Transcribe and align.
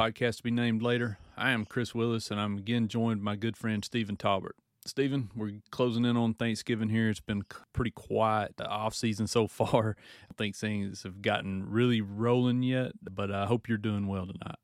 podcast 0.00 0.38
to 0.38 0.42
be 0.42 0.50
named 0.50 0.80
later. 0.80 1.18
I 1.36 1.50
am 1.50 1.66
Kris 1.66 1.94
Willis, 1.94 2.30
and 2.30 2.40
I'm 2.40 2.56
again 2.56 2.88
joined 2.88 3.22
by 3.22 3.32
my 3.32 3.36
good 3.36 3.54
friend 3.54 3.84
Stephen 3.84 4.16
Tolbert. 4.16 4.54
Stephen, 4.86 5.28
we're 5.36 5.60
closing 5.70 6.06
in 6.06 6.16
on 6.16 6.32
Thanksgiving 6.32 6.88
here. 6.88 7.10
It's 7.10 7.20
been 7.20 7.42
pretty 7.74 7.90
quiet 7.90 8.56
the 8.56 8.66
off 8.66 8.94
season 8.94 9.26
so 9.26 9.46
far. 9.46 9.96
I 10.30 10.34
think 10.38 10.56
things 10.56 11.02
have 11.02 11.20
gotten 11.20 11.68
really 11.68 12.00
rolling 12.00 12.62
yet, 12.62 12.92
but 13.02 13.30
I 13.30 13.44
hope 13.44 13.68
you're 13.68 13.76
doing 13.76 14.06
well 14.06 14.26
tonight. 14.26 14.56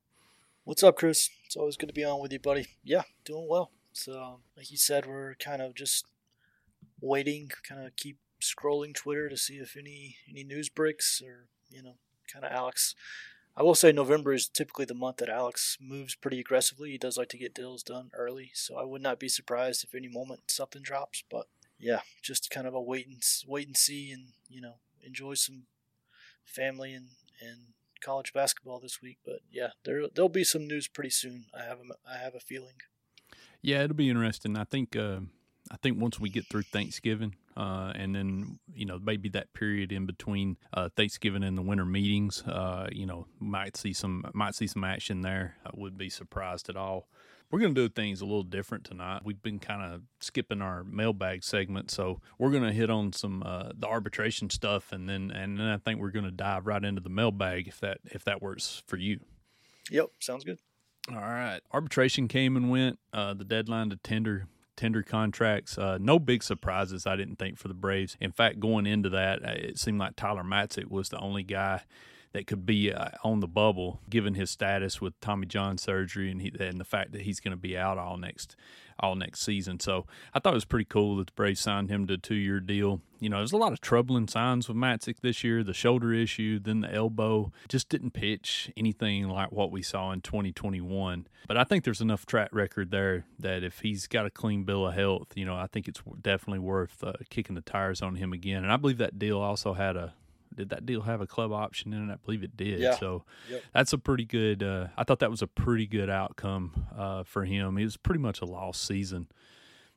What's 0.64 0.82
up, 0.82 0.96
Chris? 0.96 1.28
It's 1.44 1.54
always 1.54 1.76
good 1.76 1.88
to 1.88 1.92
be 1.92 2.02
on 2.02 2.22
with 2.22 2.32
you, 2.32 2.38
buddy. 2.38 2.68
Yeah, 2.82 3.02
doing 3.26 3.46
well. 3.46 3.72
So, 3.92 4.40
like 4.56 4.70
you 4.70 4.78
said, 4.78 5.04
we're 5.04 5.34
kind 5.34 5.60
of 5.60 5.74
just 5.74 6.06
waiting, 6.98 7.50
kind 7.62 7.86
of 7.86 7.94
keep 7.96 8.16
scrolling 8.40 8.94
Twitter 8.94 9.28
to 9.28 9.36
see 9.36 9.56
if 9.56 9.76
any 9.76 10.16
any 10.30 10.44
news 10.44 10.70
breaks 10.70 11.20
or 11.20 11.48
you 11.68 11.82
know, 11.82 11.96
kind 12.32 12.42
of 12.42 12.52
Alex 12.52 12.94
I 13.56 13.62
will 13.62 13.74
say 13.74 13.90
November 13.90 14.34
is 14.34 14.48
typically 14.48 14.84
the 14.84 14.94
month 14.94 15.16
that 15.16 15.30
Alex 15.30 15.78
moves 15.80 16.14
pretty 16.14 16.38
aggressively. 16.38 16.90
He 16.90 16.98
does 16.98 17.16
like 17.16 17.30
to 17.30 17.38
get 17.38 17.54
deals 17.54 17.82
done 17.82 18.10
early, 18.12 18.50
so 18.52 18.76
I 18.76 18.84
would 18.84 19.00
not 19.00 19.18
be 19.18 19.30
surprised 19.30 19.82
if 19.82 19.94
any 19.94 20.08
moment 20.08 20.50
something 20.50 20.82
drops. 20.82 21.24
But 21.30 21.46
yeah, 21.78 22.00
just 22.22 22.50
kind 22.50 22.66
of 22.66 22.74
a 22.74 22.80
wait 22.80 23.06
and 23.06 23.22
wait 23.46 23.66
and 23.66 23.76
see, 23.76 24.12
and 24.12 24.28
you 24.50 24.60
know, 24.60 24.74
enjoy 25.02 25.34
some 25.34 25.62
family 26.44 26.92
and 26.92 27.08
and 27.40 27.58
college 28.02 28.34
basketball 28.34 28.78
this 28.78 29.00
week. 29.00 29.18
But 29.24 29.40
yeah, 29.50 29.70
there 29.84 30.06
there'll 30.14 30.28
be 30.28 30.44
some 30.44 30.66
news 30.66 30.86
pretty 30.86 31.10
soon. 31.10 31.46
I 31.58 31.64
have 31.64 31.78
a, 31.78 32.10
I 32.10 32.18
have 32.18 32.34
a 32.34 32.40
feeling. 32.40 32.76
Yeah, 33.62 33.82
it'll 33.82 33.96
be 33.96 34.10
interesting. 34.10 34.56
I 34.56 34.64
think 34.64 34.94
uh, 34.96 35.20
I 35.70 35.76
think 35.78 35.98
once 35.98 36.20
we 36.20 36.28
get 36.28 36.46
through 36.46 36.62
Thanksgiving, 36.62 37.36
uh, 37.56 37.92
and 37.94 38.14
then 38.14 38.58
you 38.74 38.84
know 38.84 38.98
maybe 39.02 39.28
that 39.30 39.52
period 39.52 39.92
in 39.92 40.06
between 40.06 40.56
uh, 40.74 40.88
Thanksgiving 40.96 41.42
and 41.42 41.56
the 41.56 41.62
winter 41.62 41.86
meetings, 41.86 42.42
uh, 42.42 42.88
you 42.92 43.06
know, 43.06 43.26
might 43.40 43.76
see 43.76 43.92
some 43.92 44.24
might 44.34 44.54
see 44.54 44.66
some 44.66 44.84
action 44.84 45.22
there. 45.22 45.56
I 45.64 45.70
would 45.74 45.96
be 45.96 46.10
surprised 46.10 46.68
at 46.68 46.76
all. 46.76 47.08
We're 47.50 47.60
going 47.60 47.74
to 47.76 47.80
do 47.80 47.88
things 47.88 48.20
a 48.20 48.24
little 48.24 48.42
different 48.42 48.84
tonight. 48.84 49.22
We've 49.24 49.40
been 49.40 49.60
kind 49.60 49.80
of 49.80 50.02
skipping 50.18 50.60
our 50.60 50.82
mailbag 50.82 51.44
segment, 51.44 51.92
so 51.92 52.20
we're 52.38 52.50
going 52.50 52.64
to 52.64 52.72
hit 52.72 52.90
on 52.90 53.12
some 53.12 53.42
uh, 53.44 53.70
the 53.78 53.86
arbitration 53.86 54.50
stuff, 54.50 54.92
and 54.92 55.08
then 55.08 55.30
and 55.30 55.58
then 55.58 55.66
I 55.66 55.78
think 55.78 56.00
we're 56.00 56.10
going 56.10 56.24
to 56.24 56.30
dive 56.30 56.66
right 56.66 56.84
into 56.84 57.00
the 57.00 57.08
mailbag 57.08 57.68
if 57.68 57.80
that 57.80 57.98
if 58.06 58.24
that 58.24 58.42
works 58.42 58.82
for 58.86 58.96
you. 58.96 59.20
Yep, 59.90 60.10
sounds 60.18 60.44
good. 60.44 60.58
All 61.08 61.16
right, 61.16 61.60
arbitration 61.72 62.26
came 62.26 62.56
and 62.56 62.68
went. 62.68 62.98
Uh, 63.12 63.32
the 63.32 63.44
deadline 63.44 63.90
to 63.90 63.96
tender 63.96 64.48
tender 64.76 65.02
contracts. 65.02 65.78
Uh, 65.78 65.98
no 66.00 66.18
big 66.18 66.42
surprises, 66.42 67.06
I 67.06 67.16
didn't 67.16 67.36
think, 67.36 67.58
for 67.58 67.68
the 67.68 67.74
Braves. 67.74 68.16
In 68.20 68.32
fact, 68.32 68.60
going 68.60 68.86
into 68.86 69.08
that, 69.10 69.44
uh, 69.44 69.52
it 69.52 69.78
seemed 69.78 69.98
like 69.98 70.16
Tyler 70.16 70.44
Matzek 70.44 70.90
was 70.90 71.08
the 71.08 71.18
only 71.18 71.42
guy 71.42 71.82
that 72.36 72.46
could 72.46 72.66
be 72.66 72.92
uh, 72.92 73.08
on 73.24 73.40
the 73.40 73.48
bubble, 73.48 74.02
given 74.10 74.34
his 74.34 74.50
status 74.50 75.00
with 75.00 75.18
Tommy 75.22 75.46
John 75.46 75.78
surgery 75.78 76.30
and 76.30 76.42
he, 76.42 76.52
and 76.60 76.78
the 76.78 76.84
fact 76.84 77.12
that 77.12 77.22
he's 77.22 77.40
going 77.40 77.52
to 77.52 77.56
be 77.56 77.78
out 77.78 77.96
all 77.96 78.18
next 78.18 78.56
all 79.00 79.14
next 79.14 79.40
season. 79.40 79.80
So 79.80 80.04
I 80.34 80.38
thought 80.38 80.52
it 80.52 80.56
was 80.56 80.66
pretty 80.66 80.84
cool 80.84 81.16
that 81.16 81.28
the 81.28 81.32
Braves 81.32 81.60
signed 81.60 81.88
him 81.90 82.06
to 82.08 82.14
a 82.14 82.18
two 82.18 82.34
year 82.34 82.60
deal. 82.60 83.00
You 83.20 83.30
know, 83.30 83.38
there's 83.38 83.52
a 83.52 83.56
lot 83.56 83.72
of 83.72 83.80
troubling 83.80 84.28
signs 84.28 84.68
with 84.68 84.76
Matzek 84.76 85.20
this 85.22 85.42
year 85.42 85.64
the 85.64 85.72
shoulder 85.72 86.12
issue, 86.12 86.58
then 86.58 86.82
the 86.82 86.92
elbow. 86.92 87.52
Just 87.70 87.88
didn't 87.88 88.10
pitch 88.10 88.70
anything 88.76 89.28
like 89.28 89.50
what 89.50 89.70
we 89.72 89.80
saw 89.80 90.12
in 90.12 90.20
2021. 90.20 91.26
But 91.48 91.56
I 91.56 91.64
think 91.64 91.84
there's 91.84 92.02
enough 92.02 92.26
track 92.26 92.50
record 92.52 92.90
there 92.90 93.24
that 93.38 93.64
if 93.64 93.78
he's 93.78 94.06
got 94.06 94.26
a 94.26 94.30
clean 94.30 94.64
bill 94.64 94.86
of 94.86 94.94
health, 94.94 95.28
you 95.34 95.46
know, 95.46 95.56
I 95.56 95.68
think 95.68 95.88
it's 95.88 96.02
definitely 96.20 96.58
worth 96.58 97.02
uh, 97.02 97.14
kicking 97.30 97.54
the 97.54 97.62
tires 97.62 98.02
on 98.02 98.16
him 98.16 98.34
again. 98.34 98.62
And 98.62 98.70
I 98.70 98.76
believe 98.76 98.98
that 98.98 99.18
deal 99.18 99.40
also 99.40 99.72
had 99.72 99.96
a 99.96 100.12
did 100.56 100.70
that 100.70 100.86
deal 100.86 101.02
have 101.02 101.20
a 101.20 101.26
club 101.26 101.52
option 101.52 101.92
in 101.92 102.10
it? 102.10 102.12
I 102.12 102.16
believe 102.24 102.42
it 102.42 102.56
did. 102.56 102.80
Yeah. 102.80 102.96
So 102.96 103.24
yep. 103.50 103.62
that's 103.72 103.92
a 103.92 103.98
pretty 103.98 104.24
good. 104.24 104.62
Uh, 104.62 104.88
I 104.96 105.04
thought 105.04 105.20
that 105.20 105.30
was 105.30 105.42
a 105.42 105.46
pretty 105.46 105.86
good 105.86 106.10
outcome 106.10 106.86
uh, 106.96 107.22
for 107.24 107.44
him. 107.44 107.78
It 107.78 107.84
was 107.84 107.96
pretty 107.96 108.20
much 108.20 108.40
a 108.40 108.44
lost 108.44 108.86
season 108.86 109.28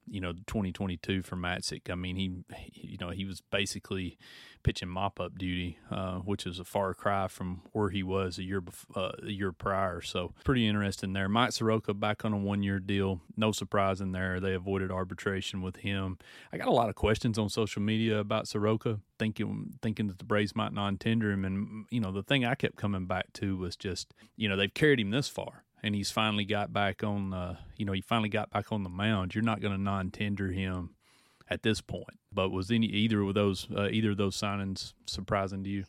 you 0.10 0.22
know 0.22 0.34
2022 0.34 1.22
for 1.22 1.36
Matzek. 1.36 1.90
I 1.90 1.96
mean, 1.96 2.16
he, 2.16 2.32
you 2.74 2.98
know, 3.00 3.10
he 3.10 3.26
was 3.26 3.42
basically 3.52 4.18
pitching 4.64 4.90
mop 4.90 5.20
up 5.20 5.38
duty, 5.38 5.80
uh, 5.90 6.20
which 6.20 6.46
is 6.46 6.60
a 6.60 6.66
far 6.66 6.94
cry 6.94 7.28
from 7.28 7.62
where 7.72 7.90
he 7.90 8.04
was 8.04 8.38
a 8.38 8.44
year 8.44 8.62
uh, 8.96 9.12
a 9.24 9.32
year 9.32 9.52
prior. 9.52 10.02
So 10.02 10.34
pretty 10.44 10.68
interesting 10.68 11.14
there. 11.14 11.30
Mike 11.30 11.52
Soroka 11.52 11.94
back 11.94 12.26
on 12.26 12.34
a 12.34 12.38
one 12.38 12.64
year 12.64 12.80
deal. 12.80 13.22
No 13.38 13.52
surprise 13.52 14.02
in 14.02 14.12
there. 14.12 14.40
They 14.40 14.54
avoided 14.54 14.92
arbitration 14.92 15.62
with 15.62 15.78
him. 15.78 16.18
I 16.52 16.58
got 16.58 16.68
a 16.68 16.74
lot 16.74 16.90
of 16.90 16.96
questions 16.96 17.38
on 17.38 17.50
social 17.50 17.82
media 17.82 18.20
about 18.20 18.48
Soroka, 18.48 19.00
thinking 19.18 19.74
thinking 19.82 20.08
that 20.08 20.20
the 20.20 20.26
Braves 20.26 20.56
might 20.56 20.74
non 20.74 20.98
tender 20.98 21.32
him, 21.32 21.46
and 21.46 21.86
you 21.90 22.00
know 22.00 22.12
the 22.12 22.24
thing 22.24 22.46
I 22.46 22.56
kept 22.56 22.76
coming 22.76 23.06
back 23.06 23.32
to 23.34 23.58
was 23.58 23.76
just 23.76 24.14
you 24.36 24.50
know 24.50 24.56
they've 24.56 24.74
carried 24.74 25.00
him 25.00 25.12
this 25.12 25.28
far 25.30 25.64
and 25.82 25.96
he's 25.96 26.12
finally 26.12 26.46
got 26.46 26.74
back 26.74 27.04
on 27.04 27.34
uh, 27.34 27.56
you 27.78 27.86
know 27.86 27.94
he 27.94 28.02
finally 28.02 28.30
got 28.30 28.50
back 28.50 28.72
on 28.72 28.84
the 28.84 28.90
mound 28.90 29.36
you're 29.36 29.44
not 29.44 29.62
going 29.62 29.74
to 29.74 29.82
non-tender 29.82 30.52
him 30.52 30.92
at 31.50 31.64
this 31.64 31.82
point. 31.82 32.20
But 32.32 32.50
was 32.50 32.70
any 32.70 32.88
either 32.88 33.22
of 33.22 33.34
those 33.34 33.68
uh, 33.76 33.90
either 33.90 34.12
of 34.12 34.18
those 34.18 34.38
signings 34.38 34.94
surprising 35.08 35.64
to 35.64 35.70
you? 35.70 35.86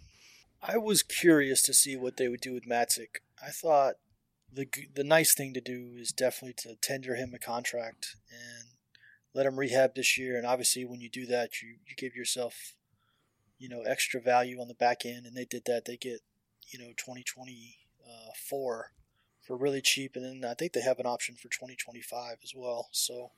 I 0.63 0.79
was 0.79 1.03
curious 1.03 1.63
to 1.63 1.75
see 1.75 1.97
what 1.97 2.17
they 2.17 2.29
would 2.29 2.41
do 2.41 2.55
with 2.55 2.69
Matzek. 2.69 3.21
i 3.43 3.51
thought 3.51 3.95
the 4.53 4.67
the 4.95 5.05
nice 5.05 5.35
thing 5.35 5.55
to 5.55 5.61
do 5.61 5.95
is 5.97 6.13
definitely 6.13 6.55
to 6.55 6.77
tender 6.77 7.15
him 7.15 7.33
a 7.35 7.39
contract 7.39 8.17
and 8.31 8.71
let 9.35 9.47
him 9.47 9.59
rehab 9.59 9.95
this 9.95 10.19
year. 10.19 10.37
And 10.37 10.47
obviously 10.47 10.85
when 10.85 11.01
you 11.01 11.11
do 11.11 11.27
that 11.27 11.63
you 11.63 11.77
you 11.87 11.95
give 11.97 12.15
yourself 12.17 12.75
you 13.59 13.69
know 13.69 13.83
extra 13.83 14.21
value 14.21 14.61
on 14.61 14.69
the 14.69 14.75
back 14.75 15.05
end. 15.05 15.27
And 15.27 15.37
they 15.37 15.45
did 15.45 15.65
that. 15.67 15.85
They 15.85 15.97
get 15.97 16.21
you 16.73 16.79
know 16.79 16.93
2024 16.97 18.93
for 19.51 19.57
really 19.57 19.81
cheap, 19.81 20.15
and 20.15 20.25
then 20.25 20.49
I 20.49 20.55
think 20.55 20.73
they 20.73 20.81
have 20.83 21.01
an 21.01 21.07
option 21.07 21.35
for 21.35 21.49
2025 21.49 22.37
as 22.45 22.53
well. 22.55 22.89
So, 22.93 23.33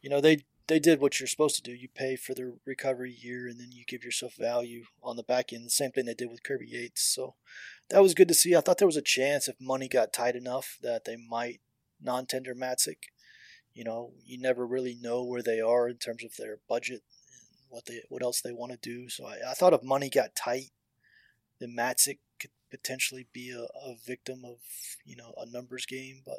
you 0.00 0.08
know, 0.08 0.18
they 0.18 0.44
they 0.68 0.78
did 0.78 1.02
what 1.02 1.20
you're 1.20 1.26
supposed 1.26 1.56
to 1.56 1.62
do. 1.62 1.74
You 1.74 1.88
pay 1.94 2.16
for 2.16 2.32
the 2.32 2.56
recovery 2.64 3.12
year, 3.12 3.46
and 3.46 3.60
then 3.60 3.70
you 3.70 3.84
give 3.86 4.02
yourself 4.02 4.36
value 4.38 4.84
on 5.02 5.16
the 5.16 5.22
back 5.22 5.52
end. 5.52 5.66
The 5.66 5.70
same 5.70 5.90
thing 5.90 6.06
they 6.06 6.14
did 6.14 6.30
with 6.30 6.42
Kirby 6.42 6.66
Yates. 6.66 7.02
So 7.02 7.34
that 7.90 8.00
was 8.00 8.14
good 8.14 8.28
to 8.28 8.34
see. 8.34 8.56
I 8.56 8.62
thought 8.62 8.78
there 8.78 8.88
was 8.88 8.96
a 8.96 9.02
chance 9.02 9.48
if 9.48 9.60
money 9.60 9.86
got 9.86 10.14
tight 10.14 10.34
enough 10.34 10.78
that 10.82 11.04
they 11.04 11.16
might 11.16 11.60
non-tender 12.00 12.54
Matzek. 12.54 13.10
You 13.74 13.84
know, 13.84 14.12
you 14.24 14.40
never 14.40 14.66
really 14.66 14.96
know 14.98 15.22
where 15.22 15.42
they 15.42 15.60
are 15.60 15.90
in 15.90 15.98
terms 15.98 16.24
of 16.24 16.36
their 16.38 16.60
budget 16.70 17.02
and 17.28 17.68
what 17.68 17.84
they 17.84 18.00
what 18.08 18.22
else 18.22 18.40
they 18.40 18.52
want 18.52 18.72
to 18.72 18.78
do. 18.78 19.10
So 19.10 19.26
I, 19.26 19.50
I 19.50 19.52
thought 19.52 19.74
if 19.74 19.82
money 19.82 20.08
got 20.08 20.34
tight, 20.34 20.70
then 21.58 21.76
could 21.76 22.18
potentially 22.70 23.26
be 23.32 23.50
a, 23.50 23.64
a 23.64 23.96
victim 24.06 24.44
of 24.44 24.58
you 25.04 25.16
know 25.16 25.34
a 25.36 25.46
numbers 25.46 25.86
game. 25.86 26.22
But 26.24 26.38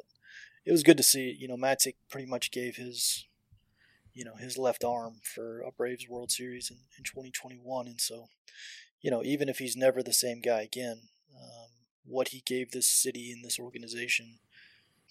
it 0.64 0.72
was 0.72 0.82
good 0.82 0.96
to 0.96 1.02
see. 1.02 1.34
You 1.38 1.48
know, 1.48 1.56
Matzek 1.56 1.94
pretty 2.10 2.26
much 2.26 2.50
gave 2.50 2.76
his 2.76 3.26
you 4.14 4.24
know 4.24 4.36
his 4.36 4.58
left 4.58 4.84
arm 4.84 5.20
for 5.22 5.60
a 5.60 5.70
Braves 5.70 6.08
World 6.08 6.30
Series 6.30 6.70
in, 6.70 6.78
in 6.98 7.04
2021, 7.04 7.86
and 7.86 8.00
so 8.00 8.26
you 9.00 9.10
know 9.10 9.22
even 9.24 9.48
if 9.48 9.58
he's 9.58 9.76
never 9.76 10.02
the 10.02 10.12
same 10.12 10.40
guy 10.40 10.62
again, 10.62 11.02
um, 11.34 11.70
what 12.04 12.28
he 12.28 12.42
gave 12.44 12.70
this 12.70 12.86
city 12.86 13.30
and 13.30 13.44
this 13.44 13.58
organization 13.58 14.38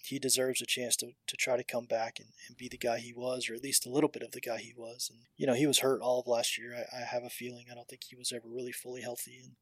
he 0.03 0.19
deserves 0.19 0.61
a 0.61 0.65
chance 0.65 0.95
to, 0.97 1.11
to 1.27 1.37
try 1.37 1.57
to 1.57 1.63
come 1.63 1.85
back 1.85 2.19
and, 2.19 2.29
and 2.47 2.57
be 2.57 2.67
the 2.67 2.77
guy 2.77 2.99
he 2.99 3.13
was, 3.13 3.49
or 3.49 3.53
at 3.53 3.63
least 3.63 3.85
a 3.85 3.89
little 3.89 4.09
bit 4.09 4.23
of 4.23 4.31
the 4.31 4.41
guy 4.41 4.57
he 4.57 4.73
was. 4.75 5.09
And, 5.11 5.21
you 5.37 5.45
know, 5.45 5.53
he 5.53 5.67
was 5.67 5.79
hurt 5.79 6.01
all 6.01 6.19
of 6.19 6.27
last 6.27 6.57
year. 6.57 6.75
I, 6.75 7.01
I 7.01 7.05
have 7.05 7.23
a 7.23 7.29
feeling. 7.29 7.65
I 7.71 7.75
don't 7.75 7.87
think 7.87 8.03
he 8.03 8.15
was 8.15 8.31
ever 8.31 8.47
really 8.47 8.71
fully 8.71 9.01
healthy. 9.01 9.39
And 9.41 9.53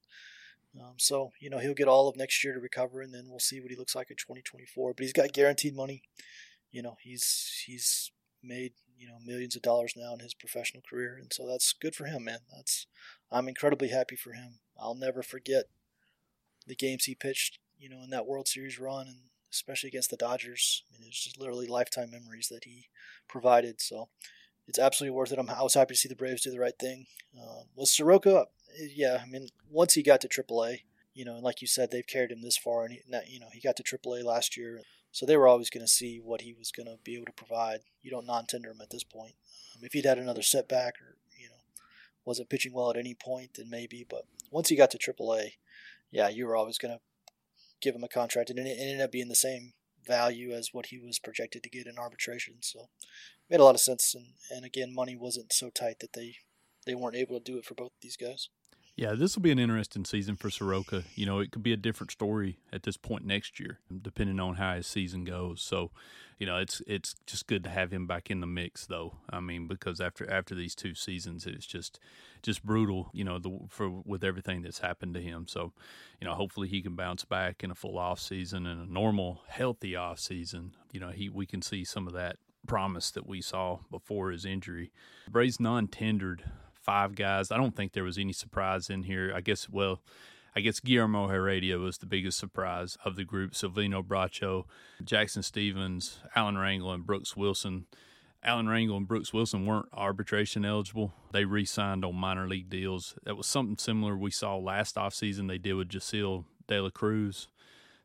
um, 0.78 0.96
so, 0.98 1.32
you 1.40 1.50
know, 1.50 1.58
he'll 1.58 1.74
get 1.74 1.88
all 1.88 2.08
of 2.08 2.16
next 2.16 2.44
year 2.44 2.54
to 2.54 2.60
recover, 2.60 3.02
and 3.02 3.14
then 3.14 3.26
we'll 3.28 3.40
see 3.40 3.60
what 3.60 3.72
he 3.72 3.78
looks 3.78 3.96
like 3.96 4.12
in 4.12 4.18
2024. 4.18 4.94
But 4.94 5.04
he's 5.04 5.14
got 5.14 5.34
guaranteed 5.34 5.76
money. 5.76 6.04
You 6.72 6.84
know, 6.84 6.96
he's 7.02 7.64
he's 7.66 8.12
made 8.44 8.74
you 8.98 9.08
know 9.08 9.18
millions 9.26 9.56
of 9.56 9.62
dollars 9.62 9.94
now 9.98 10.14
in 10.14 10.20
his 10.20 10.34
professional 10.34 10.84
career, 10.88 11.18
and 11.20 11.34
so 11.34 11.48
that's 11.48 11.74
good 11.74 11.96
for 11.96 12.06
him, 12.06 12.26
man. 12.26 12.40
That's 12.56 12.86
I'm 13.32 13.48
incredibly 13.48 13.90
happy 13.90 14.16
for 14.16 14.34
him. 14.34 14.60
I'll 14.80 14.96
never 14.96 15.24
forget 15.24 15.66
the 16.68 16.76
games 16.76 17.06
he 17.06 17.16
pitched, 17.16 17.58
you 17.80 17.90
know, 17.90 18.04
in 18.04 18.12
that 18.12 18.28
World 18.28 18.48
Series 18.48 18.80
run, 18.80 19.08
and 19.08 19.18
especially 19.52 19.88
against 19.88 20.12
the 20.12 20.18
Dodgers. 20.18 20.84
I 20.96 21.02
mean, 21.02 21.10
just 21.12 21.40
literally 21.40 21.66
lifetime 21.66 22.12
memories 22.12 22.50
that 22.52 22.66
he 22.66 22.90
provided. 23.28 23.82
So 23.82 24.10
it's 24.68 24.80
absolutely 24.80 25.16
worth 25.16 25.32
it. 25.32 25.40
I'm, 25.40 25.50
I 25.50 25.64
was 25.64 25.74
happy 25.74 25.96
to 25.96 26.00
see 26.00 26.10
the 26.10 26.16
Braves 26.16 26.44
do 26.44 26.52
the 26.52 26.60
right 26.60 26.78
thing. 26.80 27.08
Uh, 27.36 27.64
was 27.76 27.92
Soroka? 27.92 28.46
Yeah, 28.78 29.20
I 29.22 29.26
mean, 29.26 29.50
once 29.70 29.94
he 29.94 30.04
got 30.04 30.22
to 30.22 30.28
AAA, 30.28 30.82
you 31.14 31.26
know, 31.26 31.36
and 31.36 31.44
like 31.44 31.62
you 31.62 31.68
said, 31.68 31.92
they've 31.92 32.06
carried 32.06 32.32
him 32.32 32.42
this 32.42 32.58
far, 32.58 32.86
and 32.86 32.94
he, 32.94 33.02
you 33.28 33.40
know, 33.40 33.50
he 33.52 33.60
got 33.60 33.76
to 33.78 33.84
AAA 33.84 34.24
last 34.24 34.56
year, 34.56 34.82
so 35.12 35.26
they 35.26 35.38
were 35.38 35.48
always 35.48 35.70
going 35.70 35.84
to 35.84 35.92
see 35.92 36.20
what 36.24 36.42
he 36.42 36.54
was 36.54 36.72
going 36.72 36.86
to 36.86 36.98
be 37.04 37.16
able 37.16 37.26
to 37.26 37.32
provide. 37.32 37.80
You 38.02 38.12
don't 38.12 38.28
non-tender 38.28 38.72
him 38.72 38.82
at 38.82 38.92
this 38.92 39.04
point. 39.04 39.34
Um, 39.76 39.84
if 39.84 39.94
he'd 39.94 40.06
had 40.06 40.20
another 40.20 40.44
setback 40.44 40.96
or 41.02 41.18
you 41.38 41.48
know 41.48 41.56
wasn't 42.26 42.50
pitching 42.50 42.74
well 42.74 42.90
at 42.90 42.98
any 42.98 43.16
point, 43.16 43.56
then 43.56 43.70
maybe. 43.70 44.06
But 44.08 44.26
once 44.52 44.70
he 44.70 44.76
got 44.76 44.92
to 44.92 44.98
AAA, 44.98 45.54
yeah, 46.12 46.30
you 46.30 46.46
were 46.46 46.56
always 46.56 46.78
going 46.78 46.94
to 46.94 47.02
give 47.82 47.96
him 47.96 48.04
a 48.04 48.10
contract, 48.10 48.50
and 48.50 48.60
it 48.60 48.78
ended 48.80 49.02
up 49.02 49.12
being 49.12 49.30
the 49.30 49.36
same 49.36 49.74
value 50.06 50.52
as 50.52 50.70
what 50.72 50.88
he 50.88 51.00
was 51.00 51.20
projected 51.20 51.64
to 51.64 51.70
get 51.70 51.88
in 51.88 51.98
arbitration. 51.98 52.56
So 52.62 52.80
it 52.80 53.50
made 53.50 53.60
a 53.60 53.64
lot 53.64 53.76
of 53.76 53.82
sense. 53.82 54.16
And, 54.16 54.34
and 54.50 54.66
again, 54.66 54.94
money 54.94 55.16
wasn't 55.16 55.54
so 55.54 55.70
tight 55.70 56.00
that 56.00 56.14
they 56.14 56.38
they 56.86 56.96
weren't 56.96 57.16
able 57.16 57.38
to 57.38 57.44
do 57.44 57.58
it 57.58 57.66
for 57.66 57.76
both 57.76 57.92
these 58.02 58.18
guys. 58.18 58.50
Yeah, 59.00 59.14
this 59.16 59.34
will 59.34 59.44
be 59.44 59.52
an 59.52 59.60
interesting 59.60 60.04
season 60.04 60.36
for 60.36 60.50
Soroka. 60.50 61.06
You 61.16 61.26
know, 61.26 61.40
it 61.40 61.52
could 61.52 61.64
be 61.64 61.72
a 61.72 61.78
different 61.78 62.12
story 62.12 62.60
at 62.74 62.84
this 62.84 62.98
point 62.98 63.24
next 63.24 63.58
year, 63.58 63.80
depending 64.02 64.42
on 64.42 64.56
how 64.56 64.76
his 64.76 64.88
season 64.88 65.24
goes. 65.24 65.62
So, 65.62 65.92
you 66.38 66.46
know, 66.46 66.58
it's 66.58 66.82
it's 66.86 67.16
just 67.26 67.48
good 67.48 67.64
to 67.64 67.70
have 67.70 67.94
him 67.94 68.08
back 68.08 68.30
in 68.30 68.42
the 68.42 68.46
mix, 68.46 68.86
though. 68.86 69.16
I 69.30 69.40
mean, 69.40 69.68
because 69.68 70.02
after 70.02 70.30
after 70.30 70.54
these 70.54 70.76
two 70.76 70.96
seasons, 70.96 71.46
it's 71.46 71.66
just 71.66 71.98
just 72.44 72.66
brutal. 72.66 73.10
You 73.14 73.24
know, 73.24 73.40
the, 73.40 73.58
for 73.70 73.90
with 73.90 74.22
everything 74.22 74.64
that's 74.64 74.80
happened 74.80 75.14
to 75.14 75.22
him. 75.22 75.48
So, 75.48 75.72
you 76.20 76.28
know, 76.28 76.34
hopefully 76.34 76.68
he 76.68 76.82
can 76.82 76.98
bounce 76.98 77.24
back 77.24 77.64
in 77.64 77.72
a 77.72 77.76
full 77.76 77.98
off 77.98 78.20
season 78.20 78.68
and 78.68 78.86
a 78.86 78.94
normal, 78.94 79.44
healthy 79.48 79.96
off 79.96 80.20
season. 80.20 80.76
You 80.92 81.00
know, 81.00 81.12
he 81.12 81.30
we 81.30 81.46
can 81.46 81.62
see 81.62 81.86
some 81.86 82.06
of 82.06 82.12
that 82.16 82.36
promise 82.68 83.12
that 83.12 83.26
we 83.26 83.42
saw 83.42 83.80
before 83.90 84.32
his 84.32 84.44
injury. 84.44 84.92
Braves 85.32 85.58
non-tendered 85.58 86.44
five 86.90 87.14
guys. 87.14 87.52
I 87.52 87.58
don't 87.58 87.76
think 87.76 87.94
there 87.94 88.04
was 88.04 88.18
any 88.18 88.34
surprise 88.34 88.90
in 88.90 89.04
here. 89.04 89.32
I 89.36 89.42
guess, 89.42 89.70
well, 89.70 90.02
I 90.56 90.60
guess 90.62 90.80
Guillermo 90.80 91.28
Heredia 91.28 91.78
was 91.78 92.00
the 92.00 92.08
biggest 92.08 92.40
surprise 92.40 92.98
of 93.06 93.16
the 93.16 93.24
group. 93.24 93.52
Silvino 93.52 94.04
Bracho, 94.04 94.64
Jackson 95.04 95.44
Stephens, 95.44 96.18
Alan 96.36 96.56
Rangel, 96.56 96.92
and 96.92 97.06
Brooks 97.06 97.38
Wilson. 97.38 97.86
Alan 98.44 98.66
Rangel 98.66 98.98
and 98.98 99.08
Brooks 99.08 99.32
Wilson 99.32 99.68
weren't 99.68 99.86
arbitration 99.94 100.66
eligible. 100.66 101.14
They 101.32 101.46
re 101.46 101.64
signed 101.64 102.04
on 102.04 102.16
minor 102.16 102.48
league 102.48 102.72
deals. 102.72 103.14
That 103.24 103.38
was 103.38 103.46
something 103.46 103.78
similar 103.78 104.18
we 104.18 104.32
saw 104.32 104.58
last 104.58 104.96
offseason 104.96 105.48
they 105.48 105.60
did 105.60 105.74
with 105.74 105.90
Jasseel 105.90 106.46
De 106.68 106.82
La 106.82 106.90
Cruz. 106.90 107.50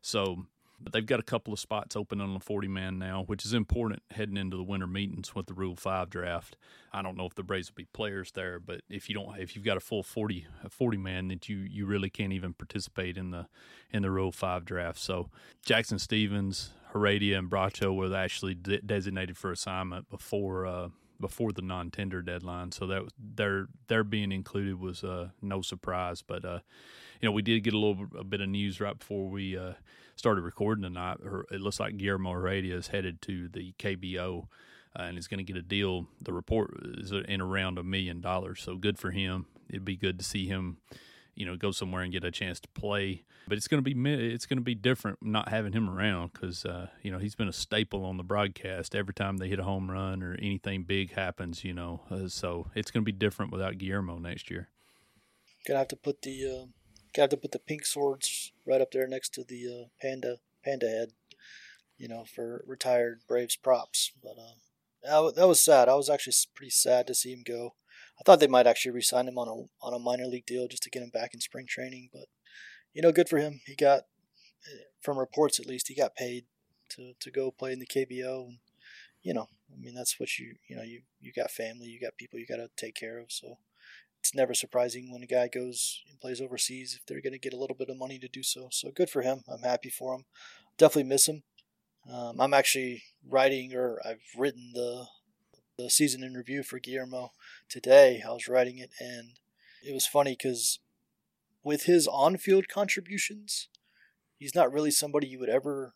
So 0.03 0.45
but 0.79 0.93
they've 0.93 1.05
got 1.05 1.19
a 1.19 1.23
couple 1.23 1.53
of 1.53 1.59
spots 1.59 1.95
open 1.95 2.19
on 2.21 2.33
the 2.33 2.39
40 2.39 2.67
man 2.67 2.99
now, 2.99 3.23
which 3.23 3.45
is 3.45 3.53
important 3.53 4.03
heading 4.11 4.37
into 4.37 4.57
the 4.57 4.63
winter 4.63 4.87
meetings 4.87 5.33
with 5.33 5.47
the 5.47 5.53
Rule 5.53 5.75
5 5.75 6.09
draft. 6.09 6.57
I 6.93 7.01
don't 7.01 7.17
know 7.17 7.25
if 7.25 7.35
the 7.35 7.43
Braves 7.43 7.69
will 7.69 7.75
be 7.75 7.85
players 7.85 8.31
there, 8.31 8.59
but 8.59 8.81
if 8.89 9.09
you 9.09 9.15
don't 9.15 9.37
if 9.39 9.55
you've 9.55 9.65
got 9.65 9.77
a 9.77 9.81
full 9.81 10.03
40 10.03 10.47
a 10.63 10.69
40 10.69 10.97
man 10.97 11.27
that 11.29 11.49
you 11.49 11.57
you 11.57 11.85
really 11.85 12.09
can't 12.09 12.33
even 12.33 12.53
participate 12.53 13.17
in 13.17 13.31
the 13.31 13.47
in 13.91 14.01
the 14.01 14.11
Rule 14.11 14.31
5 14.31 14.65
draft. 14.65 14.99
So 14.99 15.29
Jackson 15.65 15.99
Stephens, 15.99 16.71
Heredia 16.93 17.37
and 17.37 17.49
Bracho 17.49 17.95
were 17.95 18.15
actually 18.15 18.55
de- 18.55 18.81
designated 18.81 19.37
for 19.37 19.51
assignment 19.51 20.09
before 20.09 20.65
uh, 20.65 20.89
before 21.19 21.51
the 21.51 21.61
non-tender 21.61 22.21
deadline. 22.21 22.71
So 22.71 22.87
that 22.87 23.03
their 23.17 23.67
their 23.87 24.03
being 24.03 24.31
included 24.31 24.79
was 24.79 25.03
uh, 25.03 25.29
no 25.41 25.61
surprise, 25.61 26.21
but 26.21 26.45
uh, 26.45 26.59
you 27.21 27.27
know, 27.27 27.31
we 27.31 27.41
did 27.41 27.63
get 27.63 27.73
a 27.73 27.79
little 27.79 28.07
a 28.17 28.23
bit 28.23 28.41
of 28.41 28.49
news 28.49 28.79
right 28.79 28.97
before 28.97 29.27
we 29.29 29.57
uh, 29.57 29.73
started 30.15 30.41
recording 30.41 30.83
tonight. 30.83 31.17
It 31.51 31.61
looks 31.61 31.79
like 31.79 31.97
Guillermo 31.97 32.31
Heredia 32.31 32.75
is 32.75 32.87
headed 32.87 33.21
to 33.23 33.49
the 33.49 33.73
KBO 33.79 34.47
uh, 34.97 35.01
and 35.01 35.17
is 35.17 35.27
going 35.27 35.39
to 35.39 35.43
get 35.43 35.57
a 35.57 35.61
deal. 35.61 36.07
The 36.21 36.33
report 36.33 36.71
is 36.97 37.11
in 37.11 37.41
around 37.41 37.77
a 37.77 37.83
million 37.83 38.21
dollars, 38.21 38.61
so 38.61 38.77
good 38.77 38.97
for 38.97 39.11
him. 39.11 39.45
It'd 39.69 39.85
be 39.85 39.97
good 39.97 40.17
to 40.19 40.25
see 40.25 40.47
him, 40.47 40.77
you 41.35 41.45
know, 41.45 41.57
go 41.57 41.71
somewhere 41.71 42.01
and 42.01 42.13
get 42.13 42.23
a 42.23 42.31
chance 42.31 42.59
to 42.61 42.67
play. 42.69 43.23
But 43.47 43.57
it's 43.57 43.67
going 43.67 43.83
to 43.83 43.93
be 43.93 44.13
it's 44.33 44.45
going 44.45 44.57
to 44.57 44.63
be 44.63 44.73
different 44.73 45.19
not 45.21 45.49
having 45.49 45.73
him 45.73 45.89
around 45.89 46.33
because 46.33 46.65
uh, 46.65 46.87
you 47.03 47.11
know 47.11 47.19
he's 47.19 47.35
been 47.35 47.47
a 47.47 47.53
staple 47.53 48.03
on 48.03 48.17
the 48.17 48.23
broadcast 48.23 48.95
every 48.95 49.13
time 49.13 49.37
they 49.37 49.49
hit 49.49 49.59
a 49.59 49.63
home 49.63 49.91
run 49.91 50.23
or 50.23 50.33
anything 50.35 50.83
big 50.83 51.13
happens. 51.13 51.63
You 51.63 51.73
know, 51.73 52.01
uh, 52.09 52.27
so 52.27 52.71
it's 52.73 52.89
going 52.89 53.03
to 53.03 53.05
be 53.05 53.11
different 53.11 53.51
without 53.51 53.77
Guillermo 53.77 54.17
next 54.17 54.49
year. 54.49 54.69
Gonna 55.67 55.79
have 55.79 55.87
to 55.89 55.95
put 55.95 56.21
the 56.21 56.67
Got 57.15 57.29
to 57.31 57.37
put 57.37 57.51
the 57.51 57.59
pink 57.59 57.85
swords 57.85 58.51
right 58.65 58.81
up 58.81 58.91
there 58.91 59.07
next 59.07 59.33
to 59.35 59.43
the 59.43 59.67
uh, 59.67 59.87
panda 60.01 60.37
panda 60.63 60.87
head, 60.87 61.11
you 61.97 62.07
know, 62.07 62.25
for 62.25 62.63
retired 62.67 63.21
Braves 63.27 63.55
props. 63.55 64.11
But 64.21 64.35
uh, 64.37 65.31
that 65.31 65.47
was 65.47 65.61
sad. 65.61 65.87
I 65.87 65.95
was 65.95 66.09
actually 66.09 66.33
pretty 66.55 66.71
sad 66.71 67.07
to 67.07 67.15
see 67.15 67.31
him 67.31 67.43
go. 67.45 67.75
I 68.19 68.23
thought 68.23 68.39
they 68.39 68.47
might 68.47 68.67
actually 68.67 68.91
re-sign 68.91 69.27
him 69.27 69.37
on 69.37 69.47
a 69.47 69.85
on 69.85 69.93
a 69.93 69.99
minor 69.99 70.25
league 70.25 70.45
deal 70.45 70.67
just 70.67 70.83
to 70.83 70.89
get 70.89 71.03
him 71.03 71.09
back 71.09 71.33
in 71.33 71.39
spring 71.39 71.67
training. 71.67 72.09
But 72.11 72.25
you 72.93 73.01
know, 73.01 73.11
good 73.11 73.29
for 73.29 73.37
him. 73.37 73.61
He 73.65 73.75
got, 73.75 74.03
from 75.01 75.19
reports 75.19 75.59
at 75.59 75.67
least, 75.67 75.87
he 75.89 75.95
got 75.95 76.15
paid 76.15 76.45
to 76.89 77.13
to 77.19 77.31
go 77.31 77.51
play 77.51 77.73
in 77.73 77.79
the 77.79 77.85
KBO, 77.85 78.47
and 78.47 78.57
you 79.21 79.33
know, 79.33 79.47
I 79.71 79.77
mean, 79.77 79.95
that's 79.95 80.19
what 80.19 80.39
you 80.39 80.55
you 80.67 80.75
know 80.75 80.83
you 80.83 81.01
you 81.19 81.31
got 81.33 81.51
family, 81.51 81.87
you 81.87 81.99
got 81.99 82.17
people 82.17 82.39
you 82.39 82.47
got 82.47 82.57
to 82.57 82.69
take 82.77 82.95
care 82.95 83.19
of. 83.19 83.31
So 83.31 83.57
it's 84.25 84.33
never 84.33 84.55
surprising 84.55 85.11
when 85.11 85.21
a 85.21 85.27
guy 85.27 85.47
goes 85.47 86.01
and 86.09 86.19
plays 86.19 86.41
overseas 86.41 86.95
if 86.95 87.05
they're 87.05 87.21
going 87.21 87.31
to 87.31 87.37
get 87.37 87.53
a 87.53 87.57
little 87.57 87.75
bit 87.75 87.89
of 87.89 87.97
money 87.97 88.17
to 88.17 88.27
do 88.27 88.41
so. 88.41 88.69
So 88.71 88.89
good 88.89 89.07
for 89.07 89.21
him. 89.21 89.43
I'm 89.47 89.61
happy 89.61 89.91
for 89.91 90.15
him. 90.15 90.25
Definitely 90.79 91.09
miss 91.09 91.27
him. 91.27 91.43
Um, 92.11 92.41
I'm 92.41 92.53
actually 92.55 93.03
writing, 93.23 93.75
or 93.75 94.01
I've 94.03 94.23
written 94.35 94.71
the 94.73 95.05
the 95.77 95.91
season 95.91 96.23
in 96.23 96.33
review 96.33 96.63
for 96.63 96.79
Guillermo 96.79 97.33
today. 97.69 98.23
I 98.27 98.31
was 98.31 98.47
writing 98.47 98.79
it, 98.79 98.89
and 98.99 99.33
it 99.87 99.93
was 99.93 100.07
funny 100.07 100.31
because 100.31 100.79
with 101.63 101.83
his 101.83 102.07
on-field 102.07 102.67
contributions, 102.67 103.67
he's 104.39 104.55
not 104.55 104.73
really 104.73 104.91
somebody 104.91 105.27
you 105.27 105.37
would 105.37 105.49
ever 105.49 105.93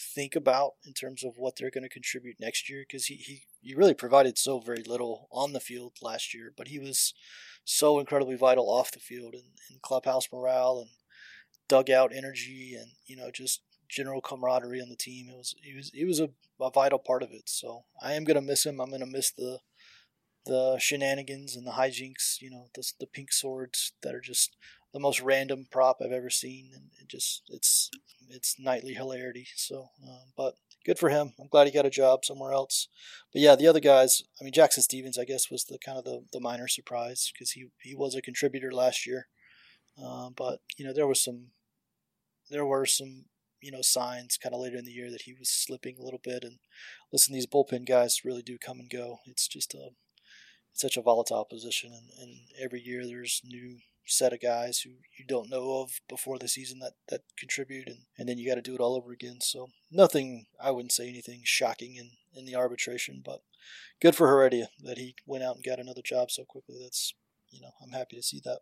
think 0.00 0.34
about 0.34 0.72
in 0.84 0.92
terms 0.92 1.24
of 1.24 1.34
what 1.36 1.56
they're 1.56 1.70
going 1.70 1.84
to 1.84 1.88
contribute 1.88 2.36
next 2.40 2.68
year 2.68 2.84
because 2.86 3.06
he, 3.06 3.16
he, 3.16 3.42
he 3.60 3.74
really 3.74 3.94
provided 3.94 4.38
so 4.38 4.58
very 4.58 4.82
little 4.86 5.28
on 5.30 5.52
the 5.52 5.60
field 5.60 5.92
last 6.02 6.34
year, 6.34 6.52
but 6.56 6.68
he 6.68 6.78
was 6.78 7.14
so 7.64 7.98
incredibly 7.98 8.36
vital 8.36 8.70
off 8.70 8.90
the 8.90 8.98
field 8.98 9.34
and, 9.34 9.52
and 9.70 9.82
clubhouse 9.82 10.28
morale 10.32 10.78
and 10.80 10.90
dugout 11.68 12.10
energy 12.12 12.74
and 12.76 12.92
you 13.06 13.16
know 13.16 13.30
just 13.32 13.62
general 13.88 14.20
camaraderie 14.20 14.80
on 14.80 14.88
the 14.88 14.96
team. 14.96 15.28
It 15.28 15.36
was 15.36 15.54
he 15.62 15.74
was 15.74 15.90
he 15.94 16.04
was 16.04 16.20
a, 16.20 16.30
a 16.60 16.70
vital 16.70 16.98
part 16.98 17.22
of 17.22 17.30
it. 17.32 17.48
So 17.48 17.84
I 18.02 18.14
am 18.14 18.24
gonna 18.24 18.40
miss 18.40 18.64
him. 18.64 18.80
I'm 18.80 18.90
gonna 18.90 19.06
miss 19.06 19.30
the 19.30 19.58
the 20.46 20.78
shenanigans 20.80 21.56
and 21.56 21.66
the 21.66 21.72
hijinks. 21.72 22.40
You 22.40 22.50
know 22.50 22.68
the 22.74 22.84
the 22.98 23.06
pink 23.06 23.32
swords 23.32 23.92
that 24.02 24.14
are 24.14 24.20
just 24.20 24.56
the 24.92 25.00
most 25.00 25.20
random 25.20 25.66
prop 25.70 25.98
I've 26.00 26.12
ever 26.12 26.30
seen, 26.30 26.70
and 26.74 26.90
it 27.00 27.08
just 27.08 27.42
it's 27.48 27.90
it's 28.28 28.56
nightly 28.58 28.94
hilarity. 28.94 29.46
So, 29.56 29.90
um, 30.06 30.32
but 30.36 30.54
good 30.84 30.98
for 30.98 31.08
him. 31.08 31.32
I'm 31.40 31.48
glad 31.48 31.66
he 31.66 31.72
got 31.72 31.86
a 31.86 31.90
job 31.90 32.24
somewhere 32.24 32.52
else. 32.52 32.88
But 33.32 33.42
yeah, 33.42 33.56
the 33.56 33.66
other 33.66 33.80
guys. 33.80 34.22
I 34.40 34.44
mean, 34.44 34.52
Jackson 34.52 34.82
Stephens, 34.82 35.18
I 35.18 35.24
guess, 35.24 35.50
was 35.50 35.64
the 35.64 35.78
kind 35.78 35.98
of 35.98 36.04
the, 36.04 36.24
the 36.32 36.40
minor 36.40 36.68
surprise 36.68 37.30
because 37.32 37.52
he 37.52 37.66
he 37.82 37.94
was 37.94 38.14
a 38.14 38.22
contributor 38.22 38.72
last 38.72 39.06
year. 39.06 39.28
Uh, 40.02 40.30
but 40.36 40.60
you 40.76 40.84
know, 40.84 40.92
there 40.92 41.06
was 41.06 41.22
some 41.22 41.48
there 42.50 42.66
were 42.66 42.86
some 42.86 43.26
you 43.60 43.70
know 43.70 43.82
signs 43.82 44.38
kind 44.38 44.54
of 44.54 44.60
later 44.60 44.76
in 44.76 44.84
the 44.84 44.92
year 44.92 45.10
that 45.10 45.22
he 45.22 45.34
was 45.38 45.50
slipping 45.50 45.96
a 45.98 46.02
little 46.02 46.20
bit. 46.22 46.44
And 46.44 46.58
listen, 47.12 47.34
these 47.34 47.46
bullpen 47.46 47.86
guys 47.86 48.24
really 48.24 48.42
do 48.42 48.58
come 48.58 48.80
and 48.80 48.90
go. 48.90 49.18
It's 49.26 49.46
just 49.46 49.74
a 49.74 49.90
it's 50.72 50.82
such 50.82 50.96
a 50.96 51.02
volatile 51.02 51.44
position, 51.44 51.92
and, 51.92 52.10
and 52.20 52.38
every 52.60 52.80
year 52.80 53.04
there's 53.04 53.42
new 53.44 53.78
set 54.06 54.32
of 54.32 54.40
guys 54.40 54.80
who 54.80 54.90
you 55.18 55.24
don't 55.26 55.50
know 55.50 55.80
of 55.80 56.00
before 56.08 56.38
the 56.38 56.48
season 56.48 56.78
that, 56.80 56.92
that 57.08 57.22
contribute, 57.38 57.86
and, 57.86 57.98
and 58.18 58.28
then 58.28 58.38
you 58.38 58.48
got 58.48 58.56
to 58.56 58.62
do 58.62 58.74
it 58.74 58.80
all 58.80 58.96
over 58.96 59.12
again. 59.12 59.38
So 59.40 59.68
nothing, 59.90 60.46
I 60.62 60.70
wouldn't 60.70 60.92
say 60.92 61.08
anything 61.08 61.42
shocking 61.44 61.96
in, 61.96 62.10
in 62.34 62.44
the 62.44 62.56
arbitration, 62.56 63.22
but 63.24 63.40
good 64.00 64.16
for 64.16 64.28
Heredia 64.28 64.68
that 64.84 64.98
he 64.98 65.14
went 65.26 65.44
out 65.44 65.56
and 65.56 65.64
got 65.64 65.78
another 65.78 66.02
job 66.04 66.30
so 66.30 66.44
quickly. 66.44 66.76
That's, 66.82 67.14
you 67.50 67.60
know, 67.60 67.70
I'm 67.82 67.92
happy 67.92 68.16
to 68.16 68.22
see 68.22 68.40
that. 68.44 68.60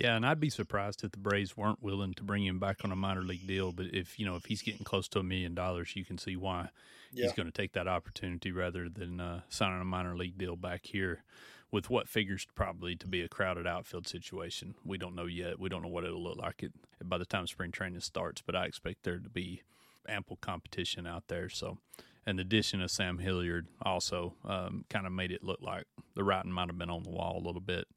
Yeah, 0.00 0.16
and 0.16 0.24
I'd 0.24 0.40
be 0.40 0.50
surprised 0.50 1.04
if 1.04 1.12
the 1.12 1.18
Braves 1.18 1.56
weren't 1.56 1.82
willing 1.82 2.14
to 2.14 2.22
bring 2.22 2.46
him 2.46 2.58
back 2.58 2.78
on 2.82 2.92
a 2.92 2.96
minor 2.96 3.22
league 3.22 3.46
deal. 3.46 3.72
But 3.72 3.86
if 3.92 4.18
you 4.18 4.24
know 4.24 4.36
if 4.36 4.46
he's 4.46 4.62
getting 4.62 4.84
close 4.84 5.06
to 5.08 5.18
a 5.18 5.22
million 5.22 5.54
dollars, 5.54 5.94
you 5.94 6.04
can 6.04 6.16
see 6.16 6.34
why 6.34 6.70
yeah. 7.12 7.24
he's 7.24 7.34
going 7.34 7.46
to 7.46 7.52
take 7.52 7.74
that 7.74 7.86
opportunity 7.86 8.52
rather 8.52 8.88
than 8.88 9.20
uh, 9.20 9.40
signing 9.50 9.82
a 9.82 9.84
minor 9.84 10.16
league 10.16 10.38
deal 10.38 10.56
back 10.56 10.86
here 10.86 11.24
with 11.72 11.88
what 11.88 12.06
figures 12.08 12.46
probably 12.54 12.94
to 12.94 13.08
be 13.08 13.22
a 13.22 13.28
crowded 13.28 13.66
outfield 13.66 14.06
situation. 14.06 14.74
We 14.84 14.98
don't 14.98 15.16
know 15.16 15.24
yet. 15.26 15.58
We 15.58 15.70
don't 15.70 15.82
know 15.82 15.88
what 15.88 16.04
it'll 16.04 16.22
look 16.22 16.36
like 16.36 16.62
it 16.62 16.72
by 17.02 17.18
the 17.18 17.24
time 17.24 17.46
spring 17.46 17.72
training 17.72 18.00
starts, 18.00 18.42
but 18.44 18.54
I 18.54 18.66
expect 18.66 19.02
there 19.02 19.18
to 19.18 19.30
be 19.30 19.62
ample 20.06 20.36
competition 20.36 21.06
out 21.06 21.24
there. 21.28 21.48
So, 21.48 21.78
and 22.26 22.38
the 22.38 22.42
addition 22.42 22.82
of 22.82 22.90
Sam 22.90 23.18
Hilliard 23.18 23.66
also 23.80 24.34
um, 24.44 24.84
kind 24.90 25.06
of 25.06 25.12
made 25.12 25.32
it 25.32 25.42
look 25.42 25.60
like 25.62 25.86
the 26.14 26.22
writing 26.22 26.52
might 26.52 26.68
have 26.68 26.78
been 26.78 26.90
on 26.90 27.04
the 27.04 27.10
wall 27.10 27.40
a 27.42 27.44
little 27.44 27.60
bit. 27.60 27.88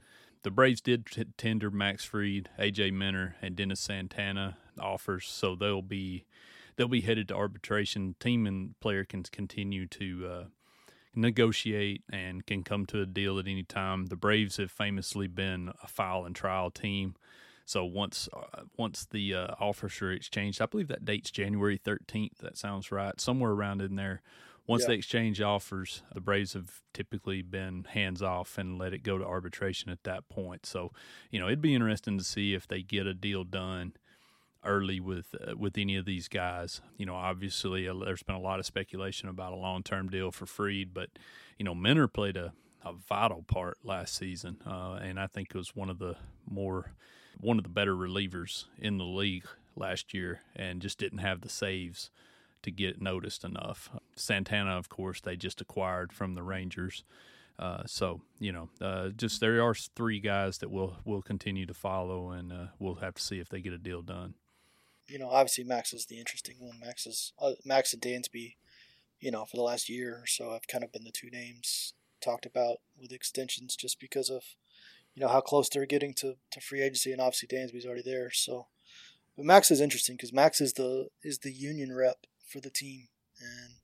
The 0.44 0.52
Braves 0.52 0.80
did 0.80 1.08
t- 1.08 1.26
tender 1.38 1.70
Max 1.70 2.06
Fried, 2.06 2.50
AJ 2.58 2.94
Minter, 2.94 3.36
and 3.42 3.56
Dennis 3.56 3.82
Santana 3.82 4.58
offers, 4.80 5.28
so 5.28 5.56
they'll 5.56 5.82
be 5.82 6.26
they'll 6.76 6.88
be 6.88 7.02
headed 7.02 7.28
to 7.28 7.36
arbitration. 7.36 8.16
Team 8.20 8.46
and 8.48 8.80
player 8.80 9.04
can 9.04 9.24
continue 9.24 9.88
to 9.88 10.28
uh, 10.28 10.44
negotiate 11.16 12.04
and 12.12 12.46
can 12.46 12.64
come 12.64 12.86
to 12.88 13.02
a 13.02 13.06
deal 13.06 13.40
at 13.40 13.48
any 13.48 13.64
time. 13.64 14.08
The 14.08 14.16
Braves 14.16 14.58
have 14.58 14.72
famously 14.72 15.28
been 15.28 15.72
a 15.84 15.88
file 15.88 16.26
and 16.26 16.36
trial 16.36 16.72
team. 16.72 17.16
So 17.66 17.84
once 17.84 18.30
uh, 18.32 18.62
once 18.78 19.08
the 19.10 19.34
uh, 19.34 19.48
offers 19.60 20.02
are 20.02 20.12
exchanged, 20.12 20.62
I 20.62 20.68
believe 20.68 20.88
that 20.90 21.06
date's 21.06 21.32
January 21.32 21.80
13th. 21.80 22.38
That 22.40 22.58
sounds 22.58 22.92
right, 22.92 23.20
somewhere 23.20 23.52
around 23.52 23.82
in 23.82 23.96
there. 23.96 24.22
Once 24.68 24.84
yeah. 24.84 24.90
they 24.90 24.96
exchange 24.96 25.42
offers, 25.42 26.02
the 26.14 26.22
Braves 26.22 26.54
have 26.54 26.82
typically 26.94 27.44
been 27.44 27.86
hands 27.90 28.22
off 28.22 28.58
and 28.58 28.80
let 28.80 28.94
it 28.94 29.04
go 29.04 29.18
to 29.18 29.26
arbitration 29.26 29.92
at 29.92 30.04
that 30.04 30.28
point. 30.28 30.66
So, 30.66 30.92
you 31.30 31.40
know, 31.40 31.46
it'd 31.46 31.62
be 31.62 31.76
interesting 31.76 32.18
to 32.18 32.24
see 32.24 32.56
if 32.56 32.68
they 32.68 32.82
get 32.82 33.06
a 33.06 33.14
deal 33.14 33.44
done 33.44 33.94
early 34.66 35.00
with 35.00 35.36
uh, 35.36 35.56
with 35.56 35.78
any 35.78 35.96
of 35.96 36.06
these 36.06 36.28
guys. 36.28 36.82
You 36.98 37.06
know, 37.06 37.16
obviously 37.16 37.88
uh, 37.88 37.94
there's 37.94 38.24
been 38.24 38.36
a 38.36 38.42
lot 38.42 38.60
of 38.60 38.66
speculation 38.66 39.30
about 39.30 39.54
a 39.54 39.58
long 39.58 39.84
term 39.84 40.10
deal 40.10 40.32
for 40.32 40.46
Fried, 40.46 40.94
but 40.94 41.10
you 41.58 41.66
know, 41.66 41.76
Minter 41.76 42.08
played 42.08 42.38
a, 42.38 42.54
a 42.84 42.94
vital 42.94 43.44
part 43.44 43.78
last 43.84 44.16
season, 44.16 44.58
uh, 44.66 45.00
and 45.02 45.20
I 45.20 45.28
think 45.28 45.54
was 45.54 45.76
one 45.76 45.90
of 45.90 46.00
the 46.00 46.16
more 46.50 46.94
one 47.40 47.58
of 47.58 47.64
the 47.64 47.70
better 47.70 47.96
relievers 47.96 48.66
in 48.78 48.98
the 48.98 49.06
league 49.06 49.46
last 49.76 50.14
year, 50.14 50.42
and 50.56 50.82
just 50.82 50.98
didn't 50.98 51.20
have 51.20 51.42
the 51.42 51.50
saves 51.50 52.10
to 52.64 52.72
get 52.72 53.02
noticed 53.02 53.44
enough. 53.44 53.90
Santana, 54.16 54.78
of 54.78 54.90
course, 54.90 55.22
they 55.22 55.36
just 55.36 55.62
acquired 55.62 56.12
from 56.12 56.34
the 56.34 56.44
Rangers. 56.44 57.04
Uh, 57.58 57.84
so 57.86 58.22
you 58.40 58.52
know, 58.52 58.70
uh, 58.82 59.10
just 59.10 59.40
there 59.40 59.62
are 59.62 59.74
three 59.74 60.20
guys 60.20 60.58
that 60.58 60.72
we'll 60.72 60.98
we'll 61.06 61.22
continue 61.22 61.66
to 61.66 61.74
follow, 61.74 62.32
and 62.32 62.52
uh, 62.52 62.66
we'll 62.80 62.96
have 62.96 63.14
to 63.14 63.22
see 63.22 63.40
if 63.40 63.50
they 63.50 63.62
get 63.62 63.72
a 63.72 63.78
deal 63.78 64.02
done 64.02 64.34
you 65.08 65.20
know, 65.20 65.30
obviously 65.30 65.64
Max 65.64 65.94
is 65.94 66.06
the 66.06 66.20
interesting 66.20 66.56
one. 66.60 66.80
Max 66.80 67.06
is 67.06 67.34
uh, 67.40 67.54
Max 67.64 67.94
and 67.94 68.02
Dansby. 68.02 68.56
You 69.20 69.32
know, 69.32 69.46
for 69.46 69.58
the 69.58 69.64
last 69.64 69.90
year 69.90 70.20
or 70.22 70.28
so, 70.28 70.52
have 70.52 70.68
kind 70.68 70.84
of 70.84 70.92
been 70.92 71.06
the 71.06 71.12
two 71.12 71.30
names 71.32 71.94
talked 72.22 72.46
about 72.46 72.78
with 73.00 73.12
extensions, 73.12 73.76
just 73.76 74.00
because 74.00 74.30
of 74.30 74.44
you 75.14 75.22
know 75.22 75.30
how 75.30 75.42
close 75.42 75.70
they're 75.70 75.86
getting 75.86 76.14
to, 76.16 76.36
to 76.52 76.60
free 76.60 76.82
agency, 76.82 77.12
and 77.12 77.22
obviously 77.22 77.48
Dansby's 77.48 77.86
already 77.86 78.02
there. 78.04 78.30
So, 78.32 78.68
but 79.38 79.46
Max 79.46 79.72
is 79.72 79.82
interesting 79.82 80.16
because 80.16 80.34
Max 80.34 80.60
is 80.60 80.74
the 80.74 81.08
is 81.24 81.40
the 81.40 81.54
union 81.54 81.96
rep 81.96 82.26
for 82.52 82.60
the 82.60 82.70
team, 82.70 83.08
and 83.40 83.76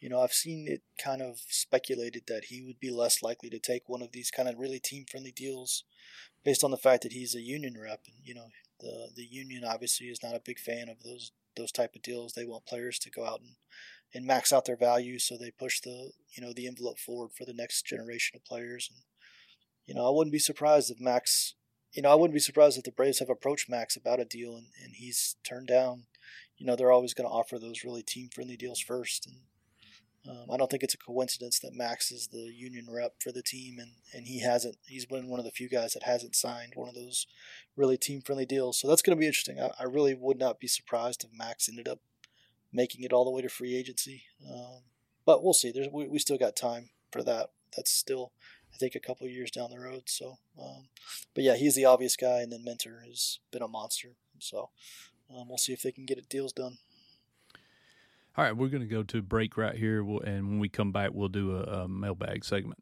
you 0.00 0.08
know 0.08 0.20
I've 0.20 0.32
seen 0.32 0.66
it 0.68 0.82
kind 1.02 1.20
of 1.20 1.40
speculated 1.48 2.24
that 2.28 2.44
he 2.44 2.62
would 2.62 2.80
be 2.80 2.90
less 2.90 3.22
likely 3.22 3.50
to 3.50 3.58
take 3.58 3.88
one 3.88 4.02
of 4.02 4.12
these 4.12 4.30
kind 4.30 4.48
of 4.48 4.58
really 4.58 4.80
team 4.80 5.04
friendly 5.10 5.32
deals, 5.32 5.84
based 6.44 6.64
on 6.64 6.70
the 6.70 6.76
fact 6.76 7.02
that 7.02 7.12
he's 7.12 7.34
a 7.34 7.40
union 7.40 7.76
rep, 7.78 8.00
and 8.06 8.16
you 8.24 8.34
know 8.34 8.46
the 8.82 9.08
the 9.14 9.24
union 9.24 9.64
obviously 9.64 10.08
is 10.08 10.22
not 10.22 10.34
a 10.34 10.42
big 10.44 10.58
fan 10.58 10.88
of 10.88 11.02
those 11.02 11.32
those 11.56 11.72
type 11.72 11.94
of 11.94 12.02
deals. 12.02 12.32
They 12.32 12.44
want 12.44 12.66
players 12.66 12.98
to 13.00 13.10
go 13.10 13.24
out 13.24 13.40
and, 13.40 13.56
and 14.14 14.26
max 14.26 14.52
out 14.52 14.64
their 14.64 14.76
value, 14.76 15.18
so 15.18 15.36
they 15.36 15.50
push 15.50 15.80
the 15.80 16.12
you 16.30 16.42
know 16.42 16.52
the 16.52 16.66
envelope 16.66 16.98
forward 16.98 17.30
for 17.36 17.44
the 17.44 17.54
next 17.54 17.86
generation 17.86 18.36
of 18.36 18.44
players. 18.44 18.88
And 18.90 19.02
you 19.86 19.94
know, 19.94 20.06
I 20.06 20.10
wouldn't 20.10 20.32
be 20.32 20.38
surprised 20.38 20.90
if 20.90 21.00
Max, 21.00 21.54
you 21.92 22.02
know, 22.02 22.10
I 22.10 22.14
wouldn't 22.14 22.34
be 22.34 22.40
surprised 22.40 22.78
if 22.78 22.84
the 22.84 22.92
Braves 22.92 23.18
have 23.18 23.30
approached 23.30 23.68
Max 23.68 23.96
about 23.96 24.20
a 24.20 24.24
deal 24.24 24.56
and, 24.56 24.66
and 24.82 24.94
he's 24.94 25.36
turned 25.44 25.68
down. 25.68 26.04
You 26.56 26.66
know, 26.66 26.76
they're 26.76 26.92
always 26.92 27.14
going 27.14 27.28
to 27.28 27.34
offer 27.34 27.58
those 27.58 27.84
really 27.84 28.02
team 28.02 28.28
friendly 28.32 28.56
deals 28.56 28.80
first, 28.80 29.26
and 29.26 29.36
um, 30.28 30.46
I 30.52 30.56
don't 30.56 30.70
think 30.70 30.84
it's 30.84 30.94
a 30.94 30.98
coincidence 30.98 31.58
that 31.60 31.74
Max 31.74 32.12
is 32.12 32.28
the 32.28 32.52
union 32.54 32.86
rep 32.88 33.14
for 33.20 33.32
the 33.32 33.42
team, 33.42 33.78
and, 33.80 33.92
and 34.14 34.26
he 34.26 34.40
hasn't. 34.40 34.76
He's 34.86 35.04
been 35.04 35.28
one 35.28 35.40
of 35.40 35.44
the 35.44 35.50
few 35.50 35.68
guys 35.68 35.94
that 35.94 36.04
hasn't 36.04 36.36
signed 36.36 36.74
one 36.76 36.88
of 36.88 36.94
those 36.94 37.26
really 37.76 37.96
team 37.96 38.20
friendly 38.20 38.46
deals. 38.46 38.78
So 38.78 38.88
that's 38.88 39.02
going 39.02 39.16
to 39.16 39.20
be 39.20 39.26
interesting. 39.26 39.58
I, 39.60 39.70
I, 39.80 39.84
really 39.84 40.14
would 40.14 40.38
not 40.38 40.60
be 40.60 40.68
surprised 40.68 41.24
if 41.24 41.36
Max 41.36 41.68
ended 41.68 41.88
up 41.88 41.98
making 42.72 43.02
it 43.02 43.12
all 43.12 43.24
the 43.24 43.32
way 43.32 43.42
to 43.42 43.48
free 43.48 43.76
agency. 43.76 44.24
Um, 44.48 44.82
but 45.26 45.42
we'll 45.42 45.54
see. 45.54 45.72
There's 45.72 45.88
we, 45.92 46.06
we 46.06 46.20
still 46.20 46.38
got 46.38 46.54
time 46.54 46.90
for 47.10 47.24
that. 47.24 47.50
That's 47.76 47.90
still, 47.90 48.32
I 48.72 48.76
think, 48.76 48.94
a 48.94 49.00
couple 49.00 49.26
years 49.26 49.50
down 49.50 49.70
the 49.70 49.80
road. 49.80 50.04
So, 50.06 50.38
um, 50.60 50.88
but 51.34 51.42
yeah, 51.42 51.56
he's 51.56 51.74
the 51.74 51.86
obvious 51.86 52.16
guy, 52.16 52.40
and 52.40 52.52
then 52.52 52.64
Minter 52.64 53.02
has 53.06 53.40
been 53.50 53.62
a 53.62 53.68
monster. 53.68 54.10
So 54.38 54.70
um, 55.30 55.48
we'll 55.48 55.58
see 55.58 55.72
if 55.72 55.82
they 55.82 55.92
can 55.92 56.06
get 56.06 56.18
it 56.18 56.28
deals 56.28 56.52
done. 56.52 56.78
All 58.34 58.42
right, 58.42 58.56
we're 58.56 58.68
going 58.68 58.82
to 58.82 58.88
go 58.88 59.02
to 59.02 59.20
break 59.20 59.58
right 59.58 59.76
here, 59.76 60.00
and 60.00 60.48
when 60.48 60.58
we 60.58 60.70
come 60.70 60.90
back, 60.90 61.10
we'll 61.12 61.28
do 61.28 61.54
a, 61.54 61.62
a 61.82 61.88
mailbag 61.88 62.46
segment. 62.46 62.78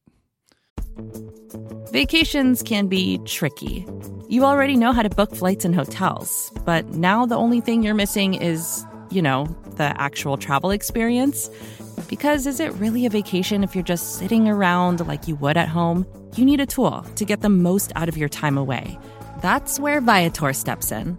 Vacations 1.91 2.63
can 2.63 2.87
be 2.87 3.19
tricky. 3.25 3.85
You 4.29 4.45
already 4.45 4.77
know 4.77 4.93
how 4.93 5.03
to 5.03 5.11
book 5.11 5.35
flights 5.35 5.65
and 5.65 5.75
hotels, 5.75 6.53
but 6.65 6.87
now 6.91 7.27
the 7.27 7.35
only 7.35 7.61
thing 7.61 7.83
you're 7.83 7.95
missing 7.95 8.35
is, 8.35 8.85
you 9.11 9.23
know, 9.23 9.47
the 9.77 9.93
actual 10.01 10.37
travel 10.37 10.71
experience. 10.71 11.51
Because 12.09 12.47
is 12.47 12.61
it 12.61 12.73
really 12.75 13.05
a 13.05 13.11
vacation 13.11 13.65
if 13.65 13.75
you're 13.75 13.83
just 13.83 14.19
sitting 14.19 14.49
around 14.49 15.05
like 15.09 15.27
you 15.27 15.35
would 15.37 15.57
at 15.57 15.69
home? 15.69 16.07
You 16.37 16.45
need 16.45 16.61
a 16.61 16.67
tool 16.67 17.03
to 17.17 17.25
get 17.25 17.41
the 17.41 17.49
most 17.49 17.93
out 17.97 18.09
of 18.09 18.17
your 18.17 18.29
time 18.29 18.57
away. 18.57 18.97
That's 19.43 19.81
where 19.81 20.01
Viator 20.01 20.53
steps 20.53 20.93
in. 20.93 21.19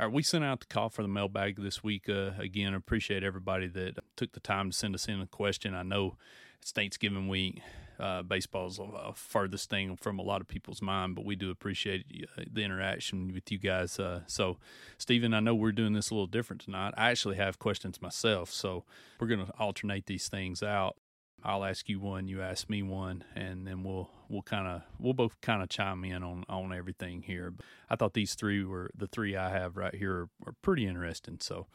All 0.00 0.06
right, 0.06 0.14
we 0.14 0.22
sent 0.22 0.44
out 0.44 0.60
the 0.60 0.66
call 0.66 0.88
for 0.88 1.02
the 1.02 1.08
mailbag 1.08 1.60
this 1.60 1.84
week. 1.84 2.08
Uh, 2.08 2.30
again, 2.38 2.72
appreciate 2.72 3.22
everybody 3.22 3.66
that 3.66 3.98
took 4.16 4.32
the 4.32 4.40
time 4.40 4.70
to 4.70 4.76
send 4.76 4.94
us 4.94 5.06
in 5.08 5.20
a 5.20 5.26
question. 5.26 5.74
I 5.74 5.82
know 5.82 6.16
it's 6.62 6.72
Thanksgiving 6.72 7.28
week. 7.28 7.60
Uh, 7.98 8.22
baseball 8.22 8.68
is 8.68 8.78
a 8.78 9.12
furthest 9.12 9.68
thing 9.68 9.98
from 9.98 10.18
a 10.18 10.22
lot 10.22 10.40
of 10.40 10.48
people's 10.48 10.80
mind, 10.80 11.16
but 11.16 11.26
we 11.26 11.36
do 11.36 11.50
appreciate 11.50 12.06
uh, 12.38 12.44
the 12.50 12.62
interaction 12.62 13.30
with 13.34 13.52
you 13.52 13.58
guys. 13.58 14.00
Uh, 14.00 14.20
so, 14.26 14.56
Stephen, 14.96 15.34
I 15.34 15.40
know 15.40 15.54
we're 15.54 15.70
doing 15.70 15.92
this 15.92 16.08
a 16.08 16.14
little 16.14 16.26
different 16.26 16.62
tonight. 16.62 16.94
I 16.96 17.10
actually 17.10 17.36
have 17.36 17.58
questions 17.58 18.00
myself, 18.00 18.50
so 18.50 18.84
we're 19.20 19.28
going 19.28 19.44
to 19.44 19.52
alternate 19.58 20.06
these 20.06 20.28
things 20.28 20.62
out. 20.62 20.96
I'll 21.42 21.64
ask 21.64 21.88
you 21.88 22.00
one, 22.00 22.28
you 22.28 22.42
ask 22.42 22.68
me 22.68 22.82
one, 22.82 23.24
and 23.34 23.66
then 23.66 23.82
we'll 23.82 24.10
we'll 24.28 24.42
kind 24.42 24.66
of 24.66 24.82
we'll 24.98 25.14
both 25.14 25.40
kind 25.40 25.62
of 25.62 25.68
chime 25.68 26.04
in 26.04 26.22
on 26.22 26.44
on 26.48 26.72
everything 26.72 27.22
here. 27.22 27.50
But 27.50 27.64
I 27.88 27.96
thought 27.96 28.14
these 28.14 28.34
three 28.34 28.64
were 28.64 28.90
the 28.94 29.06
three 29.06 29.36
I 29.36 29.50
have 29.50 29.76
right 29.76 29.94
here 29.94 30.12
are, 30.12 30.28
are 30.46 30.54
pretty 30.60 30.86
interesting. 30.86 31.38
So, 31.40 31.66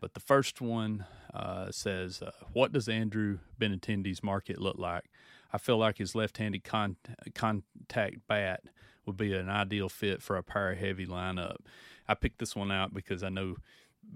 but 0.00 0.14
the 0.14 0.20
first 0.20 0.60
one 0.60 1.06
uh, 1.32 1.70
says, 1.70 2.20
uh, 2.20 2.32
"What 2.52 2.72
does 2.72 2.88
Andrew 2.88 3.38
Benintendi's 3.58 4.22
market 4.22 4.60
look 4.60 4.78
like? 4.78 5.04
I 5.52 5.58
feel 5.58 5.78
like 5.78 5.98
his 5.98 6.14
left-handed 6.14 6.64
con- 6.64 6.96
contact 7.34 8.16
bat 8.28 8.64
would 9.06 9.16
be 9.16 9.34
an 9.34 9.48
ideal 9.48 9.88
fit 9.88 10.22
for 10.22 10.36
a 10.36 10.42
power 10.42 10.74
heavy 10.74 11.06
lineup." 11.06 11.56
I 12.06 12.14
picked 12.14 12.38
this 12.38 12.54
one 12.54 12.70
out 12.70 12.92
because 12.92 13.22
I 13.22 13.30
know 13.30 13.56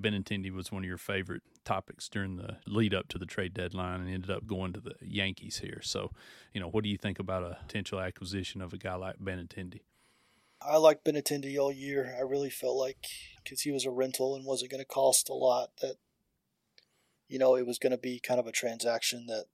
Benintendi 0.01 0.51
was 0.51 0.73
one 0.73 0.83
of 0.83 0.89
your 0.89 0.99
favorite 0.99 1.43
topics 1.65 2.09
during 2.09 2.37
the 2.37 2.59
lead 2.67 2.95
up 2.95 3.09
to 3.09 3.19
the 3.19 3.27
trade 3.27 3.55
deadline 3.55 4.01
and 4.01 4.09
ended 4.09 4.31
up 4.31 4.47
going 4.47 4.73
to 4.73 4.81
the 4.81 4.95
Yankees 5.01 5.59
here. 5.59 5.81
So, 5.83 6.13
you 6.53 6.61
know, 6.61 6.69
what 6.69 6.85
do 6.85 6.91
you 6.91 6.97
think 6.97 7.19
about 7.19 7.43
a 7.43 7.59
potential 7.67 8.01
acquisition 8.01 8.63
of 8.63 8.73
a 8.73 8.79
guy 8.79 8.95
like 8.95 9.19
Benintendi? 9.19 9.81
I 10.61 10.77
liked 10.77 11.05
Benintendi 11.05 11.59
all 11.59 11.73
year. 11.73 12.17
I 12.19 12.23
really 12.23 12.51
felt 12.51 12.77
like 12.77 13.07
because 13.43 13.61
he 13.61 13.71
was 13.71 13.85
a 13.85 13.91
rental 13.91 14.35
and 14.35 14.45
wasn't 14.45 14.71
going 14.71 14.83
to 14.83 14.87
cost 14.87 15.29
a 15.29 15.35
lot, 15.35 15.71
that 15.81 15.97
you 17.29 17.39
know 17.39 17.55
it 17.55 17.67
was 17.67 17.79
going 17.79 17.93
to 17.93 17.99
be 17.99 18.19
kind 18.19 18.41
of 18.41 18.47
a 18.47 18.53
transaction 18.53 19.27
that 19.27 19.45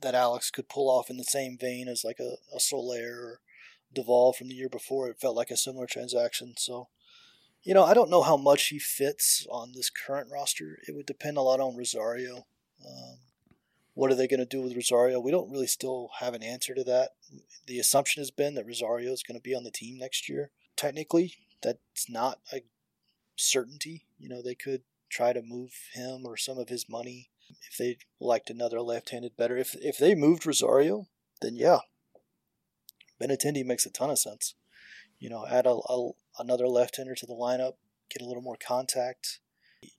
that 0.00 0.14
Alex 0.14 0.50
could 0.50 0.68
pull 0.68 0.88
off 0.88 1.10
in 1.10 1.16
the 1.16 1.24
same 1.24 1.56
vein 1.58 1.88
as 1.88 2.04
like 2.04 2.18
a, 2.20 2.36
a 2.54 2.60
Soler 2.60 3.14
or 3.20 3.40
Duvall 3.92 4.32
from 4.32 4.48
the 4.48 4.54
year 4.54 4.68
before. 4.68 5.08
It 5.08 5.20
felt 5.20 5.36
like 5.36 5.50
a 5.50 5.56
similar 5.56 5.86
transaction. 5.86 6.54
So, 6.56 6.88
you 7.62 7.74
know, 7.74 7.84
I 7.84 7.94
don't 7.94 8.10
know 8.10 8.22
how 8.22 8.36
much 8.36 8.68
he 8.68 8.78
fits 8.78 9.46
on 9.50 9.72
this 9.72 9.90
current 9.90 10.30
roster. 10.32 10.78
It 10.86 10.94
would 10.94 11.06
depend 11.06 11.36
a 11.36 11.42
lot 11.42 11.60
on 11.60 11.76
Rosario. 11.76 12.46
Um, 12.84 13.18
what 13.94 14.12
are 14.12 14.14
they 14.14 14.28
going 14.28 14.40
to 14.40 14.46
do 14.46 14.62
with 14.62 14.76
Rosario? 14.76 15.18
We 15.18 15.32
don't 15.32 15.50
really 15.50 15.66
still 15.66 16.10
have 16.20 16.34
an 16.34 16.42
answer 16.42 16.74
to 16.74 16.84
that. 16.84 17.10
The 17.66 17.80
assumption 17.80 18.20
has 18.20 18.30
been 18.30 18.54
that 18.54 18.66
Rosario 18.66 19.12
is 19.12 19.24
going 19.24 19.38
to 19.38 19.42
be 19.42 19.54
on 19.54 19.64
the 19.64 19.70
team 19.70 19.98
next 19.98 20.28
year. 20.28 20.50
Technically, 20.76 21.34
that's 21.62 22.08
not 22.08 22.38
a 22.52 22.62
certainty. 23.34 24.06
You 24.18 24.28
know, 24.28 24.40
they 24.40 24.54
could 24.54 24.82
try 25.10 25.32
to 25.32 25.42
move 25.42 25.72
him 25.94 26.22
or 26.24 26.36
some 26.36 26.58
of 26.58 26.68
his 26.68 26.88
money 26.88 27.30
if 27.68 27.76
they 27.76 27.98
liked 28.20 28.50
another 28.50 28.80
left-handed 28.80 29.36
better. 29.36 29.56
If 29.56 29.74
if 29.80 29.98
they 29.98 30.14
moved 30.14 30.46
Rosario, 30.46 31.08
then 31.40 31.56
yeah, 31.56 31.78
Benintendi 33.20 33.64
makes 33.64 33.86
a 33.86 33.90
ton 33.90 34.10
of 34.10 34.18
sense. 34.18 34.54
You 35.18 35.30
know, 35.30 35.46
add 35.46 35.66
a, 35.66 35.70
a 35.88 36.10
another 36.38 36.68
left-hander 36.68 37.14
to 37.16 37.26
the 37.26 37.34
lineup, 37.34 37.74
get 38.08 38.22
a 38.22 38.26
little 38.26 38.42
more 38.42 38.56
contact. 38.56 39.40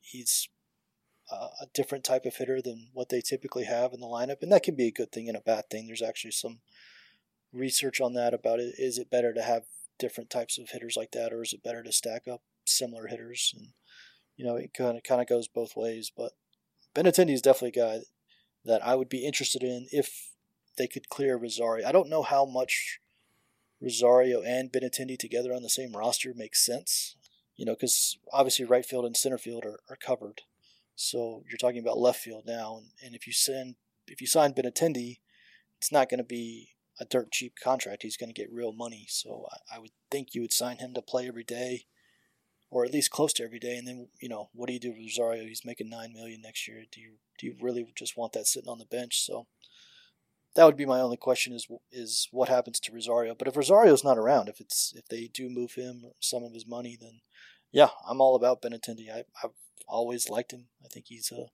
He's 0.02 0.48
uh, 1.32 1.50
a 1.62 1.66
different 1.74 2.04
type 2.04 2.26
of 2.26 2.36
hitter 2.36 2.62
than 2.62 2.90
what 2.94 3.10
they 3.10 3.22
typically 3.22 3.66
have 3.66 3.94
in 3.94 4.00
the 4.00 4.08
lineup, 4.08 4.42
and 4.42 4.52
that 4.52 4.64
can 4.64 4.76
be 4.76 4.88
a 4.88 4.92
good 4.92 5.12
thing 5.12 5.28
and 5.28 5.38
a 5.38 5.42
bad 5.42 5.70
thing. 5.70 5.88
There's 5.88 6.02
actually 6.02 6.32
some 6.32 6.60
research 7.52 8.00
on 8.02 8.14
that 8.14 8.34
about 8.34 8.60
it. 8.60 8.76
Is 8.78 8.98
it 8.98 9.12
better 9.12 9.34
to 9.34 9.42
have 9.42 9.64
different 9.98 10.30
types 10.30 10.58
of 10.58 10.70
hitters 10.70 10.96
like 10.96 11.12
that, 11.12 11.34
or 11.34 11.44
is 11.44 11.54
it 11.54 11.64
better 11.64 11.84
to 11.84 11.92
stack 11.92 12.28
up 12.28 12.42
similar 12.66 13.08
hitters? 13.08 13.54
And 13.56 13.70
you 14.38 14.46
know, 14.46 14.56
it 14.56 14.74
kind 14.74 14.98
of 14.98 15.04
kind 15.04 15.22
of 15.22 15.28
goes 15.28 15.48
both 15.48 15.76
ways. 15.76 16.12
But 16.16 16.32
Benintendi 16.96 17.34
is 17.34 17.42
definitely 17.42 17.80
a 17.80 17.86
guy 17.86 18.00
that 18.66 18.86
I 18.86 18.96
would 18.96 19.10
be 19.10 19.26
interested 19.26 19.64
in 19.64 19.88
if 19.92 20.32
they 20.78 20.88
could 20.88 21.10
clear 21.10 21.38
Rosario. 21.38 21.88
I 21.88 21.92
don't 21.92 22.10
know 22.10 22.24
how 22.24 22.46
much 22.46 23.00
Rosario 23.82 24.42
and 24.42 24.72
Benintendi 24.72 25.18
together 25.18 25.54
on 25.54 25.64
the 25.64 25.70
same 25.70 25.96
roster 25.96 26.34
makes 26.36 26.66
sense. 26.66 27.16
You 27.56 27.66
know, 27.66 27.74
because 27.74 28.18
obviously 28.32 28.66
right 28.66 28.86
field 28.86 29.06
and 29.06 29.18
center 29.18 29.38
field 29.38 29.66
are, 29.66 29.80
are 29.90 29.98
covered. 29.98 30.42
So 30.96 31.44
you're 31.50 31.58
talking 31.58 31.80
about 31.80 31.98
left 31.98 32.20
field 32.20 32.44
now, 32.46 32.78
and, 32.78 32.88
and 33.04 33.16
if 33.16 33.26
you 33.26 33.34
send 33.34 33.76
if 34.08 34.22
you 34.22 34.28
sign 34.28 34.54
Benintendi, 34.54 35.20
it's 35.78 35.92
not 35.92 36.10
going 36.10 36.18
to 36.18 36.26
be 36.26 36.72
a 37.00 37.06
dirt 37.06 37.32
cheap 37.32 37.54
contract. 37.62 38.04
He's 38.04 38.18
going 38.18 38.30
to 38.30 38.40
get 38.40 38.52
real 38.52 38.74
money. 38.74 39.06
So 39.08 39.46
I, 39.52 39.78
I, 39.78 39.80
would 39.80 39.92
think 40.12 40.34
you 40.34 40.42
would 40.42 40.52
sign 40.52 40.80
him 40.80 40.94
to 40.96 41.02
play 41.02 41.28
every 41.28 41.44
day, 41.44 41.86
or 42.70 42.84
at 42.84 42.92
least 42.92 43.12
close 43.12 43.32
to 43.34 43.44
every 43.44 43.60
day. 43.60 43.78
And 43.78 43.88
then 43.88 44.10
you 44.22 44.28
know 44.28 44.50
what 44.54 44.68
do 44.68 44.74
you 44.74 44.80
do 44.80 44.90
with 44.90 45.00
Rosario? 45.00 45.46
He's 45.46 45.66
making 45.66 45.90
nine 45.90 46.14
million 46.14 46.42
next 46.42 46.68
year. 46.68 46.84
Do 46.92 47.00
you 47.00 47.14
do 47.38 47.48
you 47.48 47.56
really 47.62 47.88
just 47.96 48.18
want 48.18 48.34
that 48.34 48.48
sitting 48.48 48.70
on 48.70 48.80
the 48.80 48.86
bench? 48.86 49.26
So 49.26 49.48
that 50.56 50.66
would 50.66 50.78
be 50.78 50.86
my 50.86 51.00
only 51.00 51.18
question 51.18 51.54
is 51.54 51.68
is 51.92 52.28
what 52.32 52.50
happens 52.50 52.80
to 52.80 52.92
Rosario. 52.92 53.36
But 53.36 53.48
if 53.48 53.56
Rosario's 53.56 54.04
not 54.04 54.18
around, 54.18 54.50
if 54.50 54.60
it's 54.60 54.94
if 54.96 55.08
they 55.08 55.28
do 55.28 55.50
move 55.50 55.74
him 55.74 56.06
some 56.20 56.44
of 56.44 56.54
his 56.54 56.68
money, 56.68 56.98
then 57.00 57.22
yeah, 57.72 57.90
I'm 58.08 58.22
all 58.22 58.36
about 58.36 58.62
Benintendi. 58.62 59.12
I, 59.14 59.24
I've 59.44 59.52
always 59.88 60.30
liked 60.30 60.54
him. 60.54 60.66
I 60.84 60.88
think 60.88 61.06
he's 61.08 61.32
a, 61.32 61.46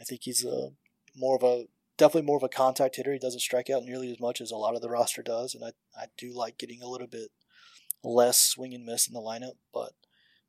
I 0.00 0.04
think 0.04 0.22
he's 0.24 0.44
a 0.44 0.70
more 1.16 1.36
of 1.36 1.42
a 1.42 1.64
definitely 1.96 2.26
more 2.26 2.36
of 2.36 2.42
a 2.42 2.48
contact 2.48 2.96
hitter. 2.96 3.12
He 3.12 3.18
doesn't 3.18 3.40
strike 3.40 3.70
out 3.70 3.84
nearly 3.84 4.10
as 4.10 4.20
much 4.20 4.40
as 4.40 4.50
a 4.50 4.56
lot 4.56 4.74
of 4.74 4.82
the 4.82 4.90
roster 4.90 5.22
does, 5.22 5.54
and 5.54 5.64
I 5.64 5.72
I 5.98 6.06
do 6.18 6.32
like 6.34 6.58
getting 6.58 6.82
a 6.82 6.88
little 6.88 7.06
bit 7.06 7.30
less 8.04 8.40
swing 8.40 8.74
and 8.74 8.84
miss 8.84 9.08
in 9.08 9.14
the 9.14 9.20
lineup. 9.20 9.56
But 9.72 9.92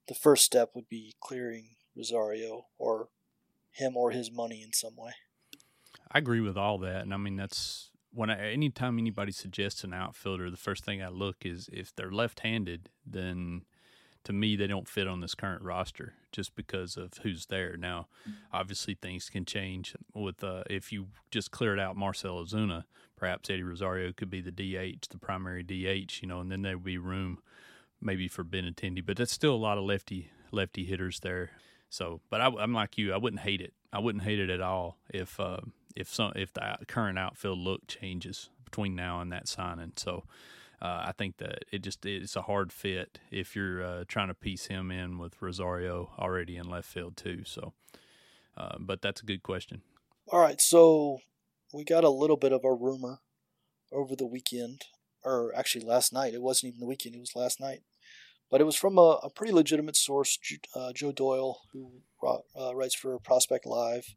the 0.07 0.15
first 0.15 0.43
step 0.43 0.71
would 0.73 0.89
be 0.89 1.15
clearing 1.21 1.75
Rosario 1.95 2.65
or 2.77 3.09
him 3.71 3.95
or 3.95 4.11
his 4.11 4.31
money 4.31 4.61
in 4.61 4.73
some 4.73 4.95
way. 4.97 5.13
I 6.11 6.19
agree 6.19 6.41
with 6.41 6.57
all 6.57 6.77
that, 6.79 7.01
and 7.01 7.13
I 7.13 7.17
mean 7.17 7.35
that's 7.35 7.91
when 8.13 8.29
I, 8.29 8.51
anytime 8.51 8.97
anybody 8.97 9.31
suggests 9.31 9.83
an 9.83 9.93
outfielder, 9.93 10.49
the 10.49 10.57
first 10.57 10.83
thing 10.83 11.03
I 11.03 11.09
look 11.09 11.45
is 11.45 11.69
if 11.71 11.95
they're 11.95 12.11
left-handed, 12.11 12.89
then 13.05 13.63
to 14.23 14.33
me, 14.33 14.57
they 14.57 14.67
don't 14.67 14.89
fit 14.89 15.07
on 15.07 15.21
this 15.21 15.35
current 15.35 15.61
roster 15.61 16.13
just 16.33 16.53
because 16.53 16.97
of 16.97 17.13
who's 17.23 17.45
there. 17.45 17.77
Now, 17.77 18.07
obviously, 18.51 18.93
things 18.93 19.29
can 19.29 19.45
change 19.45 19.95
with 20.13 20.43
uh, 20.43 20.63
if 20.69 20.91
you 20.91 21.07
just 21.31 21.51
cleared 21.51 21.79
out 21.79 21.95
Marcell 21.95 22.43
Ozuna, 22.43 22.83
perhaps 23.15 23.49
Eddie 23.49 23.63
Rosario 23.63 24.11
could 24.11 24.29
be 24.29 24.41
the 24.41 24.51
DH, 24.51 25.07
the 25.09 25.17
primary 25.17 25.63
DH, 25.63 26.21
you 26.21 26.27
know, 26.27 26.41
and 26.41 26.51
then 26.51 26.61
there 26.61 26.75
would 26.77 26.83
be 26.83 26.97
room 26.97 27.39
maybe 28.01 28.27
for 28.27 28.43
Ben 28.43 28.65
Benintendi, 28.65 29.05
but 29.05 29.15
that's 29.15 29.31
still 29.31 29.53
a 29.53 29.55
lot 29.55 29.77
of 29.77 29.85
lefty 29.85 30.29
lefty 30.51 30.83
hitters 30.83 31.21
there. 31.21 31.51
So, 31.89 32.19
but 32.29 32.41
I, 32.41 32.47
am 32.47 32.73
like 32.73 32.97
you, 32.97 33.13
I 33.13 33.17
wouldn't 33.17 33.41
hate 33.43 33.61
it. 33.61 33.73
I 33.93 33.99
wouldn't 33.99 34.25
hate 34.25 34.39
it 34.39 34.49
at 34.49 34.59
all 34.59 34.97
if 35.09 35.39
uh, 35.39 35.61
if 35.97 36.13
some 36.13 36.31
if 36.35 36.53
the 36.53 36.77
current 36.87 37.17
outfield 37.17 37.57
look 37.57 37.87
changes 37.87 38.49
between 38.63 38.95
now 38.95 39.19
and 39.19 39.31
that 39.31 39.47
signing. 39.47 39.93
So 39.95 40.23
uh, 40.81 41.05
I 41.07 41.11
think 41.17 41.37
that 41.37 41.65
it 41.71 41.79
just 41.79 42.05
it's 42.05 42.35
a 42.35 42.43
hard 42.43 42.71
fit 42.71 43.19
if 43.31 43.55
you're 43.55 43.83
uh, 43.83 44.03
trying 44.07 44.27
to 44.27 44.35
piece 44.35 44.67
him 44.67 44.91
in 44.91 45.17
with 45.17 45.41
Rosario 45.41 46.11
already 46.19 46.55
in 46.55 46.69
left 46.69 46.87
field 46.87 47.17
too. 47.17 47.41
So, 47.45 47.73
uh, 48.55 48.77
but 48.79 49.01
that's 49.01 49.21
a 49.21 49.25
good 49.25 49.41
question. 49.41 49.81
All 50.31 50.39
right, 50.39 50.61
so 50.61 51.19
we 51.73 51.83
got 51.83 52.03
a 52.03 52.09
little 52.09 52.37
bit 52.37 52.51
of 52.51 52.63
a 52.63 52.73
rumor 52.73 53.19
over 53.91 54.15
the 54.15 54.25
weekend, 54.25 54.83
or 55.23 55.51
actually 55.55 55.85
last 55.85 56.13
night. 56.13 56.33
It 56.33 56.41
wasn't 56.41 56.69
even 56.69 56.79
the 56.81 56.85
weekend; 56.85 57.15
it 57.15 57.19
was 57.19 57.35
last 57.35 57.59
night. 57.59 57.79
But 58.51 58.61
it 58.61 58.65
was 58.65 58.77
from 58.77 58.97
a, 58.97 59.19
a 59.23 59.29
pretty 59.29 59.51
legitimate 59.51 59.97
source, 59.97 60.37
uh, 60.73 60.93
Joe 60.93 61.11
Doyle, 61.11 61.59
who 61.73 62.01
uh, 62.23 62.73
writes 62.75 62.95
for 62.95 63.19
Prospect 63.19 63.65
Live, 63.65 64.15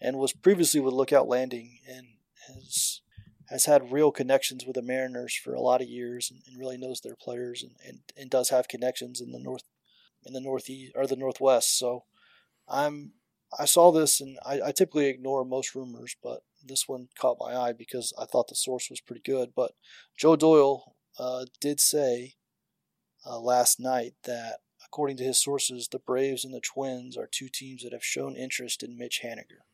and 0.00 0.18
was 0.18 0.32
previously 0.32 0.80
with 0.80 0.94
Lookout 0.94 1.28
Landing, 1.28 1.78
and 1.88 2.06
has 2.46 3.00
has 3.48 3.64
had 3.64 3.92
real 3.92 4.10
connections 4.10 4.66
with 4.66 4.74
the 4.74 4.82
Mariners 4.82 5.34
for 5.34 5.54
a 5.54 5.60
lot 5.60 5.80
of 5.80 5.88
years 5.88 6.30
and, 6.30 6.42
and 6.46 6.58
really 6.58 6.76
knows 6.76 7.00
their 7.00 7.16
players 7.16 7.62
and, 7.62 7.72
and, 7.86 8.00
and 8.14 8.30
does 8.30 8.50
have 8.50 8.68
connections 8.68 9.20
in 9.22 9.32
the 9.32 9.38
north 9.38 9.62
in 10.24 10.34
the 10.34 10.40
northeast 10.40 10.92
or 10.94 11.06
the 11.06 11.16
northwest. 11.16 11.78
So 11.78 12.04
I'm 12.68 13.12
I 13.58 13.64
saw 13.64 13.90
this 13.90 14.20
and 14.20 14.38
I, 14.44 14.60
I 14.66 14.72
typically 14.72 15.06
ignore 15.06 15.44
most 15.44 15.74
rumors, 15.74 16.14
but 16.22 16.42
this 16.62 16.86
one 16.86 17.08
caught 17.18 17.38
my 17.40 17.54
eye 17.54 17.72
because 17.72 18.12
I 18.20 18.26
thought 18.26 18.48
the 18.48 18.54
source 18.54 18.90
was 18.90 19.00
pretty 19.00 19.22
good. 19.24 19.52
But 19.56 19.72
Joe 20.16 20.36
Doyle 20.36 20.96
uh, 21.18 21.46
did 21.60 21.80
say 21.80 22.34
uh, 23.24 23.38
last 23.38 23.80
night 23.80 24.14
that 24.24 24.58
according 24.84 25.16
to 25.18 25.24
his 25.24 25.42
sources, 25.42 25.88
the 25.88 25.98
Braves 25.98 26.44
and 26.44 26.52
the 26.52 26.60
Twins 26.60 27.16
are 27.16 27.28
two 27.30 27.48
teams 27.48 27.82
that 27.82 27.92
have 27.92 28.04
shown 28.04 28.36
interest 28.36 28.82
in 28.82 28.98
Mitch 28.98 29.20
Haniger. 29.24 29.64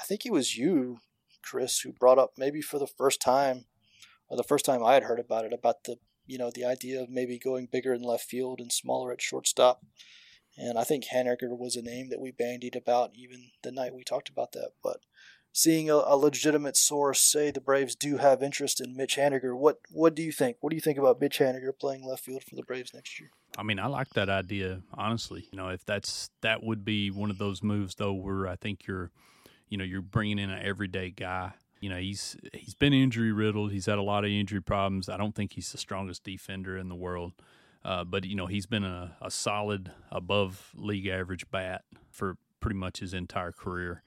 I 0.00 0.04
think 0.04 0.24
it 0.24 0.32
was 0.32 0.56
you 0.56 0.98
Kris, 1.42 1.80
who 1.80 1.92
brought 1.92 2.18
up 2.18 2.32
maybe 2.38 2.62
for 2.62 2.78
the 2.78 2.86
first 2.86 3.20
time, 3.20 3.66
or 4.28 4.36
the 4.36 4.42
first 4.42 4.64
time 4.64 4.82
I 4.82 4.94
had 4.94 5.04
heard 5.04 5.20
about 5.20 5.44
it, 5.44 5.52
about 5.52 5.84
the 5.84 5.96
you 6.26 6.38
know 6.38 6.50
the 6.54 6.64
idea 6.64 7.02
of 7.02 7.10
maybe 7.10 7.38
going 7.38 7.68
bigger 7.70 7.92
in 7.92 8.02
left 8.02 8.24
field 8.24 8.60
and 8.60 8.72
smaller 8.72 9.12
at 9.12 9.20
shortstop. 9.20 9.84
And 10.56 10.78
I 10.78 10.84
think 10.84 11.06
Haniger 11.06 11.56
was 11.58 11.76
a 11.76 11.82
name 11.82 12.10
that 12.10 12.20
we 12.20 12.30
bandied 12.30 12.76
about 12.76 13.12
even 13.14 13.50
the 13.62 13.72
night 13.72 13.94
we 13.94 14.04
talked 14.04 14.28
about 14.28 14.52
that. 14.52 14.72
But 14.82 14.98
seeing 15.50 15.88
a, 15.88 15.94
a, 15.94 16.16
legitimate 16.16 16.76
source 16.76 17.22
say 17.22 17.50
the 17.50 17.60
Braves 17.60 17.94
do 17.94 18.18
have 18.18 18.42
interest 18.42 18.78
in 18.78 18.94
Mitch 18.94 19.16
Haniger, 19.16 19.56
what 19.56 19.78
what 19.90 20.14
do 20.14 20.22
you 20.22 20.30
think? 20.30 20.58
What 20.60 20.70
do 20.70 20.76
you 20.76 20.82
think 20.82 20.98
about 20.98 21.20
Mitch 21.20 21.38
Haniger 21.38 21.76
playing 21.78 22.04
left 22.04 22.24
field 22.24 22.44
for 22.44 22.54
the 22.54 22.62
Braves 22.62 22.94
next 22.94 23.18
year? 23.18 23.30
I 23.56 23.62
mean, 23.62 23.78
I 23.78 23.86
like 23.86 24.10
that 24.10 24.28
idea 24.28 24.82
honestly. 24.94 25.48
You 25.50 25.56
know, 25.56 25.68
if 25.68 25.84
that's 25.84 26.30
that 26.42 26.62
would 26.62 26.84
be 26.84 27.10
one 27.10 27.30
of 27.30 27.38
those 27.38 27.62
moves 27.62 27.96
though, 27.96 28.12
where 28.12 28.46
I 28.46 28.56
think 28.56 28.86
you're 28.86 29.10
you 29.72 29.78
know 29.78 29.84
you're 29.84 30.02
bringing 30.02 30.38
in 30.38 30.50
an 30.50 30.60
everyday 30.62 31.10
guy. 31.10 31.52
You 31.80 31.88
know 31.88 31.96
he's 31.96 32.36
he's 32.52 32.74
been 32.74 32.92
injury 32.92 33.32
riddled. 33.32 33.72
He's 33.72 33.86
had 33.86 33.96
a 33.96 34.02
lot 34.02 34.22
of 34.22 34.30
injury 34.30 34.60
problems. 34.60 35.08
I 35.08 35.16
don't 35.16 35.34
think 35.34 35.54
he's 35.54 35.72
the 35.72 35.78
strongest 35.78 36.24
defender 36.24 36.76
in 36.76 36.90
the 36.90 36.94
world, 36.94 37.32
uh, 37.82 38.04
but 38.04 38.26
you 38.26 38.36
know 38.36 38.44
he's 38.44 38.66
been 38.66 38.84
a, 38.84 39.16
a 39.22 39.30
solid 39.30 39.90
above 40.10 40.72
league 40.74 41.06
average 41.06 41.50
bat 41.50 41.84
for 42.10 42.36
pretty 42.60 42.76
much 42.76 43.00
his 43.00 43.14
entire 43.14 43.50
career. 43.50 44.02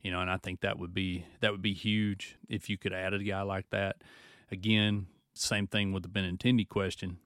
You 0.00 0.10
know, 0.10 0.22
and 0.22 0.30
I 0.30 0.38
think 0.38 0.62
that 0.62 0.78
would 0.78 0.94
be 0.94 1.26
that 1.40 1.52
would 1.52 1.60
be 1.60 1.74
huge 1.74 2.38
if 2.48 2.70
you 2.70 2.78
could 2.78 2.94
add 2.94 3.12
a 3.12 3.22
guy 3.22 3.42
like 3.42 3.68
that. 3.68 3.96
Again, 4.50 5.06
same 5.34 5.66
thing 5.66 5.92
with 5.92 6.02
the 6.02 6.08
Benintendi 6.08 6.66
question. 6.66 7.18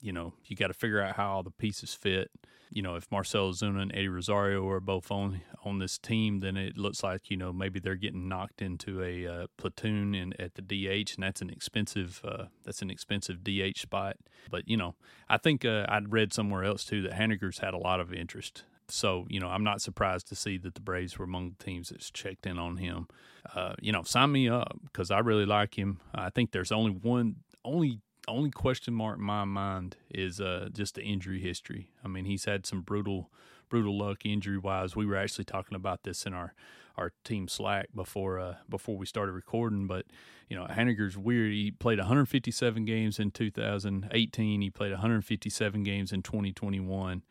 You 0.00 0.12
know, 0.12 0.34
you 0.44 0.56
got 0.56 0.68
to 0.68 0.74
figure 0.74 1.00
out 1.00 1.16
how 1.16 1.30
all 1.32 1.42
the 1.42 1.50
pieces 1.50 1.94
fit 1.94 2.30
you 2.72 2.82
know, 2.82 2.94
if 2.94 3.10
Marcell 3.10 3.50
Ozuna 3.50 3.82
and 3.82 3.92
Eddie 3.92 4.08
Rosario 4.08 4.66
are 4.68 4.80
both 4.80 5.10
on 5.10 5.40
on 5.64 5.78
this 5.78 5.98
team, 5.98 6.40
then 6.40 6.56
it 6.56 6.78
looks 6.78 7.02
like 7.02 7.30
you 7.30 7.36
know 7.36 7.52
maybe 7.52 7.80
they're 7.80 7.96
getting 7.96 8.28
knocked 8.28 8.62
into 8.62 9.02
a 9.02 9.26
uh, 9.26 9.46
platoon 9.56 10.14
in, 10.14 10.32
at 10.40 10.54
the 10.54 10.62
DH, 10.62 11.14
and 11.14 11.24
that's 11.24 11.42
an 11.42 11.50
expensive 11.50 12.20
uh, 12.24 12.44
that's 12.64 12.80
an 12.80 12.90
expensive 12.90 13.42
DH 13.42 13.78
spot. 13.78 14.16
But 14.50 14.68
you 14.68 14.76
know, 14.76 14.94
I 15.28 15.36
think 15.36 15.64
uh, 15.64 15.86
I'd 15.88 16.12
read 16.12 16.32
somewhere 16.32 16.64
else 16.64 16.84
too 16.84 17.02
that 17.02 17.12
Haniger's 17.12 17.58
had 17.58 17.74
a 17.74 17.78
lot 17.78 18.00
of 18.00 18.12
interest 18.12 18.64
so 18.88 19.26
you 19.28 19.40
know, 19.40 19.48
I'm 19.48 19.64
not 19.64 19.80
surprised 19.80 20.28
to 20.28 20.34
see 20.34 20.58
that 20.58 20.74
the 20.74 20.80
Braves 20.80 21.18
were 21.18 21.24
among 21.24 21.54
the 21.56 21.64
teams 21.64 21.90
that's 21.90 22.10
checked 22.10 22.46
in 22.46 22.58
on 22.58 22.76
him. 22.76 23.08
Uh, 23.54 23.74
you 23.80 23.92
know, 23.92 24.02
sign 24.02 24.32
me 24.32 24.48
up 24.48 24.78
because 24.84 25.10
I 25.10 25.20
really 25.20 25.46
like 25.46 25.78
him. 25.78 26.00
I 26.14 26.30
think 26.30 26.52
there's 26.52 26.72
only 26.72 26.90
one, 26.90 27.36
only 27.64 28.00
only 28.28 28.50
question 28.50 28.94
mark 28.94 29.18
in 29.18 29.24
my 29.24 29.44
mind 29.44 29.96
is 30.10 30.40
uh, 30.40 30.68
just 30.72 30.94
the 30.94 31.02
injury 31.02 31.40
history. 31.40 31.90
I 32.04 32.08
mean, 32.08 32.24
he's 32.24 32.44
had 32.44 32.66
some 32.66 32.82
brutal, 32.82 33.30
brutal 33.68 33.96
luck 33.98 34.24
injury 34.24 34.58
wise. 34.58 34.94
We 34.94 35.06
were 35.06 35.16
actually 35.16 35.44
talking 35.44 35.74
about 35.74 36.02
this 36.02 36.26
in 36.26 36.34
our 36.34 36.54
our 36.96 37.12
team 37.24 37.48
Slack 37.48 37.88
before 37.94 38.38
uh, 38.38 38.54
before 38.68 38.96
we 38.96 39.06
started 39.06 39.32
recording. 39.32 39.86
But 39.86 40.06
you 40.48 40.56
know, 40.56 40.66
Haniger's 40.66 41.16
weird. 41.16 41.52
He 41.52 41.70
played 41.70 41.98
157 41.98 42.84
games 42.84 43.18
in 43.18 43.30
2018. 43.30 44.60
He 44.60 44.70
played 44.70 44.92
157 44.92 45.82
games 45.82 46.12
in 46.12 46.22
2021, 46.22 47.22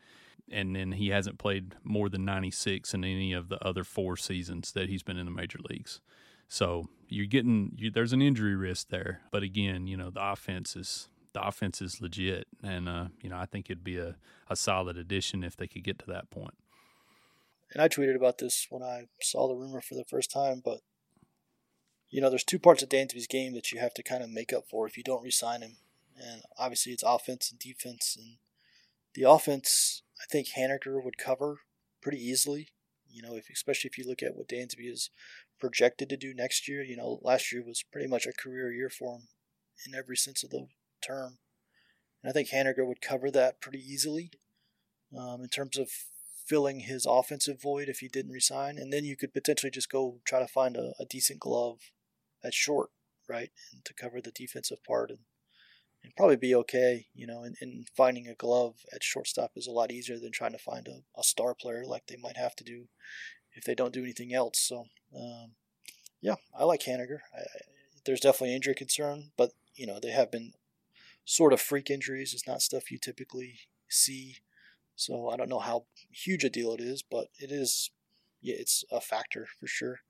and 0.50 0.76
then 0.76 0.92
he 0.92 1.08
hasn't 1.08 1.38
played 1.38 1.76
more 1.84 2.08
than 2.08 2.24
96 2.24 2.92
in 2.94 3.04
any 3.04 3.32
of 3.32 3.48
the 3.48 3.64
other 3.64 3.84
four 3.84 4.16
seasons 4.16 4.72
that 4.72 4.88
he's 4.88 5.02
been 5.02 5.16
in 5.16 5.26
the 5.26 5.32
major 5.32 5.58
leagues. 5.68 6.00
So 6.50 6.88
you're 7.08 7.26
getting 7.26 7.72
you, 7.76 7.92
there's 7.92 8.12
an 8.12 8.20
injury 8.20 8.56
risk 8.56 8.88
there. 8.88 9.20
But 9.30 9.44
again, 9.44 9.86
you 9.86 9.96
know, 9.96 10.10
the 10.10 10.32
offense 10.32 10.74
is 10.74 11.08
the 11.32 11.46
offense 11.46 11.80
is 11.80 12.00
legit, 12.00 12.48
and 12.60 12.88
uh, 12.88 13.06
you 13.22 13.30
know, 13.30 13.38
I 13.38 13.46
think 13.46 13.70
it'd 13.70 13.84
be 13.84 13.98
a, 13.98 14.16
a 14.48 14.56
solid 14.56 14.98
addition 14.98 15.44
if 15.44 15.56
they 15.56 15.68
could 15.68 15.84
get 15.84 16.00
to 16.00 16.06
that 16.08 16.28
point. 16.28 16.54
and 17.72 17.80
I 17.80 17.88
tweeted 17.88 18.16
about 18.16 18.38
this 18.38 18.66
when 18.68 18.82
I 18.82 19.06
saw 19.22 19.46
the 19.46 19.54
rumor 19.54 19.80
for 19.80 19.94
the 19.94 20.04
first 20.04 20.32
time, 20.32 20.60
but 20.62 20.80
you 22.08 22.20
know, 22.20 22.28
there's 22.28 22.42
two 22.42 22.58
parts 22.58 22.82
of 22.82 22.88
Dansby's 22.88 23.28
game 23.28 23.54
that 23.54 23.70
you 23.70 23.78
have 23.78 23.94
to 23.94 24.02
kind 24.02 24.24
of 24.24 24.28
make 24.28 24.52
up 24.52 24.64
for 24.68 24.88
if 24.88 24.96
you 24.96 25.04
don't 25.04 25.22
resign 25.22 25.62
him. 25.62 25.76
And 26.20 26.42
obviously 26.58 26.90
it's 26.90 27.04
offense 27.04 27.52
and 27.52 27.60
defense 27.60 28.16
and 28.18 28.38
the 29.14 29.22
offense 29.22 30.02
I 30.20 30.24
think 30.28 30.48
Haniger 30.58 31.02
would 31.02 31.16
cover 31.16 31.60
pretty 32.02 32.18
easily. 32.18 32.70
You 33.08 33.22
know, 33.22 33.36
if 33.36 33.46
especially 33.52 33.88
if 33.88 33.98
you 33.98 34.04
look 34.08 34.20
at 34.20 34.36
what 34.36 34.48
Dansby 34.48 34.90
is 34.90 35.10
projected 35.60 36.08
to 36.08 36.16
do 36.16 36.34
next 36.34 36.68
year, 36.68 36.82
you 36.82 36.96
know, 36.96 37.20
last 37.22 37.52
year 37.52 37.62
was 37.64 37.84
pretty 37.92 38.08
much 38.08 38.26
a 38.26 38.32
career 38.32 38.72
year 38.72 38.90
for 38.90 39.16
him 39.16 39.28
in 39.86 39.94
every 39.94 40.16
sense 40.16 40.42
of 40.42 40.50
the 40.50 40.66
term. 41.04 41.38
And 42.22 42.30
I 42.30 42.32
think 42.32 42.48
Haniger 42.48 42.86
would 42.86 43.00
cover 43.00 43.30
that 43.30 43.60
pretty 43.60 43.78
easily. 43.78 44.30
Um, 45.16 45.42
in 45.42 45.48
terms 45.48 45.76
of 45.76 45.90
filling 46.46 46.80
his 46.80 47.04
offensive 47.04 47.60
void 47.60 47.88
if 47.88 47.98
he 47.98 48.08
didn't 48.08 48.32
resign, 48.32 48.78
and 48.78 48.92
then 48.92 49.04
you 49.04 49.16
could 49.16 49.32
potentially 49.32 49.70
just 49.70 49.90
go 49.90 50.20
try 50.24 50.38
to 50.38 50.46
find 50.46 50.76
a, 50.76 50.92
a 51.00 51.04
decent 51.04 51.40
glove 51.40 51.78
at 52.44 52.54
short, 52.54 52.90
right, 53.28 53.50
and 53.72 53.84
to 53.84 53.94
cover 53.94 54.20
the 54.20 54.30
defensive 54.30 54.82
part 54.84 55.10
and 55.10 55.20
and 56.02 56.16
probably 56.16 56.36
be 56.36 56.54
okay. 56.54 57.06
You 57.14 57.26
know, 57.26 57.42
and, 57.42 57.56
and 57.60 57.88
finding 57.96 58.26
a 58.26 58.34
glove 58.34 58.76
at 58.94 59.02
shortstop 59.02 59.52
is 59.56 59.66
a 59.66 59.72
lot 59.72 59.92
easier 59.92 60.18
than 60.18 60.32
trying 60.32 60.52
to 60.52 60.58
find 60.58 60.88
a, 60.88 61.02
a 61.18 61.22
star 61.22 61.54
player 61.54 61.84
like 61.84 62.06
they 62.06 62.16
might 62.16 62.36
have 62.36 62.56
to 62.56 62.64
do 62.64 62.86
if 63.52 63.64
they 63.64 63.74
don't 63.74 63.92
do 63.92 64.02
anything 64.02 64.32
else. 64.32 64.60
So, 64.60 64.86
um, 65.16 65.52
yeah, 66.20 66.36
I 66.58 66.64
like 66.64 66.82
Haniger. 66.82 67.20
I, 67.36 67.42
there's 68.04 68.20
definitely 68.20 68.54
injury 68.54 68.74
concern, 68.74 69.32
but 69.36 69.52
you 69.74 69.86
know 69.86 69.98
they 70.00 70.10
have 70.10 70.30
been 70.30 70.52
sort 71.24 71.52
of 71.52 71.60
freak 71.60 71.90
injuries. 71.90 72.34
It's 72.34 72.46
not 72.46 72.62
stuff 72.62 72.90
you 72.90 72.98
typically 72.98 73.60
see 73.88 74.38
so 75.00 75.30
I 75.30 75.36
don't 75.36 75.48
know 75.48 75.60
how 75.60 75.86
huge 76.10 76.44
a 76.44 76.50
deal 76.50 76.74
it 76.74 76.80
is, 76.80 77.02
but 77.02 77.28
it 77.38 77.50
is. 77.50 77.90
Yeah, 78.42 78.56
it's 78.58 78.84
a 78.92 79.00
factor 79.00 79.46
for 79.58 79.66
sure. 79.66 80.00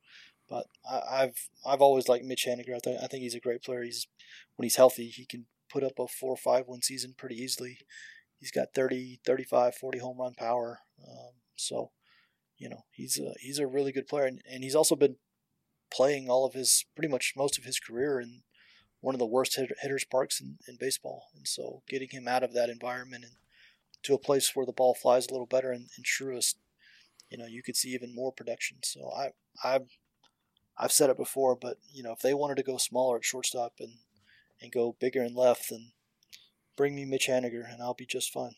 But 0.49 0.67
I, 0.85 1.21
have 1.21 1.37
I've 1.65 1.81
always 1.81 2.09
liked 2.09 2.25
Mitch 2.25 2.45
Haniger. 2.45 2.75
I, 2.75 2.81
th- 2.83 2.99
I 3.01 3.07
think 3.07 3.23
he's 3.23 3.37
a 3.37 3.41
great 3.41 3.63
player. 3.63 3.85
He's 3.85 4.09
when 4.57 4.65
he's 4.65 4.75
healthy, 4.75 5.07
he 5.07 5.27
can 5.27 5.47
put 5.73 5.85
up 5.85 6.01
a 6.01 6.09
four 6.09 6.33
or 6.33 6.37
five 6.37 6.65
win 6.67 6.83
season 6.83 7.15
pretty 7.17 7.37
easily. 7.37 7.79
He's 8.41 8.51
got 8.51 8.75
30, 8.75 9.21
35, 9.25 9.77
40 9.77 9.99
home 10.01 10.19
run 10.19 10.35
power. 10.35 10.81
Um, 11.01 11.35
so, 11.55 11.93
you 12.61 12.69
know, 12.69 12.85
he's 12.93 13.19
a, 13.19 13.33
he's 13.41 13.59
a 13.59 13.67
really 13.67 13.91
good 13.91 14.07
player. 14.07 14.27
And, 14.27 14.41
and 14.49 14.63
he's 14.63 14.77
also 14.77 14.95
been 14.95 15.17
playing 15.93 16.29
all 16.31 16.47
of 16.47 16.55
his, 16.55 16.85
pretty 16.95 17.11
much 17.11 17.33
most 17.37 17.59
of 17.59 17.65
his 17.65 17.81
career 17.81 18.21
in 18.21 18.43
one 19.01 19.15
of 19.15 19.19
the 19.19 19.27
worst 19.27 19.57
hit, 19.57 19.73
hitters 19.81 20.05
parks 20.05 20.41
in, 20.41 20.59
in 20.69 20.77
baseball. 20.79 21.25
And 21.35 21.49
so 21.49 21.83
getting 21.89 22.11
him 22.11 22.29
out 22.29 22.45
of 22.45 22.53
that 22.55 22.69
environment 22.69 23.25
and 23.25 23.33
to 24.03 24.15
a 24.15 24.19
place 24.19 24.55
where 24.55 24.67
the 24.67 24.73
ball 24.73 24.95
flies 24.95 25.27
a 25.27 25.33
little 25.33 25.47
better 25.47 25.73
and, 25.73 25.89
and 25.97 26.05
Truist, 26.05 26.57
you 27.31 27.39
know, 27.39 27.47
you 27.47 27.63
could 27.63 27.77
see 27.77 27.89
even 27.91 28.15
more 28.15 28.31
production. 28.31 28.79
So 28.85 29.11
I, 29.11 29.31
I, 29.65 29.81
I've 30.79 30.93
said 30.93 31.11
it 31.11 31.17
before, 31.17 31.57
but 31.57 31.79
you 31.91 32.03
know, 32.03 32.13
if 32.13 32.21
they 32.21 32.35
wanted 32.35 32.57
to 32.59 32.63
go 32.63 32.77
smaller 32.77 33.17
at 33.17 33.25
shortstop 33.25 33.75
and 33.81 33.95
and 34.63 34.73
go 34.73 34.97
bigger 35.01 35.23
and 35.23 35.35
left, 35.35 35.71
then 35.71 35.93
bring 36.77 36.95
me 36.95 37.05
Mitch 37.05 37.29
Haniger 37.29 37.71
and 37.71 37.83
I'll 37.83 37.95
be 37.95 38.07
just 38.07 38.33
fine. 38.33 38.55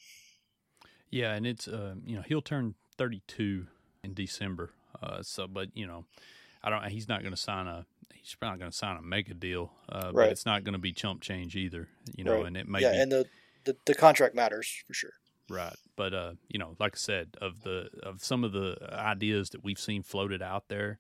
Yeah, 1.11 1.35
and 1.35 1.47
it's 1.47 1.69
uh, 1.69 1.95
you 2.05 2.17
know 2.17 2.23
he'll 2.23 2.43
turn 2.43 2.75
32 2.97 3.67
in 4.03 4.15
December. 4.15 4.73
Uh, 5.03 5.23
so, 5.23 5.47
but 5.47 5.69
you 5.75 5.87
know, 5.87 6.05
I 6.63 6.71
don't. 6.71 6.85
He's 6.89 7.09
not 7.09 7.23
going 7.23 7.35
to 7.35 7.41
sign 7.41 7.67
a. 7.67 7.87
He's 8.15 8.35
probably 8.35 8.55
not 8.55 8.61
going 8.61 8.71
to 8.71 8.77
sign 8.77 8.97
a 8.97 9.03
mega 9.03 9.35
deal. 9.35 9.73
Uh, 9.89 10.13
right. 10.13 10.27
But 10.27 10.29
it's 10.31 10.47
not 10.47 10.65
going 10.65 10.75
to 10.75 10.79
be 10.79 10.93
chump 10.93 11.21
change 11.21 11.57
either. 11.57 11.89
You 12.17 12.25
know, 12.25 12.37
right. 12.37 12.47
and 12.47 12.57
it 12.57 12.69
may. 12.69 12.81
Yeah, 12.81 12.93
be, 12.93 12.99
and 12.99 13.13
the, 13.13 13.27
the 13.65 13.77
the 13.87 13.95
contract 13.95 14.35
matters 14.35 14.83
for 14.87 14.95
sure. 14.95 15.13
Right. 15.49 15.75
But 15.97 16.15
uh, 16.15 16.33
you 16.49 16.59
know, 16.59 16.77
like 16.79 16.95
I 16.95 16.99
said, 16.99 17.37
of 17.41 17.63
the 17.63 17.89
of 18.03 18.23
some 18.25 18.45
of 18.45 18.53
the 18.53 18.77
ideas 18.93 19.51
that 19.51 19.65
we've 19.65 19.79
seen 19.79 20.03
floated 20.03 20.41
out 20.41 20.69
there, 20.69 20.99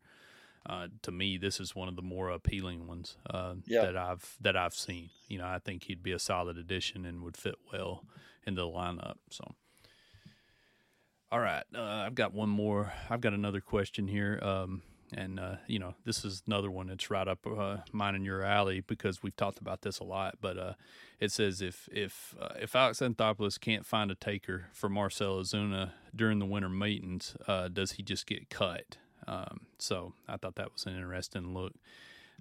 uh, 0.66 0.88
to 1.02 1.10
me, 1.10 1.38
this 1.38 1.60
is 1.60 1.74
one 1.74 1.88
of 1.88 1.96
the 1.96 2.02
more 2.02 2.30
appealing 2.30 2.86
ones 2.86 3.16
uh, 3.30 3.54
yeah. 3.66 3.82
that 3.82 3.96
I've 3.96 4.36
that 4.40 4.56
I've 4.56 4.74
seen. 4.74 5.10
You 5.28 5.38
know, 5.38 5.46
I 5.46 5.58
think 5.58 5.84
he'd 5.84 6.02
be 6.02 6.12
a 6.12 6.18
solid 6.18 6.58
addition 6.58 7.04
and 7.04 7.22
would 7.22 7.36
fit 7.36 7.56
well 7.72 8.04
in 8.46 8.54
the 8.54 8.62
lineup. 8.62 9.16
So, 9.30 9.54
all 11.32 11.40
right, 11.40 11.64
uh, 11.74 11.80
I've 11.80 12.14
got 12.14 12.34
one 12.34 12.50
more. 12.50 12.92
I've 13.08 13.22
got 13.22 13.32
another 13.32 13.62
question 13.62 14.06
here. 14.06 14.38
Um, 14.42 14.82
and 15.14 15.40
uh, 15.40 15.56
you 15.66 15.78
know, 15.78 15.94
this 16.04 16.26
is 16.26 16.42
another 16.46 16.70
one 16.70 16.88
that's 16.88 17.10
right 17.10 17.26
up 17.26 17.46
uh, 17.46 17.78
mine 17.90 18.14
and 18.14 18.24
your 18.24 18.42
alley 18.42 18.80
because 18.80 19.22
we've 19.22 19.36
talked 19.36 19.58
about 19.58 19.80
this 19.80 19.98
a 19.98 20.04
lot. 20.04 20.36
But 20.42 20.58
uh, 20.58 20.72
it 21.20 21.32
says 21.32 21.62
if 21.62 21.88
if 21.90 22.34
uh, 22.38 22.54
if 22.60 22.76
Alex 22.76 23.00
Anthopoulos 23.00 23.58
can't 23.58 23.86
find 23.86 24.10
a 24.10 24.14
taker 24.14 24.66
for 24.74 24.90
Marcell 24.90 25.40
Ozuna 25.40 25.92
during 26.14 26.38
the 26.38 26.46
winter 26.46 26.68
meetings, 26.68 27.34
uh, 27.48 27.68
does 27.68 27.92
he 27.92 28.02
just 28.02 28.26
get 28.26 28.50
cut? 28.50 28.98
Um, 29.26 29.60
so 29.78 30.12
I 30.28 30.36
thought 30.36 30.56
that 30.56 30.72
was 30.72 30.84
an 30.84 30.96
interesting 30.96 31.54
look. 31.54 31.72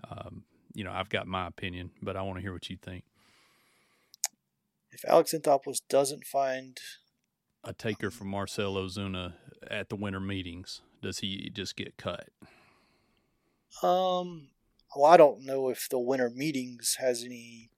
Um, 0.10 0.44
you 0.74 0.84
know, 0.84 0.92
I've 0.92 1.10
got 1.10 1.28
my 1.28 1.48
opinion, 1.48 1.92
but 2.02 2.18
I 2.18 2.24
want 2.24 2.40
to 2.40 2.42
hear 2.42 2.54
what 2.54 2.70
you 2.70 2.78
think. 2.82 3.06
If 4.92 5.06
Alex 5.08 5.34
Anthopoulos 5.34 5.82
doesn't 5.90 6.26
find 6.26 6.78
a 7.64 7.74
taker 7.74 8.10
for 8.10 8.24
Marcell 8.24 8.76
Ozuna 8.76 9.34
at 9.70 9.90
the 9.90 9.96
winter 9.96 10.20
meetings, 10.20 10.82
does 11.02 11.20
he 11.20 11.50
just 11.54 11.76
get 11.76 11.98
cut? 11.98 12.30
Um, 13.84 14.50
well, 14.96 15.12
I 15.12 15.18
don't 15.18 15.46
know 15.46 15.70
if 15.70 15.88
the 15.90 16.00
winter 16.00 16.30
meetings 16.30 16.98
has 17.00 17.24
any 17.24 17.70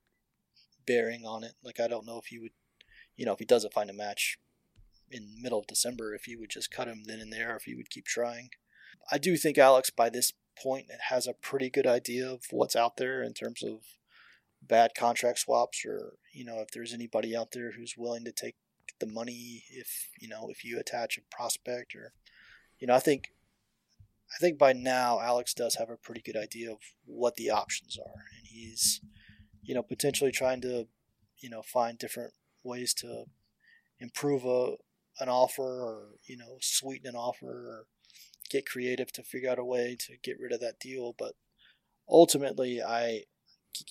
bearing 0.85 1.25
on 1.25 1.43
it. 1.43 1.53
Like, 1.63 1.79
I 1.79 1.87
don't 1.87 2.05
know 2.05 2.17
if 2.17 2.27
he 2.27 2.39
would, 2.39 2.51
you 3.15 3.25
know, 3.25 3.33
if 3.33 3.39
he 3.39 3.45
doesn't 3.45 3.73
find 3.73 3.89
a 3.89 3.93
match 3.93 4.37
in 5.11 5.41
middle 5.41 5.59
of 5.59 5.67
December, 5.67 6.15
if 6.15 6.25
he 6.25 6.35
would 6.35 6.49
just 6.49 6.71
cut 6.71 6.87
him 6.87 7.03
then 7.05 7.19
and 7.19 7.31
there, 7.31 7.55
if 7.55 7.63
he 7.63 7.75
would 7.75 7.89
keep 7.89 8.05
trying. 8.05 8.49
I 9.11 9.17
do 9.17 9.37
think 9.37 9.57
Alex, 9.57 9.89
by 9.89 10.09
this 10.09 10.33
point, 10.61 10.87
has 11.09 11.27
a 11.27 11.33
pretty 11.33 11.69
good 11.69 11.87
idea 11.87 12.29
of 12.29 12.45
what's 12.51 12.75
out 12.75 12.97
there 12.97 13.21
in 13.21 13.33
terms 13.33 13.63
of 13.63 13.79
bad 14.61 14.91
contract 14.97 15.39
swaps, 15.39 15.85
or 15.85 16.13
you 16.31 16.45
know, 16.45 16.59
if 16.59 16.71
there's 16.71 16.93
anybody 16.93 17.35
out 17.35 17.51
there 17.51 17.73
who's 17.73 17.95
willing 17.97 18.23
to 18.25 18.31
take 18.31 18.55
the 18.99 19.07
money 19.07 19.63
if 19.71 20.09
you 20.19 20.27
know 20.27 20.47
if 20.49 20.63
you 20.63 20.79
attach 20.79 21.17
a 21.17 21.35
prospect 21.35 21.95
or 21.95 22.13
you 22.79 22.87
know 22.87 22.95
I 22.95 22.99
think 22.99 23.29
I 24.33 24.39
think 24.39 24.57
by 24.57 24.73
now 24.73 25.19
Alex 25.19 25.53
does 25.53 25.75
have 25.75 25.89
a 25.89 25.97
pretty 25.97 26.21
good 26.21 26.35
idea 26.35 26.71
of 26.71 26.79
what 27.05 27.35
the 27.35 27.51
options 27.51 27.97
are, 27.97 28.23
and 28.37 28.47
he's, 28.47 28.99
you 29.61 29.75
know, 29.75 29.83
potentially 29.83 30.31
trying 30.31 30.61
to, 30.61 30.87
you 31.39 31.49
know, 31.49 31.61
find 31.61 31.97
different 31.99 32.33
ways 32.63 32.93
to 32.95 33.25
improve 33.99 34.45
a 34.45 34.75
an 35.19 35.29
offer 35.29 35.61
or 35.61 36.07
you 36.25 36.35
know 36.35 36.57
sweeten 36.59 37.07
an 37.07 37.15
offer 37.15 37.45
or 37.45 37.85
get 38.49 38.65
creative 38.65 39.11
to 39.11 39.21
figure 39.21 39.51
out 39.51 39.59
a 39.59 39.63
way 39.63 39.95
to 39.99 40.17
get 40.23 40.39
rid 40.39 40.51
of 40.51 40.59
that 40.59 40.79
deal. 40.79 41.13
But 41.17 41.33
ultimately, 42.09 42.81
I 42.81 43.25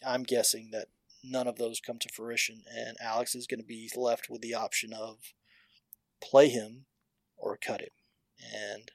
I'm 0.05 0.25
guessing 0.25 0.71
that 0.73 0.89
none 1.23 1.47
of 1.47 1.57
those 1.57 1.81
come 1.81 1.99
to 2.01 2.09
fruition, 2.13 2.63
and 2.75 2.97
Alex 3.01 3.35
is 3.35 3.47
going 3.47 3.61
to 3.61 3.67
be 3.67 3.91
left 3.97 4.29
with 4.29 4.41
the 4.41 4.55
option 4.55 4.93
of 4.93 5.19
play 6.23 6.49
him 6.49 6.87
or 7.37 7.57
cut 7.57 7.81
him, 7.81 7.89
and 8.39 8.91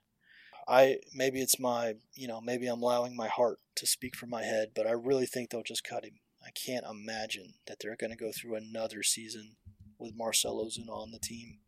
I 0.68 0.98
maybe 1.14 1.42
it's 1.42 1.60
my 1.60 1.96
you 2.14 2.28
know 2.28 2.42
maybe 2.42 2.68
I'm 2.68 2.82
allowing 2.82 3.16
my 3.16 3.28
heart 3.28 3.60
to 3.76 3.88
speak 3.88 4.16
from 4.16 4.30
my 4.30 4.44
head, 4.44 4.70
but 4.76 4.88
I 4.88 4.92
really 4.92 5.26
think 5.26 5.50
they'll 5.50 5.64
just 5.64 5.84
cut 5.84 6.04
him. 6.04 6.20
I 6.46 6.50
can't 6.52 6.86
imagine 6.90 7.56
that 7.68 7.78
they're 7.82 7.98
going 7.98 8.12
to 8.12 8.18
go 8.18 8.32
through 8.32 8.56
another 8.56 9.04
season 9.04 9.56
with 10.00 10.16
Marcell 10.16 10.64
Ozuna 10.64 10.92
on 10.92 11.12
the 11.12 11.20
team. 11.20 11.60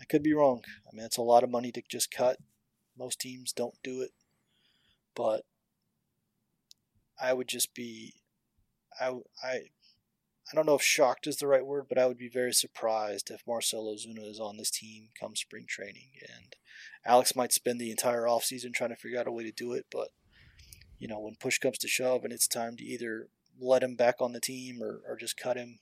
I 0.00 0.04
could 0.04 0.22
be 0.22 0.32
wrong. 0.32 0.62
I 0.86 0.94
mean, 0.94 1.04
it's 1.04 1.18
a 1.18 1.22
lot 1.22 1.44
of 1.44 1.50
money 1.50 1.70
to 1.72 1.82
just 1.88 2.10
cut. 2.10 2.38
Most 2.96 3.20
teams 3.20 3.52
don't 3.52 3.76
do 3.82 4.00
it, 4.00 4.12
but 5.14 5.42
I 7.20 7.32
would 7.32 7.48
just 7.48 7.74
be, 7.74 8.14
I 8.98 9.12
I 9.42 9.60
I 10.50 10.56
don't 10.56 10.66
know 10.66 10.74
if 10.74 10.82
shocked 10.82 11.26
is 11.26 11.36
the 11.36 11.46
right 11.46 11.64
word, 11.64 11.86
but 11.88 11.98
I 11.98 12.06
would 12.06 12.18
be 12.18 12.28
very 12.28 12.52
surprised 12.52 13.30
if 13.30 13.46
Marcell 13.46 13.84
Ozuna 13.84 14.28
is 14.28 14.40
on 14.40 14.56
this 14.56 14.70
team 14.70 15.08
come 15.18 15.36
spring 15.36 15.64
training. 15.68 16.10
And 16.22 16.56
Alex 17.06 17.36
might 17.36 17.52
spend 17.52 17.80
the 17.80 17.90
entire 17.90 18.22
offseason 18.22 18.74
trying 18.74 18.90
to 18.90 18.96
figure 18.96 19.20
out 19.20 19.28
a 19.28 19.32
way 19.32 19.44
to 19.44 19.52
do 19.52 19.72
it, 19.72 19.86
but 19.92 20.08
you 20.98 21.08
know, 21.08 21.20
when 21.20 21.36
push 21.36 21.58
comes 21.58 21.78
to 21.78 21.88
shove 21.88 22.24
and 22.24 22.32
it's 22.32 22.46
time 22.46 22.76
to 22.76 22.84
either 22.84 23.28
let 23.58 23.82
him 23.82 23.94
back 23.94 24.16
on 24.20 24.32
the 24.32 24.40
team 24.40 24.82
or, 24.82 25.00
or 25.08 25.16
just 25.16 25.36
cut 25.36 25.56
him, 25.56 25.78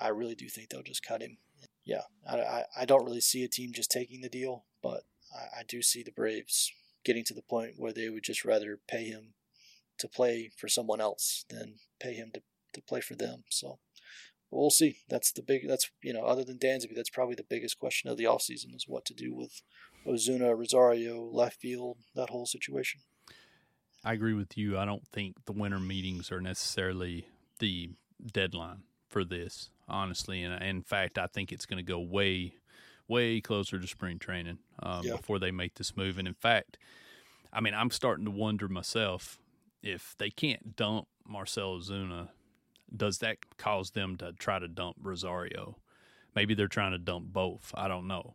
I 0.00 0.08
really 0.08 0.34
do 0.34 0.48
think 0.48 0.68
they'll 0.68 0.82
just 0.82 1.06
cut 1.06 1.22
him. 1.22 1.38
Yeah, 1.84 2.02
I, 2.28 2.40
I, 2.40 2.64
I 2.80 2.84
don't 2.84 3.04
really 3.04 3.20
see 3.20 3.42
a 3.42 3.48
team 3.48 3.72
just 3.72 3.90
taking 3.90 4.20
the 4.20 4.28
deal, 4.28 4.64
but 4.82 5.04
I, 5.34 5.60
I 5.60 5.62
do 5.66 5.82
see 5.82 6.02
the 6.02 6.12
Braves 6.12 6.70
getting 7.04 7.24
to 7.24 7.34
the 7.34 7.42
point 7.42 7.74
where 7.78 7.92
they 7.92 8.10
would 8.10 8.22
just 8.22 8.44
rather 8.44 8.78
pay 8.86 9.04
him 9.04 9.34
to 9.98 10.08
play 10.08 10.50
for 10.56 10.68
someone 10.68 11.00
else 11.00 11.44
than 11.48 11.76
pay 11.98 12.14
him 12.14 12.30
to, 12.34 12.42
to 12.72 12.82
play 12.82 13.00
for 13.00 13.14
them. 13.14 13.44
So 13.50 13.78
we'll 14.50 14.70
see. 14.70 14.98
That's 15.08 15.32
the 15.32 15.42
big. 15.42 15.68
That's 15.68 15.90
you 16.02 16.12
know, 16.12 16.24
other 16.24 16.44
than 16.44 16.58
Dansby, 16.58 16.94
that's 16.94 17.10
probably 17.10 17.34
the 17.34 17.46
biggest 17.48 17.78
question 17.78 18.10
of 18.10 18.16
the 18.16 18.24
offseason 18.24 18.74
is 18.74 18.84
what 18.86 19.04
to 19.06 19.14
do 19.14 19.34
with 19.34 19.62
Ozuna, 20.06 20.56
Rosario, 20.56 21.22
left 21.22 21.60
field, 21.60 21.98
that 22.14 22.30
whole 22.30 22.46
situation. 22.46 23.00
I 24.04 24.12
agree 24.12 24.34
with 24.34 24.56
you. 24.56 24.78
I 24.78 24.84
don't 24.84 25.06
think 25.12 25.44
the 25.44 25.52
winter 25.52 25.80
meetings 25.80 26.30
are 26.30 26.40
necessarily 26.40 27.26
the 27.58 27.90
deadline 28.32 28.84
for 29.08 29.24
this, 29.24 29.70
honestly. 29.88 30.42
And 30.42 30.62
in 30.62 30.82
fact, 30.82 31.18
I 31.18 31.26
think 31.26 31.50
it's 31.50 31.66
going 31.66 31.84
to 31.84 31.92
go 31.92 31.98
way, 31.98 32.54
way 33.08 33.40
closer 33.40 33.78
to 33.78 33.86
spring 33.86 34.18
training 34.18 34.58
um, 34.82 35.04
yeah. 35.04 35.16
before 35.16 35.38
they 35.38 35.50
make 35.50 35.74
this 35.74 35.96
move. 35.96 36.18
And 36.18 36.28
in 36.28 36.34
fact, 36.34 36.78
I 37.52 37.60
mean, 37.60 37.74
I'm 37.74 37.90
starting 37.90 38.24
to 38.26 38.30
wonder 38.30 38.68
myself 38.68 39.38
if 39.82 40.14
they 40.18 40.30
can't 40.30 40.76
dump 40.76 41.08
Marcell 41.26 41.78
Ozuna, 41.78 42.28
does 42.94 43.18
that 43.18 43.38
cause 43.56 43.90
them 43.90 44.16
to 44.16 44.32
try 44.32 44.58
to 44.58 44.68
dump 44.68 44.96
Rosario? 45.02 45.76
Maybe 46.34 46.54
they're 46.54 46.68
trying 46.68 46.92
to 46.92 46.98
dump 46.98 47.32
both. 47.32 47.72
I 47.74 47.88
don't 47.88 48.06
know. 48.06 48.34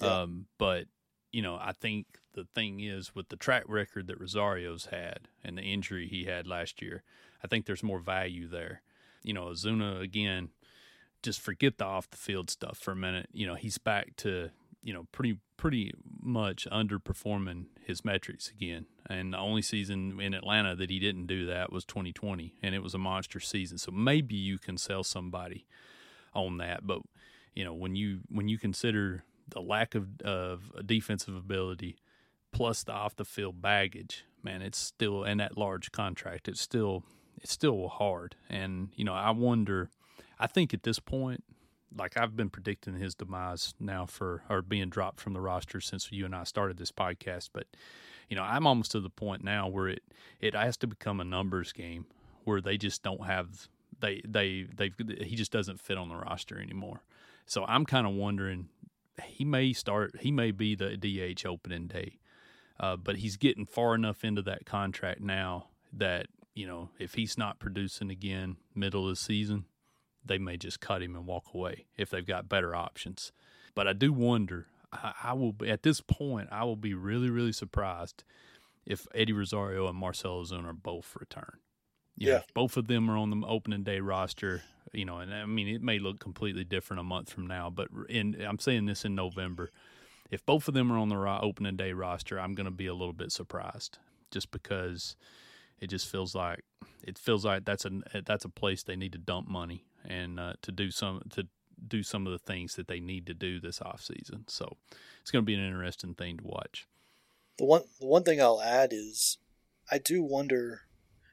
Yeah. 0.00 0.22
Um, 0.22 0.46
but 0.58 0.86
you 1.32 1.42
know, 1.42 1.56
I 1.60 1.72
think 1.72 2.06
the 2.34 2.46
thing 2.54 2.80
is 2.80 3.14
with 3.14 3.28
the 3.28 3.36
track 3.36 3.64
record 3.66 4.06
that 4.06 4.20
Rosario's 4.20 4.86
had 4.86 5.28
and 5.42 5.58
the 5.58 5.62
injury 5.62 6.06
he 6.06 6.24
had 6.24 6.46
last 6.46 6.80
year, 6.80 7.02
I 7.42 7.48
think 7.48 7.66
there's 7.66 7.82
more 7.82 7.98
value 7.98 8.48
there. 8.48 8.82
You 9.22 9.32
know, 9.34 9.46
Ozuna 9.46 10.00
again, 10.00 10.50
just 11.22 11.40
forget 11.40 11.78
the 11.78 11.86
off 11.86 12.10
the 12.10 12.16
field 12.16 12.50
stuff 12.50 12.78
for 12.78 12.92
a 12.92 12.96
minute. 12.96 13.28
You 13.32 13.46
know, 13.46 13.54
he's 13.54 13.78
back 13.78 14.16
to 14.18 14.50
you 14.84 14.92
know 14.92 15.06
pretty 15.10 15.38
pretty 15.56 15.92
much 16.20 16.68
underperforming 16.70 17.66
his 17.84 18.04
metrics 18.04 18.50
again. 18.50 18.86
And 19.08 19.32
the 19.32 19.38
only 19.38 19.62
season 19.62 20.20
in 20.20 20.34
Atlanta 20.34 20.76
that 20.76 20.90
he 20.90 20.98
didn't 20.98 21.26
do 21.26 21.46
that 21.46 21.72
was 21.72 21.84
2020, 21.84 22.54
and 22.62 22.74
it 22.74 22.82
was 22.82 22.94
a 22.94 22.98
monster 22.98 23.40
season. 23.40 23.78
So 23.78 23.90
maybe 23.90 24.36
you 24.36 24.58
can 24.58 24.76
sell 24.78 25.02
somebody 25.02 25.66
on 26.34 26.58
that, 26.58 26.86
but 26.86 27.00
you 27.54 27.64
know 27.64 27.74
when 27.74 27.96
you 27.96 28.20
when 28.28 28.48
you 28.48 28.58
consider 28.58 29.24
the 29.48 29.60
lack 29.60 29.94
of 29.94 30.20
of 30.22 30.70
defensive 30.86 31.34
ability 31.34 31.96
plus 32.52 32.84
the 32.84 32.92
off 32.92 33.16
the 33.16 33.24
field 33.24 33.60
baggage, 33.60 34.24
man, 34.42 34.62
it's 34.62 34.78
still 34.78 35.24
and 35.24 35.40
that 35.40 35.56
large 35.58 35.92
contract, 35.92 36.46
it's 36.46 36.60
still 36.60 37.04
it's 37.40 37.52
still 37.52 37.88
hard. 37.88 38.36
And 38.48 38.90
you 38.94 39.04
know, 39.04 39.14
I 39.14 39.30
wonder. 39.30 39.90
I 40.36 40.48
think 40.48 40.74
at 40.74 40.82
this 40.82 40.98
point, 40.98 41.44
like 41.96 42.16
I've 42.16 42.36
been 42.36 42.50
predicting 42.50 42.94
his 42.94 43.14
demise 43.14 43.74
now 43.78 44.06
for 44.06 44.42
or 44.48 44.62
being 44.62 44.88
dropped 44.88 45.20
from 45.20 45.32
the 45.32 45.40
roster 45.40 45.80
since 45.80 46.10
you 46.10 46.24
and 46.24 46.34
I 46.34 46.44
started 46.44 46.76
this 46.76 46.92
podcast. 46.92 47.50
But 47.52 47.66
you 48.28 48.36
know, 48.36 48.42
I'm 48.42 48.66
almost 48.66 48.92
to 48.92 49.00
the 49.00 49.10
point 49.10 49.44
now 49.44 49.68
where 49.68 49.88
it 49.88 50.02
it 50.40 50.54
has 50.54 50.76
to 50.78 50.86
become 50.86 51.20
a 51.20 51.24
numbers 51.24 51.72
game 51.72 52.06
where 52.44 52.60
they 52.60 52.76
just 52.76 53.02
don't 53.02 53.26
have 53.26 53.68
they 54.00 54.22
they 54.26 54.66
they 54.74 54.90
he 55.22 55.36
just 55.36 55.52
doesn't 55.52 55.80
fit 55.80 55.98
on 55.98 56.08
the 56.08 56.16
roster 56.16 56.60
anymore. 56.60 57.02
So 57.46 57.64
I'm 57.64 57.84
kind 57.84 58.06
of 58.06 58.14
wondering 58.14 58.68
he 59.22 59.44
may 59.44 59.72
start 59.72 60.16
he 60.20 60.32
may 60.32 60.50
be 60.50 60.74
the 60.74 60.96
DH 60.96 61.46
opening 61.46 61.86
day. 61.86 62.18
Uh, 62.80 62.96
but 62.96 63.16
he's 63.16 63.36
getting 63.36 63.66
far 63.66 63.94
enough 63.94 64.24
into 64.24 64.42
that 64.42 64.66
contract 64.66 65.20
now 65.20 65.66
that 65.92 66.26
you 66.54 66.66
know 66.66 66.90
if 66.98 67.14
he's 67.14 67.38
not 67.38 67.60
producing 67.60 68.10
again 68.10 68.56
middle 68.74 69.04
of 69.04 69.10
the 69.10 69.16
season, 69.16 69.64
they 70.24 70.38
may 70.38 70.56
just 70.56 70.80
cut 70.80 71.02
him 71.02 71.14
and 71.14 71.26
walk 71.26 71.54
away 71.54 71.86
if 71.96 72.10
they've 72.10 72.26
got 72.26 72.48
better 72.48 72.74
options. 72.74 73.32
But 73.74 73.86
I 73.86 73.92
do 73.92 74.12
wonder. 74.12 74.66
I, 74.92 75.12
I 75.22 75.32
will 75.34 75.52
be 75.52 75.70
at 75.70 75.82
this 75.82 76.00
point. 76.00 76.48
I 76.50 76.64
will 76.64 76.76
be 76.76 76.94
really, 76.94 77.30
really 77.30 77.52
surprised 77.52 78.24
if 78.86 79.06
Eddie 79.14 79.32
Rosario 79.32 79.88
and 79.88 79.98
Marcelo 79.98 80.42
Ozuna 80.42 80.66
are 80.66 80.72
both 80.72 81.16
return. 81.18 81.58
You 82.16 82.28
yeah, 82.28 82.34
know, 82.34 82.42
both 82.54 82.76
of 82.76 82.86
them 82.86 83.10
are 83.10 83.16
on 83.16 83.30
the 83.30 83.46
opening 83.46 83.82
day 83.82 84.00
roster. 84.00 84.62
You 84.92 85.04
know, 85.04 85.18
and 85.18 85.34
I 85.34 85.46
mean, 85.46 85.68
it 85.68 85.82
may 85.82 85.98
look 85.98 86.20
completely 86.20 86.64
different 86.64 87.00
a 87.00 87.04
month 87.04 87.30
from 87.30 87.46
now, 87.46 87.70
but 87.70 87.88
in 88.08 88.40
I'm 88.40 88.58
saying 88.58 88.86
this 88.86 89.04
in 89.04 89.14
November. 89.14 89.70
If 90.30 90.46
both 90.46 90.68
of 90.68 90.74
them 90.74 90.90
are 90.90 90.98
on 90.98 91.08
the 91.08 91.16
opening 91.16 91.76
day 91.76 91.92
roster, 91.92 92.40
I'm 92.40 92.54
going 92.54 92.64
to 92.64 92.70
be 92.70 92.86
a 92.86 92.94
little 92.94 93.12
bit 93.12 93.30
surprised, 93.32 93.98
just 94.30 94.50
because 94.50 95.16
it 95.80 95.88
just 95.88 96.08
feels 96.08 96.34
like 96.34 96.60
it 97.02 97.18
feels 97.18 97.44
like 97.44 97.64
that's 97.64 97.84
a 97.84 97.90
that's 98.24 98.44
a 98.44 98.48
place 98.48 98.82
they 98.82 98.96
need 98.96 99.12
to 99.12 99.18
dump 99.18 99.48
money 99.48 99.84
and 100.04 100.38
uh, 100.38 100.54
to 100.62 100.72
do 100.72 100.90
some 100.90 101.22
to 101.30 101.46
do 101.86 102.02
some 102.02 102.26
of 102.26 102.32
the 102.32 102.38
things 102.38 102.76
that 102.76 102.88
they 102.88 103.00
need 103.00 103.26
to 103.26 103.34
do 103.34 103.60
this 103.60 103.80
off 103.82 104.02
season. 104.02 104.44
So 104.48 104.76
it's 105.20 105.30
going 105.30 105.42
to 105.42 105.46
be 105.46 105.54
an 105.54 105.66
interesting 105.66 106.14
thing 106.14 106.38
to 106.38 106.44
watch. 106.44 106.86
The 107.58 107.64
one 107.64 107.82
the 108.00 108.06
one 108.06 108.24
thing 108.24 108.40
I'll 108.40 108.62
add 108.62 108.92
is 108.92 109.38
I 109.90 109.98
do 109.98 110.22
wonder 110.22 110.82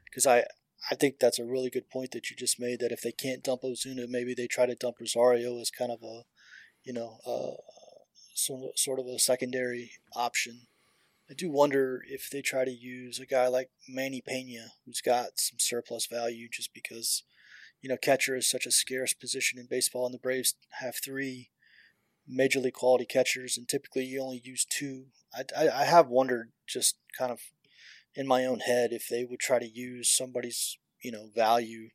because 0.06 0.28
I 0.28 0.46
I 0.90 0.96
think 0.96 1.20
that's 1.20 1.40
a 1.40 1.46
really 1.46 1.70
good 1.70 1.90
point 1.90 2.12
that 2.12 2.30
you 2.30 2.36
just 2.36 2.60
made 2.60 2.80
that 2.80 2.92
if 2.92 3.02
they 3.02 3.12
can't 3.12 3.44
dump 3.44 3.62
Ozuna, 3.62 4.08
maybe 4.08 4.34
they 4.34 4.48
try 4.48 4.66
to 4.66 4.76
dump 4.76 4.98
Rosario 5.00 5.60
as 5.60 5.72
kind 5.72 5.92
of 5.92 6.02
a 6.04 6.24
you 6.84 6.94
know 6.94 7.18
uh, 7.26 7.62
sort 8.34 8.78
sort 8.78 9.00
of 9.00 9.08
a 9.08 9.20
secondary 9.20 9.92
option. 10.16 10.68
I 11.30 11.34
do 11.34 11.50
wonder 11.50 12.04
if 12.08 12.30
they 12.30 12.42
try 12.42 12.66
to 12.66 12.72
use 12.72 13.20
a 13.20 13.26
guy 13.26 13.48
like 13.48 13.70
Manny 13.88 14.22
Pena, 14.22 14.74
who's 14.86 15.00
got 15.00 15.40
some 15.40 15.60
surplus 15.60 16.06
value, 16.06 16.50
just 16.52 16.74
because 16.74 17.24
you 17.82 17.90
know, 17.90 17.98
catcher 17.98 18.36
is 18.36 18.50
such 18.50 18.66
a 18.66 18.72
scarce 18.72 19.14
position 19.14 19.60
in 19.60 19.66
baseball, 19.70 20.06
and 20.06 20.14
the 20.14 20.20
Braves 20.20 20.56
have 20.80 20.96
three 20.96 21.50
major 22.28 22.60
league 22.60 22.74
quality 22.74 23.06
catchers, 23.06 23.58
and 23.58 23.68
typically 23.68 24.06
you 24.06 24.22
only 24.22 24.42
use 24.44 24.66
two. 24.66 25.06
I, 25.34 25.44
I, 25.58 25.70
I 25.70 25.84
have 25.86 26.08
wondered 26.08 26.52
just 26.68 26.98
kind 27.18 27.32
of 27.32 27.40
in 28.16 28.28
my 28.28 28.46
own 28.46 28.60
head 28.60 28.92
if 28.92 29.08
they 29.10 29.26
would 29.26 29.40
try 29.40 29.60
to 29.60 29.68
use 29.68 30.10
somebody's 30.10 30.78
you 31.02 31.12
know 31.12 31.30
value 31.34 31.90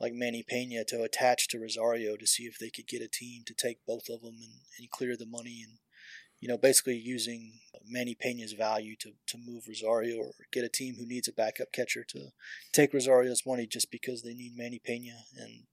like 0.00 0.14
Manny 0.14 0.42
Pena 0.46 0.84
to 0.86 1.02
attach 1.02 1.46
to 1.48 1.58
Rosario 1.58 2.16
to 2.16 2.26
see 2.26 2.44
if 2.44 2.58
they 2.58 2.70
could 2.70 2.88
get 2.88 3.02
a 3.02 3.08
team 3.08 3.42
to 3.46 3.54
take 3.54 3.84
both 3.86 4.08
of 4.08 4.22
them 4.22 4.36
and, 4.40 4.62
and 4.78 4.90
clear 4.90 5.16
the 5.16 5.26
money 5.26 5.62
and 5.62 5.78
you 6.40 6.48
know, 6.48 6.56
basically 6.56 6.96
using 6.96 7.52
Manny 7.86 8.14
Pena's 8.14 8.52
value 8.52 8.96
to, 8.96 9.12
to 9.26 9.38
move 9.38 9.64
Rosario 9.68 10.16
or 10.16 10.32
get 10.50 10.64
a 10.64 10.68
team 10.68 10.96
who 10.96 11.06
needs 11.06 11.28
a 11.28 11.32
backup 11.32 11.72
catcher 11.72 12.02
to 12.04 12.28
take 12.72 12.94
Rosario's 12.94 13.46
money 13.46 13.66
just 13.66 13.90
because 13.90 14.22
they 14.22 14.34
need 14.34 14.56
Manny 14.56 14.80
Pena. 14.82 15.24
And, 15.38 15.64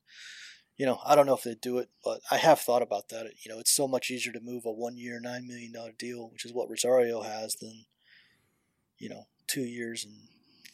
you 0.75 0.85
know, 0.85 0.99
I 1.05 1.15
don't 1.15 1.25
know 1.25 1.35
if 1.35 1.43
they'd 1.43 1.61
do 1.61 1.77
it, 1.77 1.89
but 2.03 2.19
I 2.29 2.37
have 2.37 2.59
thought 2.59 2.81
about 2.81 3.09
that. 3.09 3.27
You 3.43 3.51
know, 3.51 3.59
it's 3.59 3.71
so 3.71 3.87
much 3.87 4.11
easier 4.11 4.33
to 4.33 4.41
move 4.41 4.65
a 4.65 4.71
one 4.71 4.97
year, 4.97 5.21
$9 5.23 5.45
million 5.45 5.73
deal, 5.97 6.29
which 6.29 6.45
is 6.45 6.53
what 6.53 6.69
Rosario 6.69 7.21
has, 7.21 7.55
than, 7.55 7.85
you 8.97 9.09
know, 9.09 9.27
two 9.47 9.63
years 9.63 10.03
and 10.03 10.13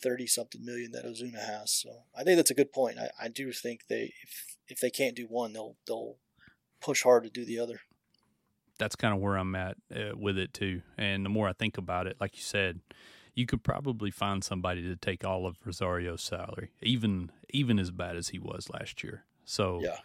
30 0.01 0.25
something 0.25 0.65
million 0.65 0.91
that 0.91 1.06
Ozuna 1.06 1.45
has. 1.45 1.71
So 1.71 1.89
I 2.17 2.23
think 2.23 2.38
that's 2.38 2.51
a 2.51 2.56
good 2.56 2.73
point. 2.73 2.97
I, 2.97 3.10
I 3.21 3.27
do 3.27 3.51
think 3.51 3.82
they, 3.88 4.13
if, 4.23 4.58
if 4.67 4.79
they 4.79 4.89
can't 4.89 5.15
do 5.15 5.27
one, 5.27 5.53
they'll, 5.53 5.75
they'll 5.88 6.17
push 6.82 7.03
hard 7.03 7.23
to 7.23 7.29
do 7.29 7.45
the 7.45 7.60
other 7.60 7.82
that's 8.84 8.98
kind 8.98 9.13
of 9.13 9.22
where 9.22 9.38
I'm 9.38 9.56
at 9.56 9.78
uh, 9.96 10.17
with 10.17 10.38
it 10.38 10.54
too. 10.54 10.82
And 10.98 11.26
the 11.26 11.30
more 11.30 11.48
I 11.48 11.54
think 11.54 11.78
about 11.78 12.06
it, 12.06 12.17
like 12.19 12.36
you 12.36 12.43
said, 12.43 12.82
you 13.34 13.46
could 13.46 13.63
probably 13.63 14.12
find 14.12 14.43
somebody 14.43 14.82
to 14.82 14.98
take 14.98 15.24
all 15.24 15.46
of 15.46 15.56
Rosario's 15.65 16.22
salary, 16.22 16.72
even 16.82 17.32
even 17.52 17.80
as 17.80 17.91
bad 17.91 18.17
as 18.17 18.30
he 18.30 18.39
was 18.39 18.69
last 18.69 19.02
year. 19.02 19.24
So, 19.46 19.80
yeah. 19.82 19.98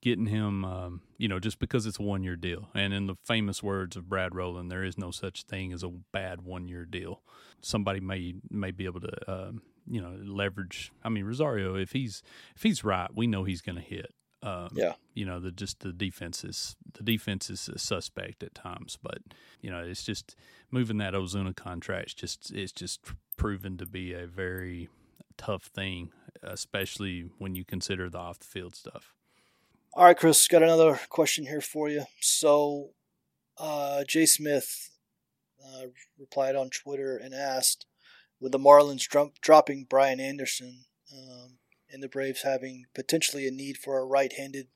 getting 0.00 0.26
him, 0.26 0.64
um, 0.64 1.02
you 1.18 1.26
know, 1.26 1.40
just 1.40 1.58
because 1.58 1.86
it's 1.86 1.98
a 1.98 2.02
one 2.02 2.22
year 2.22 2.36
deal, 2.36 2.68
and 2.72 2.94
in 2.94 3.08
the 3.08 3.16
famous 3.24 3.64
words 3.64 3.96
of 3.96 4.08
Brad 4.08 4.36
Rowland, 4.36 4.70
there 4.70 4.84
is 4.84 4.96
no 4.96 5.10
such 5.10 5.42
thing 5.42 5.72
as 5.72 5.82
a 5.82 5.90
bad 6.12 6.42
one 6.42 6.68
year 6.68 6.84
deal. 6.84 7.22
Somebody 7.60 7.98
may 7.98 8.34
may 8.48 8.70
be 8.70 8.84
able 8.84 9.00
to, 9.00 9.12
um, 9.26 9.62
you 9.90 10.00
know, 10.00 10.16
leverage. 10.22 10.92
I 11.02 11.08
mean, 11.08 11.24
Rosario, 11.24 11.74
if 11.74 11.90
he's 11.92 12.22
if 12.54 12.62
he's 12.62 12.84
right, 12.84 13.10
we 13.12 13.26
know 13.26 13.42
he's 13.42 13.60
going 13.60 13.76
to 13.76 13.82
hit. 13.82 14.14
Um, 14.42 14.70
yeah, 14.72 14.94
you 15.14 15.26
know 15.26 15.38
the 15.38 15.50
just 15.50 15.80
the 15.80 15.92
defense 15.92 16.44
is 16.44 16.76
the 16.94 17.02
defense 17.02 17.50
is 17.50 17.68
suspect 17.76 18.42
at 18.42 18.54
times, 18.54 18.98
but 19.02 19.18
you 19.60 19.70
know 19.70 19.80
it's 19.80 20.02
just 20.02 20.34
moving 20.70 20.98
that 20.98 21.12
Ozuna 21.12 21.54
contract. 21.54 22.16
Just 22.16 22.50
it's 22.50 22.72
just 22.72 23.00
proven 23.36 23.76
to 23.76 23.86
be 23.86 24.14
a 24.14 24.26
very 24.26 24.88
tough 25.36 25.64
thing, 25.64 26.10
especially 26.42 27.30
when 27.38 27.54
you 27.54 27.64
consider 27.64 28.08
the 28.08 28.18
off 28.18 28.38
the 28.38 28.46
field 28.46 28.74
stuff. 28.74 29.14
All 29.92 30.04
right, 30.04 30.16
Kris, 30.16 30.46
got 30.46 30.62
another 30.62 31.00
question 31.08 31.46
here 31.46 31.60
for 31.60 31.88
you. 31.88 32.04
So, 32.20 32.90
uh, 33.58 34.04
Jay 34.04 34.24
Smith 34.24 34.90
uh, 35.64 35.86
replied 36.18 36.54
on 36.54 36.70
Twitter 36.70 37.16
and 37.16 37.34
asked, 37.34 37.86
with 38.40 38.52
the 38.52 38.58
Marlins 38.58 39.06
dropping 39.40 39.86
Brian 39.88 40.20
Anderson, 40.20 40.84
um, 41.12 41.58
in 41.92 42.00
the 42.00 42.08
Braves 42.08 42.42
having 42.42 42.86
potentially 42.94 43.46
a 43.46 43.50
need 43.50 43.76
for 43.76 43.98
a 43.98 44.04
right-handed 44.04 44.68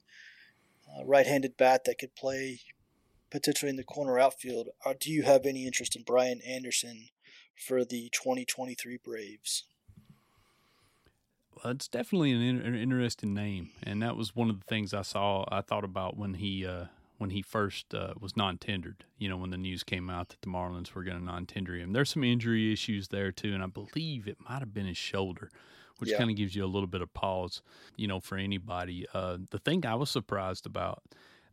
uh, 0.89 1.05
right-handed 1.05 1.57
bat 1.57 1.85
that 1.85 1.99
could 1.99 2.15
play 2.15 2.61
potentially 3.31 3.71
in 3.71 3.77
the 3.77 3.85
corner 3.85 4.19
outfield. 4.19 4.69
Uh, 4.85 4.95
do 4.99 5.11
you 5.11 5.23
have 5.23 5.45
any 5.45 5.67
interest 5.67 5.97
in 5.97 6.03
Brian 6.03 6.41
Anderson 6.47 7.09
for 7.57 7.85
the 7.85 8.11
2023 8.13 8.99
Braves? 9.03 9.65
Well, 11.57 11.73
it's 11.73 11.89
definitely 11.89 12.33
an, 12.33 12.43
in, 12.43 12.61
an, 12.61 12.75
interesting 12.75 13.35
name, 13.35 13.71
and 13.83 14.03
that 14.03 14.17
was 14.17 14.37
one 14.37 14.51
of 14.51 14.59
the 14.59 14.67
things 14.67 14.93
I 14.93 15.03
saw. 15.03 15.45
I 15.49 15.63
thought 15.63 15.85
about 15.85 16.17
when 16.17 16.35
he 16.35 16.67
uh, 16.67 16.87
when 17.19 17.31
he 17.31 17.43
first 17.43 17.95
uh, 17.95 18.15
was 18.21 18.37
non-tendered. 18.37 19.05
You 19.19 19.29
know, 19.29 19.37
when 19.37 19.51
the 19.51 19.57
news 19.57 19.83
came 19.83 20.11
out 20.11 20.29
that 20.31 20.43
the 20.43 20.49
Marlins 20.49 20.93
were 20.93 21.05
going 21.05 21.19
to 21.19 21.25
non-tender 21.25 21.77
him. 21.77 21.93
There's 21.93 22.11
some 22.11 22.25
injury 22.25 22.73
issues 22.73 23.09
there 23.09 23.33
too, 23.33 23.55
and 23.55 23.63
I 23.63 23.67
believe 23.67 24.27
it 24.27 24.39
might 24.41 24.61
have 24.61 24.75
been 24.75 24.87
his 24.87 24.97
shoulder, 24.97 25.51
which 25.99 26.11
yeah. 26.11 26.19
kind 26.19 26.31
of 26.31 26.37
gives 26.37 26.55
you 26.55 26.65
a 26.65 26.67
little 26.67 26.87
bit 26.87 27.03
of 27.03 27.13
pause. 27.15 27.63
You 27.97 28.09
know, 28.09 28.21
for 28.21 28.37
anybody. 28.37 29.07
Uh, 29.13 29.39
the 29.51 29.59
thing 29.59 29.87
I 29.87 29.95
was 29.95 30.11
surprised 30.11 30.67
about, 30.67 31.03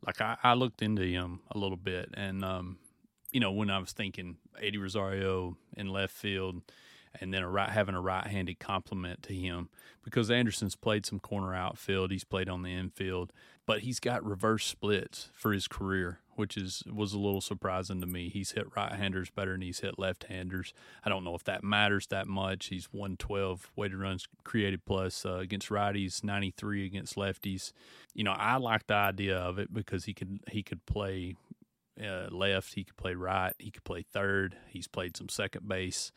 like 0.06 0.22
I, 0.22 0.38
I 0.44 0.54
looked 0.54 0.82
into 0.82 1.04
him 1.04 1.42
a 1.52 1.58
little 1.58 1.78
bit, 1.78 2.10
and 2.14 2.44
um, 2.44 2.78
you 3.32 3.40
know, 3.40 3.52
when 3.52 3.70
I 3.70 3.80
was 3.80 3.92
thinking 3.92 4.38
Eddie 4.62 4.78
Rosario 4.78 5.58
in 5.76 5.88
left 5.88 6.14
field 6.14 6.62
and 7.20 7.34
then 7.34 7.44
a 7.44 7.50
right 7.50 7.70
having 7.70 7.96
a 7.96 8.02
right-handed 8.02 8.60
complement 8.60 9.24
to 9.24 9.34
him 9.34 9.70
because 10.04 10.32
Anderson's 10.32 10.76
played 10.76 11.06
some 11.06 11.20
corner 11.20 11.54
outfield, 11.54 12.12
he's 12.12 12.24
played 12.24 12.50
on 12.50 12.64
the 12.64 12.74
infield, 12.74 13.34
but 13.66 13.82
he's 13.82 14.00
got 14.00 14.26
reverse 14.26 14.66
splits 14.66 15.30
for 15.34 15.52
his 15.52 15.68
career, 15.68 16.20
which 16.36 16.58
is 16.58 16.84
was 16.92 17.14
a 17.14 17.20
little 17.20 17.42
surprising 17.42 18.02
to 18.02 18.08
me. 18.08 18.30
He's 18.30 18.52
hit 18.52 18.76
right-handers 18.76 19.30
better 19.30 19.52
than 19.52 19.62
he's 19.62 19.80
hit 19.80 20.00
left-handers. 20.00 20.74
I 21.04 21.10
don't 21.10 21.24
know 21.24 21.36
if 21.36 21.44
that 21.46 21.64
matters 21.64 22.08
that 22.08 22.28
much. 22.28 22.68
He's 22.68 22.86
112 22.92 23.72
weighted 23.76 23.98
runs 23.98 24.28
created 24.44 24.86
plus 24.86 25.26
uh, 25.26 25.36
against 25.36 25.70
righties, 25.70 26.24
93 26.24 26.86
against 26.86 27.16
lefties. 27.16 27.72
You 28.14 28.24
know, 28.24 28.34
I 28.34 28.58
like 28.58 28.88
the 28.88 28.96
idea 28.96 29.38
of 29.38 29.60
it 29.60 29.74
because 29.74 30.06
he 30.06 30.14
could 30.14 30.40
he 30.52 30.64
could 30.64 30.86
play 30.86 31.36
uh, 32.02 32.28
left, 32.30 32.74
he 32.74 32.84
could 32.84 32.98
play 32.98 33.16
right, 33.16 33.54
he 33.60 33.72
could 33.72 33.84
play 33.84 34.04
third. 34.04 34.56
He's 34.68 34.88
played 34.88 35.18
some 35.18 35.30
second 35.30 35.68
base 35.68 36.12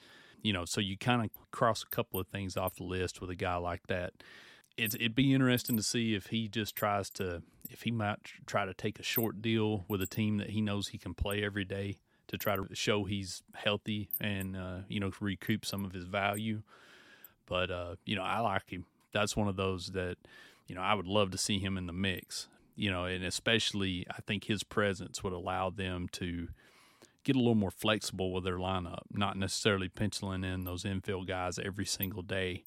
you 0.44 0.53
know, 0.53 0.66
so 0.66 0.81
you 0.81 0.96
kind 0.96 1.24
of 1.24 1.31
cross 1.50 1.83
a 1.83 1.87
couple 1.87 2.20
of 2.20 2.29
things 2.29 2.57
off 2.57 2.77
the 2.77 2.85
list 2.85 3.20
with 3.20 3.31
a 3.31 3.35
guy 3.35 3.57
like 3.57 3.87
that. 3.88 4.12
It's, 4.77 4.94
it'd 4.94 5.14
be 5.14 5.33
interesting 5.33 5.77
to 5.79 5.83
see 5.83 6.14
if 6.14 6.27
he 6.27 6.48
just 6.48 6.77
tries 6.77 7.09
to, 7.11 7.42
if 7.70 7.83
he 7.83 7.90
might 7.90 8.18
try 8.46 8.64
to 8.64 8.74
take 8.74 8.98
a 8.98 9.03
short 9.03 9.42
deal 9.42 9.85
with 9.88 10.03
a 10.03 10.07
team 10.07 10.38
that 10.38 10.50
he 10.50 10.61
knows 10.61 10.88
he 10.88 10.98
can 10.98 11.14
play 11.14 11.44
every 11.44 11.64
day 11.64 11.98
to 12.29 12.38
try 12.38 12.57
to 12.57 12.66
show 12.72 13.05
he's 13.05 13.42
healthy 13.55 14.09
and, 14.20 14.57
uh, 14.57 14.79
you 14.88 15.00
know, 15.00 15.11
recoup 15.20 15.64
some 15.64 15.85
of 15.85 15.92
his 15.92 16.05
value. 16.05 16.62
But, 17.46 17.70
uh, 17.70 17.96
you 18.05 18.16
know, 18.16 18.22
I 18.22 18.40
like 18.40 18.70
him. 18.70 18.87
That's 19.12 19.37
one 19.37 19.48
of 19.48 19.57
those 19.57 19.88
that, 19.88 20.16
you 20.66 20.74
know, 20.74 20.81
I 20.81 20.94
would 20.94 21.07
love 21.07 21.31
to 21.33 21.38
see 21.38 21.59
him 21.59 21.77
in 21.77 21.87
the 21.87 21.92
mix, 21.92 22.48
you 22.77 22.90
know, 22.90 23.05
and 23.05 23.24
especially 23.24 24.07
I 24.11 24.20
think 24.22 24.44
his 24.44 24.62
presence 24.62 25.22
would 25.22 25.35
allow 25.35 25.70
them 25.70 26.09
to, 26.12 26.48
get 27.24 27.37
a 27.37 27.38
little 27.38 27.55
more 27.55 27.70
flexible 27.70 28.33
with 28.33 28.44
their 28.44 28.59
lineup, 28.59 29.00
not 29.11 29.37
necessarily 29.37 29.88
penciling 29.88 30.44
in 30.44 30.64
those 30.64 30.85
infield 30.85 31.27
guys 31.27 31.59
every 31.59 31.87
single 31.87 32.22
day. 32.22 32.62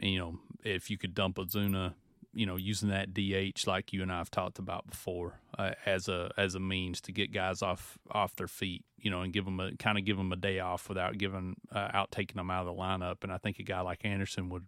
And, 0.00 0.10
you 0.10 0.18
know, 0.18 0.38
if 0.64 0.90
you 0.90 0.98
could 0.98 1.14
dump 1.14 1.36
Ozuna, 1.36 1.94
you 2.32 2.46
know, 2.46 2.56
using 2.56 2.90
that 2.90 3.14
DH 3.14 3.66
like 3.66 3.92
you 3.92 4.02
and 4.02 4.12
I 4.12 4.18
have 4.18 4.30
talked 4.30 4.58
about 4.58 4.88
before 4.88 5.40
uh, 5.58 5.72
as 5.86 6.08
a 6.08 6.30
as 6.36 6.54
a 6.54 6.60
means 6.60 7.00
to 7.02 7.12
get 7.12 7.32
guys 7.32 7.62
off 7.62 7.98
off 8.10 8.36
their 8.36 8.48
feet, 8.48 8.84
you 8.98 9.10
know, 9.10 9.22
and 9.22 9.32
give 9.32 9.44
them 9.44 9.58
a 9.60 9.74
kind 9.76 9.98
of 9.98 10.04
give 10.04 10.16
them 10.16 10.32
a 10.32 10.36
day 10.36 10.60
off 10.60 10.88
without 10.88 11.18
giving 11.18 11.56
uh, 11.74 11.88
out 11.92 12.10
taking 12.10 12.36
them 12.36 12.50
out 12.50 12.66
of 12.66 12.74
the 12.74 12.80
lineup. 12.80 13.22
And 13.22 13.32
I 13.32 13.38
think 13.38 13.58
a 13.58 13.62
guy 13.62 13.80
like 13.80 14.04
Anderson 14.04 14.50
would 14.50 14.66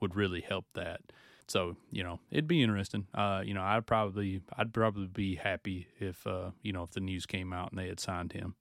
would 0.00 0.14
really 0.14 0.40
help 0.40 0.66
that. 0.74 1.00
So 1.46 1.76
you 1.90 2.02
know, 2.02 2.20
it'd 2.30 2.46
be 2.46 2.62
interesting. 2.62 3.06
Uh, 3.14 3.42
you 3.44 3.54
know, 3.54 3.62
I'd 3.62 3.86
probably 3.86 4.42
I'd 4.56 4.74
probably 4.74 5.06
be 5.06 5.36
happy 5.36 5.88
if 5.98 6.26
uh, 6.26 6.50
you 6.62 6.72
know 6.72 6.82
if 6.82 6.90
the 6.90 7.00
news 7.00 7.24
came 7.24 7.52
out 7.52 7.70
and 7.70 7.78
they 7.78 7.88
had 7.88 8.00
signed 8.00 8.32
him. 8.32 8.54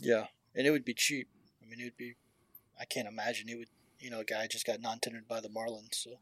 Yeah, 0.00 0.26
and 0.54 0.66
it 0.66 0.70
would 0.70 0.84
be 0.84 0.94
cheap. 0.94 1.28
I 1.62 1.68
mean, 1.68 1.80
it 1.80 1.84
would 1.84 1.96
be. 1.96 2.14
I 2.80 2.84
can't 2.84 3.08
imagine 3.08 3.48
it 3.48 3.58
would. 3.58 3.68
You 3.98 4.10
know, 4.10 4.20
a 4.20 4.24
guy 4.24 4.48
just 4.50 4.66
got 4.66 4.80
non-tendered 4.80 5.28
by 5.28 5.40
the 5.40 5.48
Marlins, 5.48 5.94
so 5.94 6.18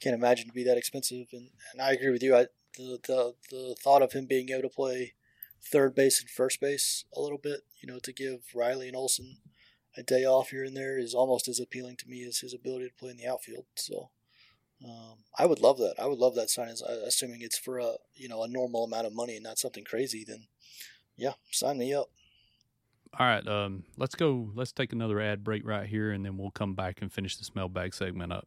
can't 0.00 0.14
imagine 0.14 0.46
to 0.46 0.52
be 0.52 0.64
that 0.64 0.78
expensive. 0.78 1.26
And, 1.32 1.50
and 1.72 1.82
I 1.82 1.92
agree 1.92 2.10
with 2.10 2.22
you. 2.22 2.36
I 2.36 2.46
the, 2.76 2.98
the 3.06 3.34
the 3.50 3.76
thought 3.82 4.02
of 4.02 4.12
him 4.12 4.26
being 4.26 4.50
able 4.50 4.62
to 4.62 4.68
play 4.68 5.14
third 5.62 5.94
base 5.94 6.20
and 6.20 6.30
first 6.30 6.60
base 6.60 7.04
a 7.16 7.20
little 7.20 7.38
bit, 7.38 7.60
you 7.80 7.90
know, 7.90 7.98
to 8.02 8.12
give 8.12 8.40
Riley 8.54 8.88
and 8.88 8.96
Olson 8.96 9.38
a 9.96 10.02
day 10.02 10.24
off 10.24 10.50
here 10.50 10.64
and 10.64 10.76
there 10.76 10.98
is 10.98 11.14
almost 11.14 11.48
as 11.48 11.58
appealing 11.58 11.96
to 11.96 12.08
me 12.08 12.22
as 12.24 12.38
his 12.38 12.52
ability 12.52 12.88
to 12.88 12.94
play 12.94 13.10
in 13.10 13.16
the 13.16 13.26
outfield. 13.26 13.64
So 13.74 14.10
um, 14.84 15.18
I 15.38 15.46
would 15.46 15.60
love 15.60 15.78
that. 15.78 15.94
I 15.98 16.06
would 16.06 16.18
love 16.18 16.34
that 16.34 16.50
sign, 16.50 16.68
assuming 17.06 17.40
it's 17.40 17.58
for 17.58 17.78
a 17.78 17.94
you 18.14 18.28
know 18.28 18.42
a 18.42 18.48
normal 18.48 18.84
amount 18.84 19.06
of 19.06 19.14
money 19.14 19.36
and 19.36 19.44
not 19.44 19.58
something 19.58 19.84
crazy. 19.84 20.24
Then, 20.26 20.46
yeah, 21.16 21.32
sign 21.50 21.78
me 21.78 21.94
up. 21.94 22.10
All 23.18 23.26
right, 23.26 23.46
um, 23.46 23.84
let's 23.96 24.14
go. 24.14 24.50
Let's 24.54 24.72
take 24.72 24.92
another 24.92 25.20
ad 25.20 25.42
break 25.42 25.66
right 25.66 25.86
here, 25.86 26.10
and 26.10 26.24
then 26.24 26.36
we'll 26.36 26.50
come 26.50 26.74
back 26.74 27.00
and 27.00 27.10
finish 27.10 27.36
this 27.36 27.54
mailbag 27.54 27.94
segment 27.94 28.32
up. 28.32 28.46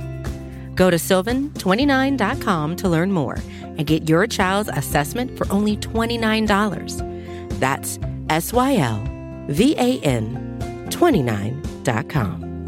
Go 0.81 0.89
to 0.89 0.97
sylvan29.com 0.97 2.75
to 2.77 2.89
learn 2.89 3.11
more 3.11 3.37
and 3.61 3.85
get 3.85 4.09
your 4.09 4.25
child's 4.25 4.67
assessment 4.73 5.37
for 5.37 5.45
only 5.51 5.77
$29. 5.77 7.59
That's 7.59 7.99
S 8.31 8.51
Y 8.51 8.77
L 8.77 9.03
V 9.47 9.75
A 9.77 9.99
N 9.99 10.57
29.com. 10.89 12.65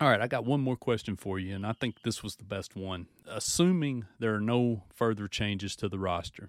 All 0.00 0.08
right, 0.08 0.22
I 0.22 0.26
got 0.26 0.46
one 0.46 0.62
more 0.62 0.76
question 0.76 1.16
for 1.16 1.38
you, 1.38 1.54
and 1.54 1.66
I 1.66 1.72
think 1.72 1.96
this 2.02 2.22
was 2.22 2.36
the 2.36 2.44
best 2.44 2.74
one. 2.74 3.08
Assuming 3.28 4.06
there 4.18 4.34
are 4.34 4.40
no 4.40 4.84
further 4.94 5.28
changes 5.28 5.76
to 5.76 5.90
the 5.90 5.98
roster, 5.98 6.48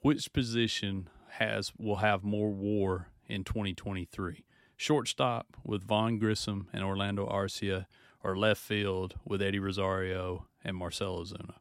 which 0.00 0.32
position 0.32 1.08
has 1.34 1.70
will 1.78 1.96
have 1.96 2.24
more 2.24 2.50
WAR 2.50 3.06
in 3.28 3.44
2023? 3.44 4.42
Shortstop 4.80 5.58
with 5.62 5.86
Vaughn 5.86 6.16
Grissom 6.16 6.68
and 6.72 6.82
Orlando 6.82 7.26
Arcia, 7.26 7.84
or 8.24 8.34
left 8.34 8.62
field 8.62 9.14
with 9.26 9.42
Eddie 9.42 9.58
Rosario 9.58 10.46
and 10.64 10.74
Marcell 10.74 11.22
Ozuna? 11.22 11.56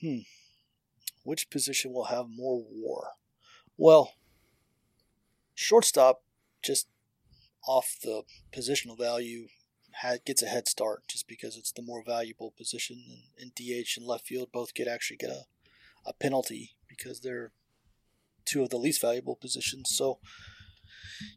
Hmm. 0.00 0.18
Which 1.22 1.48
position 1.50 1.92
will 1.92 2.06
have 2.06 2.26
more 2.28 2.64
WAR? 2.68 3.12
Well, 3.76 4.14
shortstop, 5.54 6.24
just 6.64 6.88
off 7.64 7.94
the 8.02 8.24
positional 8.52 8.98
value, 8.98 9.46
gets 10.24 10.42
a 10.42 10.46
head 10.46 10.66
start 10.66 11.04
just 11.06 11.28
because 11.28 11.56
it's 11.56 11.70
the 11.70 11.80
more 11.80 12.02
valuable 12.04 12.52
position. 12.58 13.04
And, 13.08 13.22
and 13.40 13.54
DH 13.54 13.96
and 13.96 14.04
left 14.04 14.26
field 14.26 14.48
both 14.52 14.74
get 14.74 14.88
actually 14.88 15.18
get 15.18 15.30
a, 15.30 15.44
a 16.04 16.12
penalty 16.12 16.74
because 16.88 17.20
they're 17.20 17.52
two 18.44 18.64
of 18.64 18.70
the 18.70 18.78
least 18.78 19.00
valuable 19.00 19.36
positions. 19.36 19.90
So, 19.94 20.18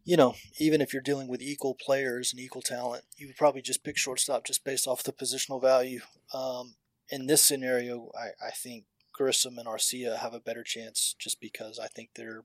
you 0.04 0.18
know, 0.18 0.36
even 0.60 0.82
if 0.82 0.94
you're 0.94 1.02
dealing 1.02 1.28
with 1.28 1.42
equal 1.42 1.76
players 1.76 2.32
and 2.32 2.40
equal 2.40 2.62
talent, 2.62 3.04
you 3.18 3.28
would 3.28 3.38
probably 3.38 3.62
just 3.62 3.84
pick 3.84 3.98
shortstop 3.98 4.46
just 4.46 4.64
based 4.64 4.88
off 4.88 5.04
the 5.04 5.14
positional 5.14 5.62
value. 5.62 6.02
Um, 6.34 6.76
in 7.10 7.28
this 7.28 7.44
scenario, 7.44 8.12
I, 8.18 8.48
I 8.48 8.52
think 8.52 8.86
Grissom 9.14 9.58
and 9.58 9.68
Arcia 9.68 10.18
have 10.18 10.34
a 10.34 10.40
better 10.40 10.64
chance 10.64 11.16
just 11.18 11.42
because 11.42 11.80
I 11.80 11.88
think 11.88 12.12
they're 12.16 12.44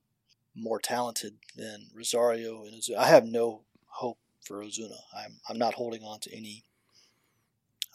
more 0.54 0.78
talented 0.78 1.34
than 1.56 1.88
Rosario 1.94 2.64
and 2.64 2.74
Ozuna. 2.74 2.96
I 2.96 3.06
have 3.08 3.26
no 3.26 3.62
hope 3.86 4.18
for 4.44 4.62
Ozuna. 4.62 4.98
I'm 5.16 5.40
I'm 5.48 5.58
not 5.58 5.74
holding 5.74 6.02
on 6.02 6.20
to 6.20 6.34
any 6.34 6.64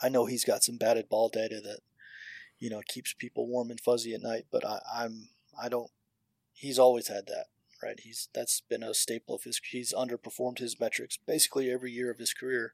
I 0.01 0.09
know 0.09 0.25
he's 0.25 0.45
got 0.45 0.63
some 0.63 0.77
batted 0.77 1.09
ball 1.09 1.29
data 1.29 1.59
that 1.61 1.79
you 2.59 2.69
know 2.69 2.81
keeps 2.87 3.13
people 3.13 3.47
warm 3.47 3.69
and 3.69 3.79
fuzzy 3.79 4.13
at 4.13 4.21
night, 4.21 4.45
but 4.51 4.65
I, 4.65 4.79
I'm 4.93 5.29
I 5.61 5.69
don't. 5.69 5.91
He's 6.53 6.79
always 6.79 7.07
had 7.07 7.27
that, 7.27 7.45
right? 7.81 7.99
He's 7.99 8.29
that's 8.33 8.61
been 8.61 8.83
a 8.83 8.93
staple 8.93 9.35
of 9.35 9.43
his. 9.43 9.59
He's 9.71 9.93
underperformed 9.93 10.59
his 10.59 10.79
metrics 10.79 11.17
basically 11.17 11.71
every 11.71 11.91
year 11.91 12.11
of 12.11 12.19
his 12.19 12.33
career, 12.33 12.73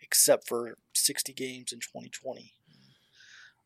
except 0.00 0.46
for 0.46 0.78
60 0.92 1.32
games 1.32 1.72
in 1.72 1.80
2020. 1.80 2.52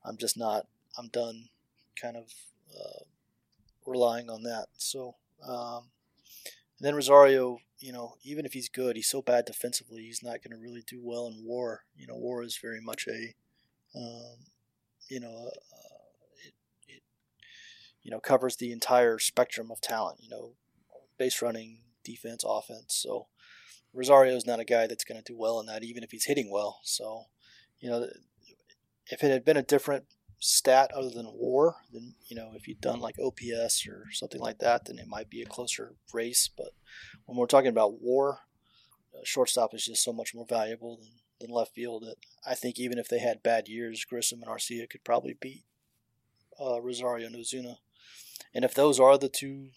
I'm 0.04 0.16
just 0.16 0.38
not. 0.38 0.66
I'm 0.96 1.08
done, 1.08 1.48
kind 2.00 2.16
of 2.16 2.32
uh, 2.74 3.04
relying 3.86 4.30
on 4.30 4.42
that. 4.44 4.66
So, 4.76 5.16
um, 5.46 5.90
then 6.80 6.94
Rosario, 6.94 7.58
you 7.78 7.92
know, 7.92 8.14
even 8.24 8.44
if 8.46 8.52
he's 8.52 8.68
good, 8.68 8.96
he's 8.96 9.08
so 9.08 9.22
bad 9.22 9.44
defensively, 9.44 10.02
he's 10.02 10.22
not 10.22 10.42
going 10.42 10.56
to 10.56 10.62
really 10.62 10.82
do 10.86 11.00
well 11.02 11.26
in 11.26 11.44
WAR. 11.44 11.82
You 11.96 12.06
know, 12.06 12.16
WAR 12.16 12.42
is 12.42 12.58
very 12.60 12.80
much 12.80 13.06
a, 13.06 13.34
um, 13.96 14.46
you 15.08 15.20
know, 15.20 15.50
uh, 15.72 15.98
it, 16.46 16.54
it, 16.88 17.02
you 18.02 18.10
know, 18.10 18.20
covers 18.20 18.56
the 18.56 18.72
entire 18.72 19.18
spectrum 19.18 19.70
of 19.70 19.80
talent. 19.80 20.18
You 20.20 20.30
know, 20.30 20.52
base 21.18 21.42
running, 21.42 21.80
defense, 22.04 22.44
offense. 22.46 22.94
So 22.94 23.26
Rosario 23.92 24.36
is 24.36 24.46
not 24.46 24.60
a 24.60 24.64
guy 24.64 24.86
that's 24.86 25.04
going 25.04 25.20
to 25.22 25.32
do 25.32 25.36
well 25.36 25.60
in 25.60 25.66
that, 25.66 25.84
even 25.84 26.02
if 26.02 26.10
he's 26.10 26.26
hitting 26.26 26.50
well. 26.50 26.80
So, 26.84 27.24
you 27.80 27.90
know, 27.90 28.06
if 29.06 29.22
it 29.22 29.30
had 29.30 29.44
been 29.44 29.56
a 29.56 29.62
different 29.62 30.04
stat 30.40 30.90
other 30.94 31.10
than 31.10 31.32
WAR, 31.34 31.76
then 31.92 32.14
you 32.26 32.36
know 32.36 32.50
if 32.54 32.68
you'd 32.68 32.80
done 32.80 33.00
like 33.00 33.16
OPS 33.18 33.86
or 33.86 34.06
something 34.12 34.40
like 34.40 34.58
that, 34.58 34.84
then 34.84 34.98
it 34.98 35.08
might 35.08 35.30
be 35.30 35.42
a 35.42 35.46
closer 35.46 35.94
race. 36.12 36.48
But 36.54 36.70
when 37.26 37.36
we're 37.36 37.46
talking 37.46 37.70
about 37.70 38.00
WAR, 38.00 38.40
uh, 39.14 39.20
shortstop 39.24 39.74
is 39.74 39.84
just 39.84 40.02
so 40.02 40.12
much 40.12 40.34
more 40.34 40.46
valuable 40.48 40.96
than, 40.96 41.10
than 41.40 41.50
left 41.50 41.74
field. 41.74 42.04
That 42.04 42.16
I 42.46 42.54
think 42.54 42.78
even 42.78 42.98
if 42.98 43.08
they 43.08 43.18
had 43.18 43.42
bad 43.42 43.68
years, 43.68 44.04
Grissom 44.04 44.42
and 44.42 44.50
Arcia 44.50 44.88
could 44.88 45.04
probably 45.04 45.36
beat 45.40 45.64
uh, 46.60 46.80
Rosario 46.80 47.26
and 47.26 47.36
Ozuna. 47.36 47.76
And 48.54 48.64
if 48.64 48.74
those 48.74 48.98
are 49.00 49.18
the 49.18 49.28
two, 49.28 49.70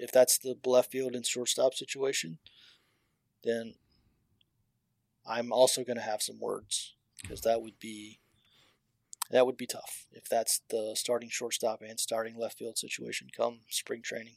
if 0.00 0.12
that's 0.12 0.38
the 0.38 0.56
left 0.64 0.90
field 0.90 1.14
and 1.14 1.26
shortstop 1.26 1.74
situation, 1.74 2.38
then 3.44 3.74
I'm 5.26 5.52
also 5.52 5.84
going 5.84 5.96
to 5.96 6.02
have 6.02 6.22
some 6.22 6.40
words 6.40 6.94
because 7.22 7.42
that 7.42 7.62
would 7.62 7.78
be 7.78 8.20
that 9.30 9.44
would 9.44 9.56
be 9.58 9.66
tough 9.66 10.06
if 10.12 10.28
that's 10.28 10.62
the 10.70 10.92
starting 10.94 11.28
shortstop 11.28 11.82
and 11.82 12.00
starting 12.00 12.38
left 12.38 12.58
field 12.58 12.78
situation 12.78 13.28
come 13.36 13.60
spring 13.68 14.00
training. 14.02 14.36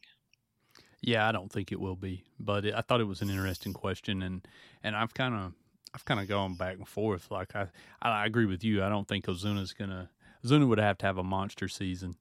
Yeah, 1.01 1.27
I 1.27 1.31
don't 1.31 1.51
think 1.51 1.71
it 1.71 1.79
will 1.79 1.95
be, 1.95 2.25
but 2.39 2.65
it, 2.65 2.75
I 2.75 2.81
thought 2.81 3.01
it 3.01 3.05
was 3.05 3.21
an 3.21 3.29
interesting 3.29 3.73
question, 3.73 4.21
and 4.21 4.47
and 4.83 4.95
I've 4.95 5.13
kind 5.13 5.33
of 5.33 5.53
I've 5.93 6.05
kind 6.05 6.19
of 6.19 6.27
gone 6.27 6.55
back 6.55 6.77
and 6.77 6.87
forth. 6.87 7.31
Like 7.31 7.55
I, 7.55 7.67
I 8.01 8.25
agree 8.25 8.45
with 8.45 8.63
you. 8.63 8.83
I 8.83 8.89
don't 8.89 9.07
think 9.07 9.25
Ozuna's 9.25 9.73
gonna 9.73 10.09
Ozuna 10.45 10.67
would 10.67 10.79
have 10.79 10.97
to 10.99 11.05
have 11.05 11.17
a 11.17 11.23
monster 11.23 11.67
season 11.67 12.17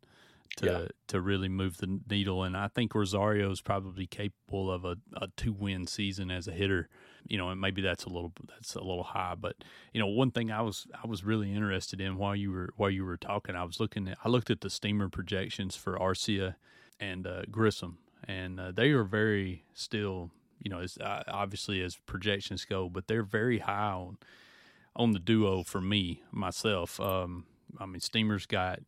to 0.56 0.66
yeah. 0.66 0.88
to 1.08 1.20
really 1.20 1.48
move 1.48 1.78
the 1.78 2.00
needle, 2.08 2.42
and 2.42 2.56
I 2.56 2.68
think 2.68 2.94
Rosario 2.94 3.50
is 3.50 3.60
probably 3.60 4.06
capable 4.06 4.70
of 4.70 4.84
a, 4.84 4.96
a 5.16 5.28
two 5.36 5.52
win 5.52 5.86
season 5.86 6.30
as 6.30 6.48
a 6.48 6.52
hitter 6.52 6.88
you 7.26 7.38
know, 7.38 7.50
and 7.50 7.60
maybe 7.60 7.82
that's 7.82 8.04
a 8.04 8.08
little 8.08 8.32
that's 8.48 8.74
a 8.74 8.80
little 8.80 9.02
high, 9.02 9.34
but 9.38 9.56
you 9.92 10.00
know, 10.00 10.06
one 10.06 10.30
thing 10.30 10.50
I 10.50 10.62
was 10.62 10.86
I 11.02 11.06
was 11.06 11.24
really 11.24 11.52
interested 11.52 12.00
in 12.00 12.16
while 12.16 12.34
you 12.34 12.50
were 12.50 12.70
while 12.76 12.90
you 12.90 13.04
were 13.04 13.16
talking, 13.16 13.54
I 13.54 13.64
was 13.64 13.80
looking 13.80 14.08
at 14.08 14.18
I 14.24 14.28
looked 14.28 14.50
at 14.50 14.60
the 14.60 14.70
Steamer 14.70 15.08
projections 15.08 15.76
for 15.76 15.98
Arcia 15.98 16.56
and 16.98 17.26
uh, 17.26 17.42
Grissom, 17.50 17.98
and 18.26 18.58
uh, 18.58 18.72
they 18.72 18.90
are 18.90 19.04
very 19.04 19.64
still, 19.74 20.30
you 20.62 20.70
know, 20.70 20.80
as 20.80 20.98
uh, 20.98 21.22
obviously 21.28 21.82
as 21.82 21.96
projections 21.96 22.64
go, 22.64 22.88
but 22.88 23.06
they're 23.06 23.22
very 23.22 23.58
high 23.58 23.92
on 23.92 24.18
on 24.96 25.12
the 25.12 25.20
duo 25.20 25.62
for 25.62 25.80
me 25.80 26.22
myself. 26.32 26.98
Um, 27.00 27.44
I 27.78 27.86
mean, 27.86 28.00
Steamer's 28.00 28.46
got 28.46 28.80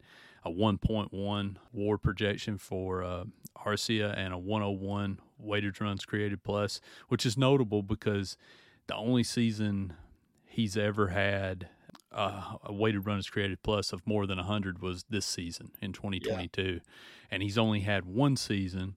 a 0.45 0.51
1.1 0.51 1.57
WAR 1.72 1.99
projection 1.99 2.59
for 2.59 3.03
uh, 3.03 3.24
Arcia 3.64 4.16
and 4.16 4.32
a 4.32 4.38
101 4.38 5.20
weighted 5.38 5.80
runs 5.80 6.05
created 6.05 6.43
plus, 6.43 6.80
which 7.09 7.24
is 7.24 7.36
notable 7.36 7.82
because 7.82 8.36
the 8.86 8.95
only 8.97 9.22
season 9.22 9.95
he's 10.45 10.76
ever 10.76 11.09
had 11.09 11.68
uh, 12.12 12.57
a 12.64 12.72
weighted 12.72 13.07
runs 13.07 13.28
created 13.28 13.62
plus 13.62 13.93
of 13.93 14.07
more 14.07 14.26
than 14.26 14.38
100 14.38 14.82
was 14.82 15.05
this 15.09 15.26
season 15.26 15.72
in 15.80 15.93
2022. 15.93 16.62
Yeah. 16.62 16.78
And 17.30 17.43
he's 17.43 17.57
only 17.57 17.80
had 17.80 18.05
one 18.05 18.36
season 18.36 18.97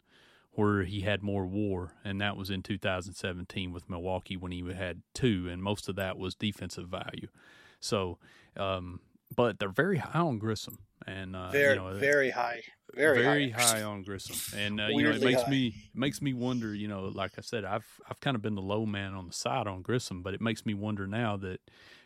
where 0.51 0.83
he 0.83 1.01
had 1.01 1.21
more 1.21 1.45
WAR, 1.45 1.93
and 2.03 2.19
that 2.21 2.37
was 2.37 2.49
in 2.49 2.63
2017 2.63 3.73
with 3.73 3.89
Milwaukee 3.89 4.37
when 4.37 4.51
he 4.51 4.63
had 4.73 5.01
two, 5.13 5.47
and 5.49 5.61
most 5.61 5.89
of 5.89 5.95
that 5.97 6.17
was 6.17 6.33
defensive 6.33 6.87
value. 6.87 7.27
So, 7.79 8.17
um, 8.55 9.01
but 9.33 9.59
they're 9.59 9.69
very 9.69 9.97
high 9.97 10.19
on 10.19 10.37
Grissom, 10.37 10.79
and 11.07 11.35
uh, 11.35 11.51
very 11.51 11.75
you 11.75 11.81
know, 11.81 11.93
very 11.93 12.31
high, 12.31 12.61
very, 12.93 13.21
very 13.21 13.49
high. 13.49 13.79
high. 13.79 13.83
on 13.83 14.03
Grissom, 14.03 14.59
and 14.59 14.79
uh, 14.79 14.87
you 14.87 15.03
know 15.03 15.11
it 15.11 15.21
makes 15.21 15.43
high. 15.43 15.49
me 15.49 15.75
makes 15.93 16.21
me 16.21 16.33
wonder. 16.33 16.73
You 16.73 16.87
know, 16.87 17.05
like 17.05 17.31
I 17.37 17.41
said, 17.41 17.65
I've 17.65 17.87
I've 18.09 18.19
kind 18.19 18.35
of 18.35 18.41
been 18.41 18.55
the 18.55 18.61
low 18.61 18.85
man 18.85 19.13
on 19.13 19.27
the 19.27 19.33
side 19.33 19.67
on 19.67 19.81
Grissom, 19.81 20.21
but 20.21 20.33
it 20.33 20.41
makes 20.41 20.65
me 20.65 20.73
wonder 20.73 21.07
now 21.07 21.37
that 21.37 21.59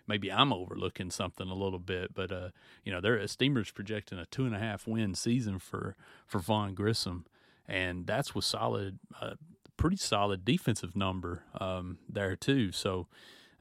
maybe 0.07 0.32
I'm 0.32 0.51
overlooking 0.51 1.11
something 1.11 1.47
a 1.49 1.53
little 1.53 1.80
bit. 1.80 2.13
But 2.13 2.32
uh, 2.32 2.49
you 2.84 2.91
know, 2.91 3.01
they're 3.01 3.26
Steamers 3.28 3.72
projecting 3.72 4.17
a 4.17 4.26
two 4.26 4.45
and 4.45 4.55
a 4.55 4.59
half 4.59 4.88
win 4.88 5.15
season 5.15 5.59
for 5.59 5.95
for 6.26 6.39
Vaughn 6.39 6.74
Grissom, 6.74 7.26
and 7.67 8.05
that's 8.07 8.34
with 8.34 8.45
solid, 8.45 8.99
uh, 9.22 9.36
pretty 9.78 9.97
solid 9.97 10.43
defensive 10.45 10.95
number 10.95 11.43
um, 11.59 11.99
there 12.09 12.36
too. 12.36 12.72
So. 12.72 13.07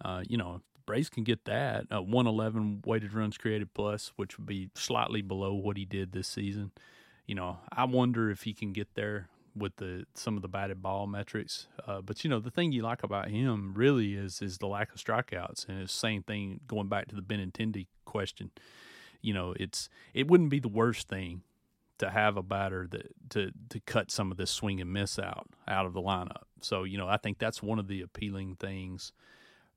Uh, 0.01 0.23
you 0.29 0.37
know, 0.37 0.61
Braves 0.89 1.11
can 1.11 1.23
get 1.23 1.45
that. 1.45 1.85
Uh, 1.93 2.01
111 2.01 2.83
weighted 2.87 3.13
runs 3.13 3.37
created 3.37 3.75
plus, 3.75 4.11
which 4.17 4.39
would 4.39 4.47
be 4.47 4.71
slightly 4.75 5.21
below 5.21 5.53
what 5.53 5.77
he 5.77 5.85
did 5.85 6.13
this 6.13 6.27
season. 6.27 6.73
You 7.27 7.35
know, 7.35 7.59
I 7.71 7.85
wonder 7.85 8.31
if 8.31 8.45
he 8.45 8.55
can 8.55 8.73
get 8.73 8.95
there 8.95 9.29
with 9.55 9.77
the 9.77 10.07
some 10.15 10.37
of 10.37 10.41
the 10.41 10.49
batted 10.49 10.81
ball 10.81 11.07
metrics. 11.07 11.67
Uh, 11.87 12.01
but 12.01 12.25
you 12.25 12.31
know, 12.31 12.41
the 12.41 12.51
thing 12.51 12.73
you 12.73 12.81
like 12.81 13.03
about 13.03 13.29
him 13.29 13.75
really 13.77 14.15
is 14.15 14.41
is 14.41 14.57
the 14.57 14.67
lack 14.67 14.91
of 14.95 14.97
strikeouts, 14.99 15.69
and 15.69 15.83
it's 15.83 15.93
the 15.93 15.99
same 15.99 16.23
thing 16.23 16.61
going 16.67 16.89
back 16.89 17.07
to 17.09 17.15
the 17.15 17.21
Benintendi 17.21 17.87
question. 18.07 18.51
You 19.21 19.35
know, 19.35 19.55
it's 19.61 19.91
it 20.15 20.27
wouldn't 20.27 20.49
be 20.49 20.59
the 20.59 20.69
worst 20.69 21.07
thing 21.07 21.43
to 21.99 22.09
have 22.09 22.39
a 22.39 22.43
batter 22.43 22.89
that 22.93 23.13
to 23.29 23.53
to 23.69 23.81
cut 23.81 24.11
some 24.11 24.31
of 24.31 24.39
this 24.39 24.51
swing 24.51 24.81
and 24.81 24.91
miss 24.91 25.19
out 25.19 25.49
out 25.69 25.85
of 25.85 25.93
the 25.93 26.01
lineup. 26.01 26.45
So 26.63 26.85
you 26.85 26.97
know, 26.97 27.09
I 27.09 27.19
think 27.19 27.39
that's 27.39 27.63
one 27.63 27.79
of 27.79 27.89
the 27.89 28.01
appealing 28.01 28.57
things 28.59 29.13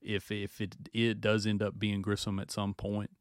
if 0.01 0.31
if 0.31 0.61
it 0.61 0.75
it 0.93 1.21
does 1.21 1.45
end 1.45 1.61
up 1.61 1.77
being 1.79 2.01
Grissom 2.01 2.39
at 2.39 2.51
some 2.51 2.73
point, 2.73 3.11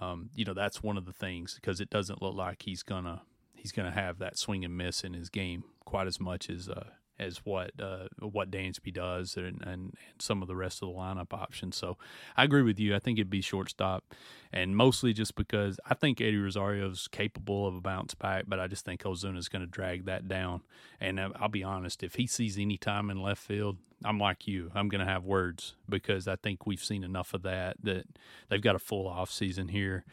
um, 0.00 0.30
you 0.34 0.44
know 0.44 0.54
that's 0.54 0.82
one 0.82 0.96
of 0.96 1.04
the 1.04 1.12
things 1.12 1.54
because 1.54 1.80
it 1.80 1.90
doesn't 1.90 2.22
look 2.22 2.34
like 2.34 2.62
he's 2.62 2.82
gonna 2.82 3.22
he's 3.54 3.72
gonna 3.72 3.90
have 3.90 4.18
that 4.18 4.38
swing 4.38 4.64
and 4.64 4.76
miss 4.76 5.02
in 5.02 5.14
his 5.14 5.28
game 5.28 5.64
quite 5.84 6.06
as 6.06 6.20
much 6.20 6.50
as 6.50 6.68
uh, 6.68 6.90
as 7.18 7.38
what 7.44 7.72
uh, 7.80 8.06
what 8.20 8.50
Dansby 8.50 8.92
does 8.92 9.36
and, 9.36 9.62
and, 9.66 9.94
some 10.20 10.42
of 10.42 10.48
the 10.48 10.56
rest 10.56 10.82
of 10.82 10.88
the 10.88 10.94
lineup 10.94 11.32
options. 11.32 11.76
So 11.76 11.96
I 12.36 12.44
agree 12.44 12.62
with 12.62 12.78
you. 12.78 12.94
I 12.94 12.98
think 12.98 13.18
it'd 13.18 13.30
be 13.30 13.40
shortstop, 13.40 14.14
and 14.52 14.76
mostly 14.76 15.12
just 15.12 15.34
because 15.34 15.78
I 15.86 15.94
think 15.94 16.20
Eddie 16.20 16.38
Rosario's 16.38 17.08
capable 17.08 17.66
of 17.66 17.76
a 17.76 17.80
bounce 17.80 18.14
back, 18.14 18.44
but 18.48 18.58
I 18.58 18.66
just 18.66 18.84
think 18.84 19.02
Ozuna's 19.02 19.48
going 19.48 19.62
to 19.62 19.70
drag 19.70 20.04
that 20.06 20.28
down. 20.28 20.62
And 21.00 21.20
uh, 21.20 21.30
I'll 21.36 21.48
be 21.48 21.62
honest, 21.62 22.02
if 22.02 22.16
he 22.16 22.26
sees 22.26 22.58
any 22.58 22.76
time 22.76 23.10
in 23.10 23.22
left 23.22 23.42
field, 23.42 23.78
I'm 24.04 24.18
like 24.18 24.46
you. 24.46 24.70
I'm 24.74 24.88
going 24.88 25.04
to 25.04 25.10
have 25.10 25.24
words 25.24 25.74
because 25.88 26.28
I 26.28 26.36
think 26.36 26.66
we've 26.66 26.82
seen 26.82 27.04
enough 27.04 27.34
of 27.34 27.42
that 27.42 27.76
that 27.82 28.06
they've 28.48 28.62
got 28.62 28.76
a 28.76 28.80
full 28.80 29.06
off 29.06 29.30
season 29.30 29.68
here. 29.68 30.04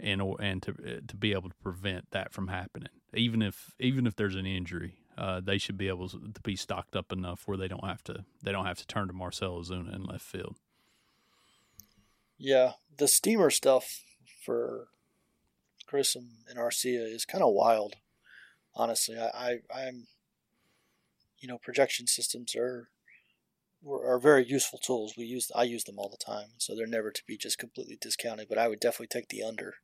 And, 0.00 0.20
and 0.40 0.60
to 0.64 0.72
uh, 0.72 1.00
to 1.06 1.16
be 1.16 1.32
able 1.32 1.48
to 1.48 1.54
prevent 1.62 2.10
that 2.10 2.32
from 2.32 2.48
happening, 2.48 2.88
even 3.14 3.40
if 3.40 3.76
even 3.78 4.04
if 4.04 4.16
there's 4.16 4.34
an 4.34 4.46
injury, 4.46 4.96
uh, 5.16 5.40
they 5.40 5.58
should 5.58 5.76
be 5.76 5.88
able 5.88 6.08
to 6.08 6.18
be 6.42 6.56
stocked 6.56 6.96
up 6.96 7.12
enough 7.12 7.42
where 7.46 7.58
they 7.58 7.68
don't 7.68 7.86
have 7.86 8.02
to 8.04 8.24
they 8.42 8.52
don't 8.52 8.66
have 8.66 8.78
to 8.78 8.86
turn 8.86 9.08
to 9.08 9.12
Marcell 9.12 9.60
Ozuna 9.60 9.94
in 9.94 10.04
left 10.04 10.24
field. 10.24 10.56
Yeah, 12.38 12.72
the 12.96 13.08
Steamer 13.08 13.50
stuff 13.50 14.02
for 14.44 14.88
Grissom 15.86 16.38
and 16.48 16.58
Arcia 16.58 17.12
is 17.12 17.24
kind 17.24 17.44
of 17.44 17.52
wild. 17.52 17.96
Honestly, 18.74 19.16
I, 19.18 19.28
I 19.28 19.58
I'm 19.86 20.06
you 21.38 21.48
know 21.48 21.58
projection 21.58 22.06
systems 22.06 22.56
are 22.56 22.88
are 23.86 24.18
very 24.18 24.44
useful 24.46 24.78
tools. 24.78 25.14
We 25.16 25.24
use 25.24 25.50
I 25.54 25.64
use 25.64 25.84
them 25.84 25.98
all 25.98 26.08
the 26.08 26.24
time, 26.24 26.50
so 26.58 26.74
they're 26.74 26.86
never 26.86 27.10
to 27.10 27.22
be 27.26 27.36
just 27.36 27.58
completely 27.58 27.98
discounted. 28.00 28.48
But 28.48 28.58
I 28.58 28.68
would 28.68 28.80
definitely 28.80 29.08
take 29.08 29.28
the 29.28 29.42
under 29.42 29.74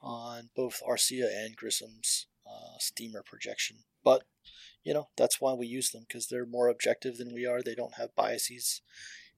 on 0.00 0.50
both 0.54 0.82
Arcia 0.86 1.28
and 1.34 1.56
Grissom's 1.56 2.26
uh, 2.48 2.78
Steamer 2.78 3.22
projection. 3.22 3.78
But 4.04 4.22
you 4.84 4.94
know 4.94 5.08
that's 5.16 5.40
why 5.40 5.52
we 5.52 5.66
use 5.66 5.90
them 5.90 6.04
because 6.06 6.28
they're 6.28 6.46
more 6.46 6.68
objective 6.68 7.18
than 7.18 7.34
we 7.34 7.46
are. 7.46 7.62
They 7.62 7.74
don't 7.74 7.96
have 7.96 8.14
biases, 8.16 8.80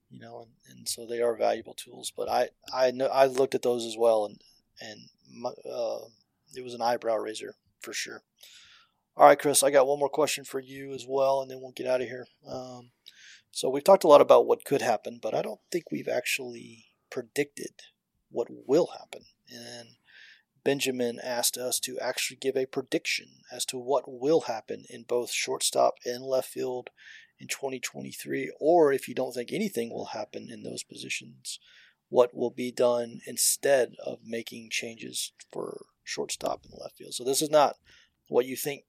you 0.08 0.20
know, 0.20 0.46
and, 0.68 0.78
and 0.78 0.88
so 0.88 1.06
they 1.06 1.20
are 1.20 1.36
valuable 1.36 1.74
tools. 1.74 2.12
But 2.16 2.28
I 2.28 2.48
I 2.72 2.90
know 2.90 3.06
I 3.06 3.26
looked 3.26 3.54
at 3.54 3.62
those 3.62 3.84
as 3.84 3.96
well, 3.98 4.24
and 4.26 4.40
and 4.80 5.08
my, 5.32 5.50
uh, 5.50 6.06
it 6.54 6.64
was 6.64 6.74
an 6.74 6.82
eyebrow 6.82 7.16
raiser 7.16 7.54
for 7.80 7.92
sure. 7.92 8.22
All 9.16 9.26
right, 9.26 9.38
Kris, 9.38 9.62
I 9.62 9.70
got 9.70 9.86
one 9.86 9.98
more 9.98 10.08
question 10.08 10.44
for 10.44 10.60
you 10.60 10.92
as 10.92 11.04
well, 11.06 11.42
and 11.42 11.50
then 11.50 11.60
we'll 11.60 11.72
get 11.72 11.86
out 11.86 12.00
of 12.00 12.08
here. 12.08 12.26
Um, 12.48 12.92
so 13.50 13.68
we've 13.68 13.84
talked 13.84 14.04
a 14.04 14.08
lot 14.08 14.20
about 14.20 14.46
what 14.46 14.64
could 14.64 14.82
happen, 14.82 15.18
but 15.20 15.34
I 15.34 15.42
don't 15.42 15.60
think 15.70 15.90
we've 15.90 16.08
actually 16.08 16.86
predicted 17.10 17.72
what 18.30 18.46
will 18.48 18.90
happen. 18.98 19.24
And 19.50 19.88
Benjamin 20.64 21.18
asked 21.22 21.56
us 21.56 21.80
to 21.80 21.98
actually 21.98 22.36
give 22.36 22.56
a 22.56 22.66
prediction 22.66 23.28
as 23.52 23.64
to 23.66 23.78
what 23.78 24.04
will 24.06 24.42
happen 24.42 24.84
in 24.90 25.04
both 25.04 25.30
shortstop 25.30 25.94
and 26.04 26.22
left 26.22 26.48
field 26.48 26.90
in 27.38 27.48
2023, 27.48 28.52
or 28.60 28.92
if 28.92 29.08
you 29.08 29.14
don't 29.14 29.32
think 29.32 29.52
anything 29.52 29.90
will 29.90 30.06
happen 30.06 30.48
in 30.50 30.62
those 30.62 30.82
positions, 30.82 31.58
what 32.10 32.34
will 32.34 32.50
be 32.50 32.70
done 32.70 33.20
instead 33.26 33.94
of 34.04 34.18
making 34.24 34.68
changes 34.70 35.32
for 35.50 35.86
shortstop 36.04 36.64
and 36.64 36.74
left 36.78 36.96
field. 36.96 37.14
So 37.14 37.24
this 37.24 37.40
is 37.40 37.50
not 37.50 37.76
what 38.28 38.46
you 38.46 38.56
think 38.56 38.84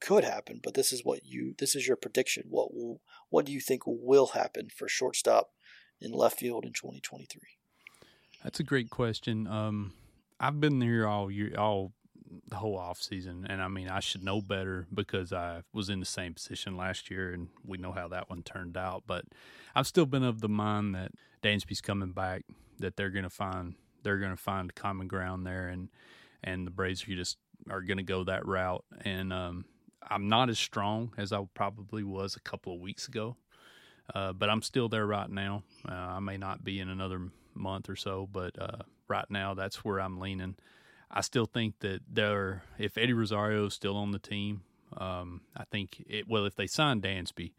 could 0.00 0.24
happen, 0.24 0.60
but 0.62 0.74
this 0.74 0.92
is 0.92 1.04
what 1.04 1.24
you 1.24 1.54
this 1.58 1.76
is 1.76 1.86
your 1.86 1.96
prediction. 1.96 2.44
What 2.48 2.74
will, 2.74 3.00
what 3.30 3.46
do 3.46 3.52
you 3.52 3.60
think 3.60 3.82
will 3.86 4.28
happen 4.28 4.68
for 4.74 4.88
shortstop 4.88 5.52
in 6.00 6.12
left 6.12 6.38
field 6.38 6.64
in 6.64 6.72
2023? 6.72 7.40
That's 8.42 8.60
a 8.60 8.64
great 8.64 8.90
question. 8.90 9.46
Um, 9.46 9.92
I've 10.44 10.60
been 10.60 10.78
here 10.82 11.06
all 11.06 11.30
year, 11.30 11.54
all 11.56 11.92
the 12.48 12.56
whole 12.56 12.76
off 12.76 13.00
season, 13.00 13.46
and 13.48 13.62
I 13.62 13.68
mean 13.68 13.88
I 13.88 14.00
should 14.00 14.22
know 14.22 14.42
better 14.42 14.86
because 14.92 15.32
I 15.32 15.62
was 15.72 15.88
in 15.88 16.00
the 16.00 16.06
same 16.06 16.34
position 16.34 16.76
last 16.76 17.10
year, 17.10 17.32
and 17.32 17.48
we 17.66 17.78
know 17.78 17.92
how 17.92 18.08
that 18.08 18.28
one 18.28 18.42
turned 18.42 18.76
out. 18.76 19.04
But 19.06 19.24
I've 19.74 19.86
still 19.86 20.04
been 20.04 20.22
of 20.22 20.42
the 20.42 20.48
mind 20.50 20.94
that 20.94 21.12
Dansby's 21.42 21.80
coming 21.80 22.12
back, 22.12 22.44
that 22.78 22.96
they're 22.96 23.08
to 23.24 23.30
find 23.30 23.76
they're 24.02 24.18
to 24.32 24.36
find 24.36 24.74
common 24.74 25.08
ground 25.08 25.46
there, 25.46 25.68
and 25.68 25.88
and 26.42 26.66
the 26.66 26.70
Braves 26.70 27.08
are 27.08 27.14
just 27.14 27.38
are 27.70 27.80
to 27.96 28.02
go 28.02 28.22
that 28.24 28.46
route. 28.46 28.84
And 29.02 29.32
um, 29.32 29.64
I'm 30.06 30.28
not 30.28 30.50
as 30.50 30.58
strong 30.58 31.12
as 31.16 31.32
I 31.32 31.42
probably 31.54 32.04
was 32.04 32.36
a 32.36 32.40
couple 32.40 32.74
of 32.74 32.80
weeks 32.80 33.08
ago, 33.08 33.38
uh, 34.14 34.34
but 34.34 34.50
I'm 34.50 34.60
still 34.60 34.90
there 34.90 35.06
right 35.06 35.30
now. 35.30 35.62
Uh, 35.88 35.94
I 35.94 36.20
may 36.20 36.36
not 36.36 36.62
be 36.62 36.80
in 36.80 36.90
another 36.90 37.30
month 37.54 37.88
or 37.88 37.96
so, 37.96 38.28
but 38.30 38.60
uh, 38.60 38.82
right 39.08 39.26
now 39.30 39.54
that's 39.54 39.84
where 39.84 40.00
I'm 40.00 40.18
leaning. 40.18 40.56
I 41.10 41.20
still 41.20 41.46
think 41.46 41.78
that 41.80 42.00
there, 42.10 42.62
if 42.78 42.98
Eddie 42.98 43.12
Rosario 43.12 43.66
is 43.66 43.74
still 43.74 43.96
on 43.96 44.10
the 44.10 44.18
team, 44.18 44.62
um, 44.96 45.42
I 45.56 45.64
think 45.64 46.04
it. 46.08 46.28
Well, 46.28 46.44
if 46.44 46.56
they 46.56 46.66
sign 46.66 47.00
Dansby, 47.00 47.52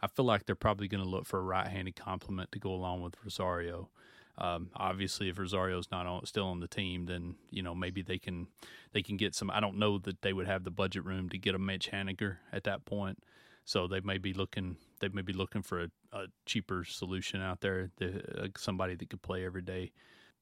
I 0.00 0.06
feel 0.06 0.24
like 0.24 0.46
they're 0.46 0.54
probably 0.54 0.88
going 0.88 1.02
to 1.02 1.08
look 1.08 1.26
for 1.26 1.38
a 1.38 1.42
right-handed 1.42 1.96
complement 1.96 2.52
to 2.52 2.58
go 2.58 2.72
along 2.72 3.02
with 3.02 3.14
Rosario. 3.22 3.90
Um, 4.36 4.70
obviously, 4.74 5.28
if 5.28 5.38
Rosario's 5.38 5.90
not 5.92 6.06
on, 6.06 6.26
still 6.26 6.46
on 6.46 6.60
the 6.60 6.66
team, 6.66 7.06
then 7.06 7.36
you 7.50 7.62
know 7.62 7.74
maybe 7.74 8.02
they 8.02 8.18
can 8.18 8.48
they 8.92 9.02
can 9.02 9.16
get 9.16 9.34
some. 9.34 9.50
I 9.50 9.60
don't 9.60 9.78
know 9.78 9.98
that 9.98 10.22
they 10.22 10.32
would 10.32 10.46
have 10.46 10.64
the 10.64 10.70
budget 10.70 11.04
room 11.04 11.28
to 11.30 11.38
get 11.38 11.54
a 11.54 11.58
Mitch 11.58 11.90
Haniger 11.90 12.38
at 12.52 12.64
that 12.64 12.84
point, 12.84 13.18
so 13.64 13.86
they 13.86 14.00
may 14.00 14.18
be 14.18 14.32
looking 14.32 14.76
they 15.00 15.08
may 15.08 15.22
be 15.22 15.32
looking 15.32 15.62
for 15.62 15.84
a, 15.84 15.90
a 16.12 16.26
cheaper 16.46 16.84
solution 16.84 17.40
out 17.40 17.60
there, 17.60 17.90
the, 17.98 18.44
uh, 18.44 18.48
somebody 18.56 18.94
that 18.96 19.08
could 19.08 19.22
play 19.22 19.44
every 19.44 19.62
day. 19.62 19.92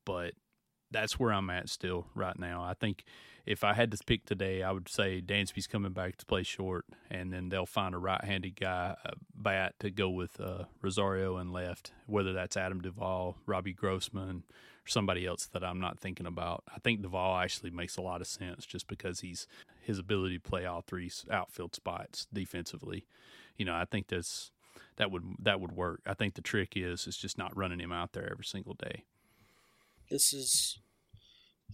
But 0.05 0.34
that's 0.93 1.18
where 1.18 1.32
I'm 1.32 1.51
at 1.51 1.68
still 1.68 2.07
right 2.14 2.38
now. 2.38 2.62
I 2.62 2.74
think 2.74 3.05
if 3.45 3.64
I 3.64 3.74
had 3.74 3.90
to 3.90 3.99
pick 4.05 4.24
today, 4.24 4.62
I 4.62 4.70
would 4.70 4.88
say 4.88 5.20
Dansby's 5.20 5.66
coming 5.66 5.93
back 5.93 6.16
to 6.18 6.26
play 6.26 6.45
short, 6.45 6.84
and 7.11 7.32
then 7.32 7.49
they'll 7.49 7.66
find 7.66 7.95
a 7.95 7.99
right-handed 7.99 8.55
guy 8.55 8.95
a 9.05 9.12
bat 9.34 9.74
to 9.80 9.90
go 9.90 10.09
with 10.11 10.40
uh, 10.40 10.64
Rosario 10.80 11.36
and 11.36 11.53
left, 11.53 11.93
whether 12.07 12.32
that's 12.32 12.57
Adam 12.57 12.80
Duvall, 12.80 13.38
Robbie 13.47 13.72
Grossman, 13.72 14.45
or 14.84 14.88
somebody 14.88 15.26
else 15.26 15.47
that 15.47 15.64
I'm 15.64 15.80
not 15.80 15.99
thinking 15.99 16.26
about. 16.26 16.62
I 16.72 16.78
think 16.78 17.03
Duvall 17.03 17.38
actually 17.38 17.70
makes 17.70 17.97
a 17.97 18.03
lot 18.03 18.20
of 18.20 18.26
sense 18.28 18.64
just 18.64 18.86
because 18.86 19.20
he's 19.20 19.47
his 19.80 19.99
ability 19.99 20.38
to 20.38 20.49
play 20.49 20.64
all 20.64 20.82
three 20.82 21.11
outfield 21.30 21.74
spots 21.74 22.26
defensively. 22.32 23.07
You 23.57 23.64
know, 23.64 23.74
I 23.74 23.84
think 23.84 24.07
that's 24.07 24.53
that 24.97 25.11
would 25.11 25.24
that 25.40 25.61
would 25.61 25.72
work. 25.72 26.01
I 26.07 26.14
think 26.14 26.34
the 26.34 26.43
trick 26.43 26.74
is 26.76 27.07
is 27.07 27.16
just 27.16 27.38
not 27.38 27.57
running 27.57 27.80
him 27.80 27.93
out 27.93 28.12
there 28.12 28.30
every 28.30 28.45
single 28.45 28.74
day. 28.74 29.05
This 30.12 30.34
is 30.34 30.78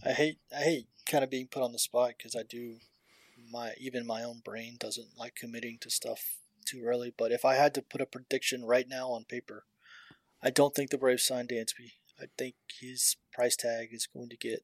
I 0.05 0.13
hate 0.13 0.39
I 0.57 0.61
hate 0.61 0.87
kind 1.05 1.25
of 1.25 1.29
being 1.29 1.47
put 1.47 1.61
on 1.61 1.73
the 1.73 1.77
spot 1.77 2.13
because 2.17 2.37
I 2.37 2.43
do 2.43 2.77
my 3.51 3.73
even 3.77 4.07
my 4.07 4.23
own 4.23 4.39
brain 4.45 4.77
doesn't 4.79 5.17
like 5.17 5.35
committing 5.35 5.77
to 5.81 5.89
stuff 5.89 6.37
too 6.65 6.83
early. 6.85 7.11
But 7.15 7.33
if 7.33 7.43
I 7.43 7.55
had 7.55 7.73
to 7.73 7.81
put 7.81 7.99
a 7.99 8.05
prediction 8.05 8.63
right 8.63 8.87
now 8.87 9.09
on 9.09 9.25
paper, 9.25 9.65
I 10.41 10.51
don't 10.51 10.73
think 10.73 10.89
the 10.89 10.97
Braves 10.97 11.25
sign 11.25 11.47
Dansby. 11.47 11.95
I 12.17 12.27
think 12.37 12.55
his 12.79 13.17
price 13.33 13.57
tag 13.57 13.89
is 13.91 14.07
going 14.07 14.29
to 14.29 14.37
get. 14.37 14.63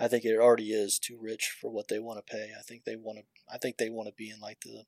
I 0.00 0.08
think 0.08 0.24
it 0.24 0.38
already 0.38 0.72
is 0.72 0.98
too 0.98 1.18
rich 1.20 1.54
for 1.60 1.70
what 1.70 1.88
they 1.88 1.98
want 1.98 2.24
to 2.24 2.32
pay. 2.32 2.52
I 2.58 2.62
think 2.62 2.84
they 2.84 2.96
want 2.96 3.18
to. 3.18 3.24
I 3.52 3.58
think 3.58 3.76
they 3.76 3.90
want 3.90 4.08
to 4.08 4.14
be 4.14 4.30
in 4.30 4.40
like 4.40 4.60
the 4.62 4.84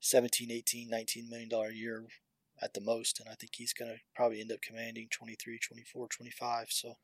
17, 0.00 0.50
18, 0.50 0.88
19 0.88 1.28
million 1.28 1.50
dollar 1.50 1.70
year 1.70 2.06
at 2.62 2.72
the 2.72 2.80
most, 2.80 3.20
and 3.20 3.28
I 3.28 3.34
think 3.34 3.52
he's 3.56 3.74
going 3.74 3.90
to 3.90 3.98
probably 4.16 4.40
end 4.40 4.52
up 4.52 4.62
commanding 4.62 5.08
23, 5.10 5.58
24, 5.58 6.08
25. 6.08 6.66
So 6.70 6.94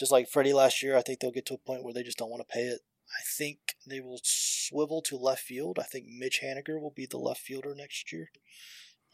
just 0.00 0.10
like 0.10 0.28
Freddie 0.28 0.54
last 0.54 0.82
year, 0.82 0.96
I 0.96 1.02
think 1.02 1.20
they'll 1.20 1.30
get 1.30 1.44
to 1.46 1.54
a 1.54 1.58
point 1.58 1.84
where 1.84 1.92
they 1.92 2.02
just 2.02 2.16
don't 2.16 2.30
want 2.30 2.40
to 2.40 2.52
pay 2.52 2.62
it. 2.62 2.80
I 3.10 3.20
think 3.36 3.58
they 3.86 4.00
will 4.00 4.20
swivel 4.22 5.02
to 5.02 5.16
left 5.16 5.42
field. 5.42 5.78
I 5.78 5.82
think 5.82 6.06
Mitch 6.08 6.40
Haniger 6.42 6.80
will 6.80 6.94
be 6.96 7.04
the 7.04 7.18
left 7.18 7.42
fielder 7.42 7.74
next 7.74 8.10
year. 8.10 8.30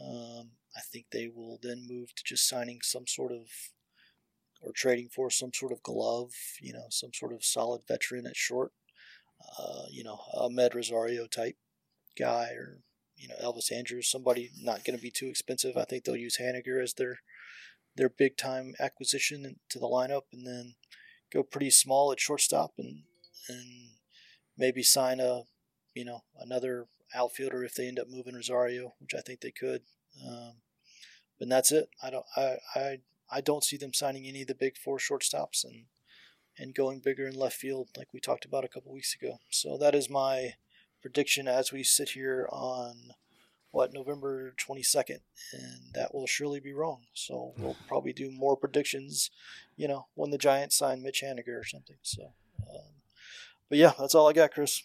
Um, 0.01 0.51
I 0.76 0.80
think 0.93 1.07
they 1.11 1.26
will 1.26 1.59
then 1.61 1.89
move 1.89 2.14
to 2.14 2.22
just 2.24 2.49
signing 2.49 2.78
some 2.82 3.09
sort 3.09 3.32
of 3.32 3.49
or 4.62 4.70
trading 4.72 5.09
for 5.09 5.28
some 5.28 5.53
sort 5.53 5.72
of 5.72 5.82
glove, 5.82 6.30
you 6.61 6.72
know, 6.72 6.87
some 6.91 7.12
sort 7.12 7.32
of 7.32 7.45
solid 7.45 7.82
veteran 7.89 8.26
at 8.26 8.37
short, 8.37 8.70
uh, 9.59 9.87
you 9.91 10.05
know, 10.05 10.20
Amed 10.34 10.74
Rosario 10.74 11.26
type 11.26 11.57
guy 12.16 12.51
or, 12.51 12.78
you 13.16 13.26
know, 13.26 13.34
Elvis 13.43 13.72
Andrus, 13.72 14.09
somebody 14.09 14.51
not 14.62 14.84
going 14.84 14.97
to 14.97 15.03
be 15.03 15.11
too 15.11 15.26
expensive. 15.26 15.76
I 15.76 15.84
think 15.84 16.05
they'll 16.05 16.16
use 16.16 16.39
Haniger 16.41 16.80
as 16.80 16.95
their 16.95 17.18
their 17.97 18.09
big 18.09 18.36
time 18.36 18.74
acquisition 18.78 19.57
to 19.68 19.78
the 19.78 19.86
lineup 19.86 20.22
and 20.32 20.47
then 20.47 20.74
go 21.32 21.42
pretty 21.42 21.70
small 21.70 22.12
at 22.12 22.20
shortstop 22.20 22.72
and 22.78 23.03
and 23.49 23.90
maybe 24.57 24.82
sign 24.82 25.20
a 25.20 25.42
you 25.94 26.05
know 26.05 26.24
another 26.38 26.86
outfielder 27.14 27.64
if 27.64 27.74
they 27.74 27.88
end 27.88 27.99
up 27.99 28.09
moving 28.09 28.34
Rosario, 28.34 28.94
which 29.01 29.14
I 29.14 29.20
think 29.20 29.40
they 29.40 29.53
could. 29.53 29.82
Um, 30.26 30.55
but 31.38 31.49
that's 31.49 31.72
it. 31.72 31.88
I 32.03 32.11
don't 32.11 32.26
I, 32.36 32.57
I 32.74 32.99
I 33.30 33.40
don't 33.40 33.64
see 33.64 33.76
them 33.76 33.92
signing 33.92 34.26
any 34.26 34.42
of 34.42 34.49
the 34.49 34.55
big 34.55 34.76
four 34.76 34.99
shortstops 34.99 35.64
and 35.64 35.84
and 36.59 36.74
going 36.74 37.01
bigger 37.01 37.26
in 37.26 37.34
left 37.34 37.57
field 37.57 37.88
like 37.97 38.09
we 38.12 38.20
talked 38.20 38.44
about 38.44 38.64
a 38.64 38.68
couple 38.68 38.92
weeks 38.92 39.14
ago. 39.14 39.38
So 39.51 39.76
that 39.78 39.94
is 39.94 40.09
my 40.09 40.55
prediction 41.03 41.47
as 41.47 41.72
we 41.72 41.82
sit 41.82 42.11
here 42.11 42.49
on 42.51 43.11
what 43.76 43.92
November 43.92 44.54
22nd, 44.56 45.20
and 45.52 45.92
that 45.92 46.14
will 46.14 46.26
surely 46.26 46.60
be 46.60 46.72
wrong. 46.72 47.02
So 47.12 47.52
we'll 47.58 47.76
probably 47.88 48.14
do 48.14 48.30
more 48.30 48.56
predictions, 48.56 49.30
you 49.76 49.86
know, 49.86 50.06
when 50.14 50.30
the 50.30 50.38
Giants 50.38 50.78
sign 50.78 51.02
Mitch 51.02 51.22
Haniger 51.22 51.60
or 51.60 51.64
something. 51.64 51.96
So, 52.00 52.32
um, 52.62 52.94
but 53.68 53.76
yeah, 53.76 53.92
that's 53.98 54.14
all 54.14 54.30
I 54.30 54.32
got, 54.32 54.52
Kris. 54.52 54.82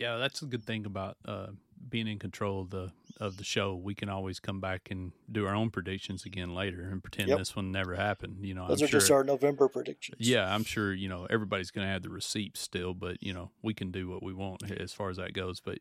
Yeah, 0.00 0.18
that's 0.18 0.40
a 0.40 0.46
good 0.46 0.64
thing 0.64 0.86
about 0.86 1.16
uh, 1.24 1.48
being 1.88 2.06
in 2.06 2.20
control 2.20 2.60
of 2.60 2.70
the 2.70 2.92
of 3.18 3.38
the 3.38 3.44
show. 3.44 3.74
We 3.74 3.96
can 3.96 4.08
always 4.08 4.38
come 4.38 4.60
back 4.60 4.92
and 4.92 5.10
do 5.30 5.44
our 5.44 5.54
own 5.56 5.70
predictions 5.70 6.24
again 6.24 6.54
later 6.54 6.88
and 6.92 7.02
pretend 7.02 7.28
yep. 7.28 7.38
this 7.38 7.56
one 7.56 7.72
never 7.72 7.96
happened. 7.96 8.36
You 8.46 8.54
know, 8.54 8.68
those 8.68 8.82
I'm 8.82 8.84
are 8.84 8.88
sure, 8.88 9.00
just 9.00 9.10
our 9.10 9.24
November 9.24 9.66
predictions. 9.66 10.18
Yeah, 10.20 10.54
I'm 10.54 10.62
sure 10.62 10.94
you 10.94 11.08
know 11.08 11.26
everybody's 11.28 11.72
going 11.72 11.88
to 11.88 11.92
have 11.92 12.02
the 12.02 12.10
receipts 12.10 12.60
still, 12.60 12.94
but 12.94 13.20
you 13.20 13.32
know 13.32 13.50
we 13.62 13.74
can 13.74 13.90
do 13.90 14.08
what 14.08 14.22
we 14.22 14.32
want 14.32 14.62
as 14.70 14.92
far 14.92 15.10
as 15.10 15.16
that 15.16 15.32
goes. 15.32 15.58
But 15.58 15.78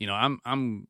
you 0.00 0.08
know, 0.08 0.14
I'm 0.14 0.40
I'm 0.44 0.88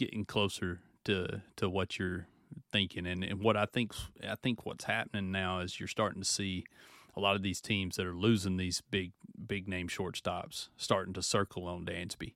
getting 0.00 0.24
closer 0.24 0.80
to 1.04 1.42
to 1.56 1.68
what 1.68 1.98
you're 1.98 2.26
thinking 2.72 3.06
and, 3.06 3.22
and 3.22 3.40
what 3.40 3.54
I 3.54 3.66
think 3.66 3.92
I 4.26 4.34
think 4.34 4.64
what's 4.64 4.84
happening 4.84 5.30
now 5.30 5.60
is 5.60 5.78
you're 5.78 5.88
starting 5.88 6.22
to 6.22 6.28
see 6.28 6.64
a 7.14 7.20
lot 7.20 7.36
of 7.36 7.42
these 7.42 7.60
teams 7.60 7.96
that 7.96 8.06
are 8.06 8.14
losing 8.14 8.56
these 8.56 8.82
big 8.90 9.12
big 9.46 9.68
name 9.68 9.88
shortstops 9.88 10.68
starting 10.78 11.12
to 11.14 11.22
circle 11.22 11.66
on 11.66 11.84
Dansby. 11.84 12.32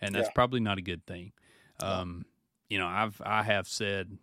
And 0.00 0.14
that's 0.14 0.28
yeah. 0.28 0.34
probably 0.34 0.60
not 0.60 0.78
a 0.78 0.82
good 0.82 1.06
thing. 1.06 1.32
Um, 1.80 2.24
you 2.70 2.78
know, 2.78 2.86
I've 2.86 3.20
I 3.24 3.42
have 3.42 3.68
said 3.68 4.16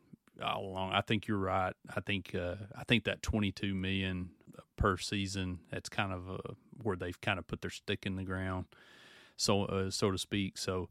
all 0.43 0.65
along 0.65 0.93
I 0.93 1.01
think 1.01 1.27
you're 1.27 1.37
right. 1.37 1.73
I 1.95 1.99
think 2.01 2.33
uh, 2.33 2.55
I 2.75 2.83
think 2.83 3.03
that 3.03 3.21
22 3.21 3.75
million 3.75 4.31
per 4.75 4.97
season 4.97 5.59
that's 5.69 5.87
kind 5.87 6.11
of 6.11 6.29
uh, 6.31 6.53
where 6.81 6.95
they've 6.95 7.21
kind 7.21 7.37
of 7.37 7.45
put 7.45 7.61
their 7.61 7.69
stick 7.69 8.07
in 8.07 8.15
the 8.15 8.23
ground 8.23 8.65
so 9.37 9.65
uh, 9.65 9.91
so 9.91 10.09
to 10.09 10.17
speak. 10.17 10.57
So 10.57 10.89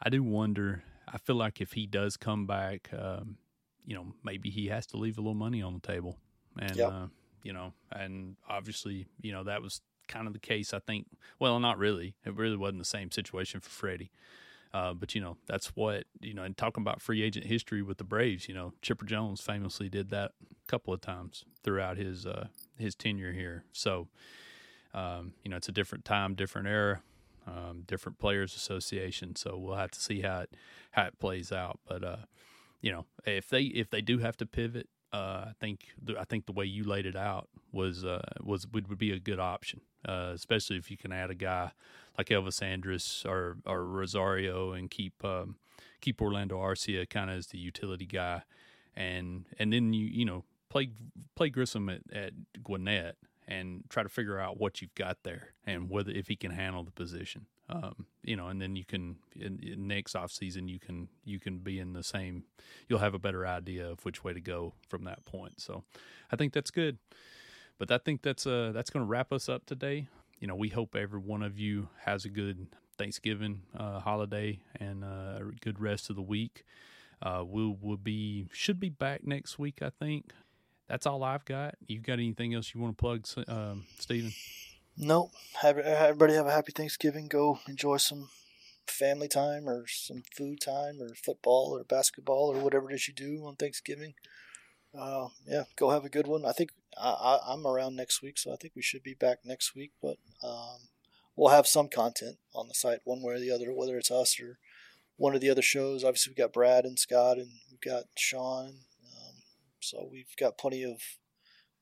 I 0.00 0.08
do 0.08 0.22
wonder 0.22 0.84
I 1.08 1.18
feel 1.18 1.36
like 1.36 1.60
if 1.60 1.72
he 1.72 1.86
does 1.86 2.16
come 2.16 2.46
back, 2.46 2.90
um, 2.96 3.36
you 3.84 3.94
know, 3.94 4.14
maybe 4.22 4.50
he 4.50 4.68
has 4.68 4.86
to 4.88 4.96
leave 4.96 5.18
a 5.18 5.20
little 5.20 5.34
money 5.34 5.62
on 5.62 5.74
the 5.74 5.80
table, 5.80 6.18
and 6.58 6.76
yep. 6.76 6.92
uh, 6.92 7.06
you 7.42 7.52
know, 7.52 7.72
and 7.90 8.36
obviously, 8.48 9.06
you 9.20 9.32
know, 9.32 9.44
that 9.44 9.62
was 9.62 9.80
kind 10.08 10.26
of 10.26 10.32
the 10.32 10.38
case. 10.38 10.72
I 10.72 10.78
think. 10.78 11.06
Well, 11.38 11.58
not 11.60 11.78
really. 11.78 12.14
It 12.24 12.34
really 12.34 12.56
wasn't 12.56 12.78
the 12.78 12.84
same 12.84 13.10
situation 13.10 13.60
for 13.60 13.70
Freddie. 13.70 14.10
Uh, 14.74 14.94
but 14.94 15.14
you 15.14 15.20
know 15.20 15.36
that's 15.46 15.76
what 15.76 16.04
you 16.20 16.32
know. 16.32 16.44
And 16.44 16.56
talking 16.56 16.80
about 16.80 17.02
free 17.02 17.22
agent 17.22 17.44
history 17.44 17.82
with 17.82 17.98
the 17.98 18.04
Braves, 18.04 18.48
you 18.48 18.54
know 18.54 18.72
Chipper 18.80 19.04
Jones 19.04 19.40
famously 19.40 19.90
did 19.90 20.08
that 20.10 20.32
a 20.40 20.70
couple 20.70 20.94
of 20.94 21.02
times 21.02 21.44
throughout 21.62 21.98
his 21.98 22.24
uh, 22.24 22.46
his 22.78 22.94
tenure 22.94 23.32
here. 23.32 23.64
So 23.72 24.08
um, 24.94 25.34
you 25.44 25.50
know 25.50 25.58
it's 25.58 25.68
a 25.68 25.72
different 25.72 26.06
time, 26.06 26.34
different 26.34 26.68
era 26.68 27.02
um, 27.46 27.82
different 27.86 28.18
players 28.18 28.54
association. 28.54 29.36
So 29.36 29.56
we'll 29.56 29.76
have 29.76 29.90
to 29.92 30.00
see 30.00 30.20
how 30.20 30.40
it 30.40 30.54
how 30.92 31.04
it 31.04 31.18
plays 31.18 31.52
out. 31.52 31.80
But 31.86 32.04
uh, 32.04 32.16
you 32.80 32.92
know, 32.92 33.06
if 33.24 33.48
they 33.48 33.62
if 33.62 33.90
they 33.90 34.00
do 34.00 34.18
have 34.18 34.36
to 34.38 34.46
pivot, 34.46 34.88
uh, 35.12 35.46
I 35.48 35.52
think 35.60 35.88
the, 36.02 36.18
I 36.18 36.24
think 36.24 36.46
the 36.46 36.52
way 36.52 36.64
you 36.64 36.84
laid 36.84 37.06
it 37.06 37.16
out 37.16 37.48
was 37.72 38.04
uh, 38.04 38.22
was 38.42 38.66
would, 38.72 38.88
would 38.88 38.98
be 38.98 39.12
a 39.12 39.18
good 39.18 39.38
option, 39.38 39.80
uh, 40.06 40.32
especially 40.34 40.76
if 40.76 40.90
you 40.90 40.96
can 40.96 41.12
add 41.12 41.30
a 41.30 41.34
guy 41.34 41.72
like 42.16 42.28
Elvis 42.28 42.62
Andrus 42.62 43.24
or 43.26 43.58
or 43.66 43.84
Rosario 43.84 44.72
and 44.72 44.90
keep 44.90 45.24
um, 45.24 45.56
keep 46.00 46.20
Orlando 46.20 46.58
Arcia 46.58 47.08
kind 47.08 47.30
of 47.30 47.36
as 47.36 47.48
the 47.48 47.58
utility 47.58 48.06
guy, 48.06 48.42
and 48.96 49.46
and 49.58 49.72
then 49.72 49.92
you 49.92 50.06
you 50.06 50.24
know 50.24 50.44
play 50.68 50.90
play 51.34 51.50
Grissom 51.50 51.88
at, 51.88 52.00
at 52.12 52.32
Gwinnett 52.62 53.16
and 53.52 53.84
try 53.88 54.02
to 54.02 54.08
figure 54.08 54.38
out 54.38 54.58
what 54.58 54.80
you've 54.80 54.94
got 54.94 55.18
there 55.24 55.48
and 55.66 55.90
whether 55.90 56.10
if 56.10 56.28
he 56.28 56.36
can 56.36 56.50
handle 56.50 56.82
the 56.84 56.90
position. 56.90 57.46
Um, 57.68 58.06
you 58.22 58.36
know, 58.36 58.48
and 58.48 58.60
then 58.60 58.76
you 58.76 58.84
can 58.84 59.16
in, 59.36 59.58
in 59.62 59.86
next 59.86 60.14
off 60.14 60.30
season 60.30 60.68
you 60.68 60.78
can 60.78 61.08
you 61.24 61.38
can 61.38 61.58
be 61.58 61.78
in 61.78 61.92
the 61.92 62.02
same. 62.02 62.44
You'll 62.88 62.98
have 62.98 63.14
a 63.14 63.18
better 63.18 63.46
idea 63.46 63.88
of 63.88 64.04
which 64.04 64.24
way 64.24 64.32
to 64.32 64.40
go 64.40 64.74
from 64.88 65.04
that 65.04 65.24
point. 65.24 65.60
So, 65.60 65.84
I 66.30 66.36
think 66.36 66.52
that's 66.52 66.70
good. 66.70 66.98
But 67.78 67.90
I 67.90 67.98
think 67.98 68.22
that's 68.22 68.46
uh 68.46 68.72
that's 68.74 68.90
going 68.90 69.04
to 69.04 69.08
wrap 69.08 69.32
us 69.32 69.48
up 69.48 69.64
today. 69.66 70.08
You 70.40 70.48
know, 70.48 70.56
we 70.56 70.68
hope 70.68 70.96
every 70.96 71.20
one 71.20 71.42
of 71.42 71.58
you 71.58 71.88
has 72.04 72.24
a 72.24 72.28
good 72.28 72.66
Thanksgiving 72.98 73.62
uh, 73.78 74.00
holiday 74.00 74.60
and 74.78 75.04
uh, 75.04 75.38
a 75.38 75.42
good 75.60 75.80
rest 75.80 76.10
of 76.10 76.16
the 76.16 76.22
week. 76.22 76.64
Uh, 77.22 77.44
we'll 77.46 77.76
will 77.80 77.96
be 77.96 78.48
should 78.52 78.80
be 78.80 78.88
back 78.88 79.24
next 79.24 79.58
week. 79.58 79.80
I 79.80 79.90
think 79.90 80.32
that's 80.88 81.06
all 81.06 81.22
I've 81.22 81.44
got. 81.44 81.76
You 81.86 82.00
got 82.00 82.14
anything 82.14 82.54
else 82.54 82.74
you 82.74 82.80
want 82.80 82.96
to 82.96 83.00
plug, 83.00 83.26
um, 83.48 83.84
Stephen? 83.98 84.32
Nope. 84.96 85.30
Have, 85.60 85.78
everybody 85.78 86.34
have 86.34 86.46
a 86.46 86.52
happy 86.52 86.72
Thanksgiving. 86.72 87.28
Go 87.28 87.60
enjoy 87.66 87.96
some 87.96 88.28
family 88.86 89.28
time 89.28 89.68
or 89.68 89.86
some 89.86 90.22
food 90.36 90.60
time 90.60 91.00
or 91.00 91.14
football 91.14 91.76
or 91.76 91.84
basketball 91.84 92.54
or 92.54 92.60
whatever 92.60 92.90
it 92.90 92.94
is 92.94 93.08
you 93.08 93.14
do 93.14 93.44
on 93.46 93.56
Thanksgiving. 93.56 94.14
Uh, 94.98 95.28
yeah, 95.46 95.64
go 95.76 95.90
have 95.90 96.04
a 96.04 96.10
good 96.10 96.26
one. 96.26 96.44
I 96.44 96.52
think 96.52 96.70
I, 97.00 97.38
I, 97.48 97.54
am 97.54 97.66
around 97.66 97.96
next 97.96 98.20
week, 98.20 98.38
so 98.38 98.52
I 98.52 98.56
think 98.56 98.74
we 98.76 98.82
should 98.82 99.02
be 99.02 99.14
back 99.14 99.38
next 99.44 99.74
week. 99.74 99.92
But 100.02 100.18
um, 100.42 100.88
we'll 101.34 101.48
have 101.48 101.66
some 101.66 101.88
content 101.88 102.36
on 102.54 102.68
the 102.68 102.74
site, 102.74 103.00
one 103.04 103.22
way 103.22 103.34
or 103.34 103.38
the 103.38 103.50
other, 103.50 103.72
whether 103.72 103.96
it's 103.96 104.10
us 104.10 104.38
or 104.38 104.58
one 105.16 105.34
of 105.34 105.40
the 105.40 105.48
other 105.48 105.62
shows. 105.62 106.04
Obviously, 106.04 106.30
we've 106.30 106.36
got 106.36 106.52
Brad 106.52 106.84
and 106.84 106.98
Scott, 106.98 107.38
and 107.38 107.48
we've 107.70 107.80
got 107.80 108.04
Sean. 108.16 108.80
So 109.82 110.08
we've 110.10 110.34
got 110.38 110.58
plenty 110.58 110.82
of 110.84 111.00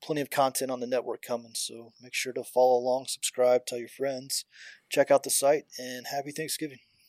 plenty 0.03 0.22
of 0.22 0.30
content 0.30 0.70
on 0.70 0.80
the 0.80 0.86
network 0.86 1.22
coming. 1.22 1.53
So 1.55 1.92
make 2.03 2.14
sure 2.14 2.32
to 2.32 2.42
follow 2.42 2.78
along, 2.78 3.07
subscribe, 3.09 3.66
tell 3.66 3.78
your 3.78 3.88
friends, 3.88 4.44
check 4.88 5.11
out 5.11 5.22
the 5.22 5.30
site, 5.30 5.64
and 5.78 6.07
happy 6.07 6.32
Thanksgiving. 6.32 6.78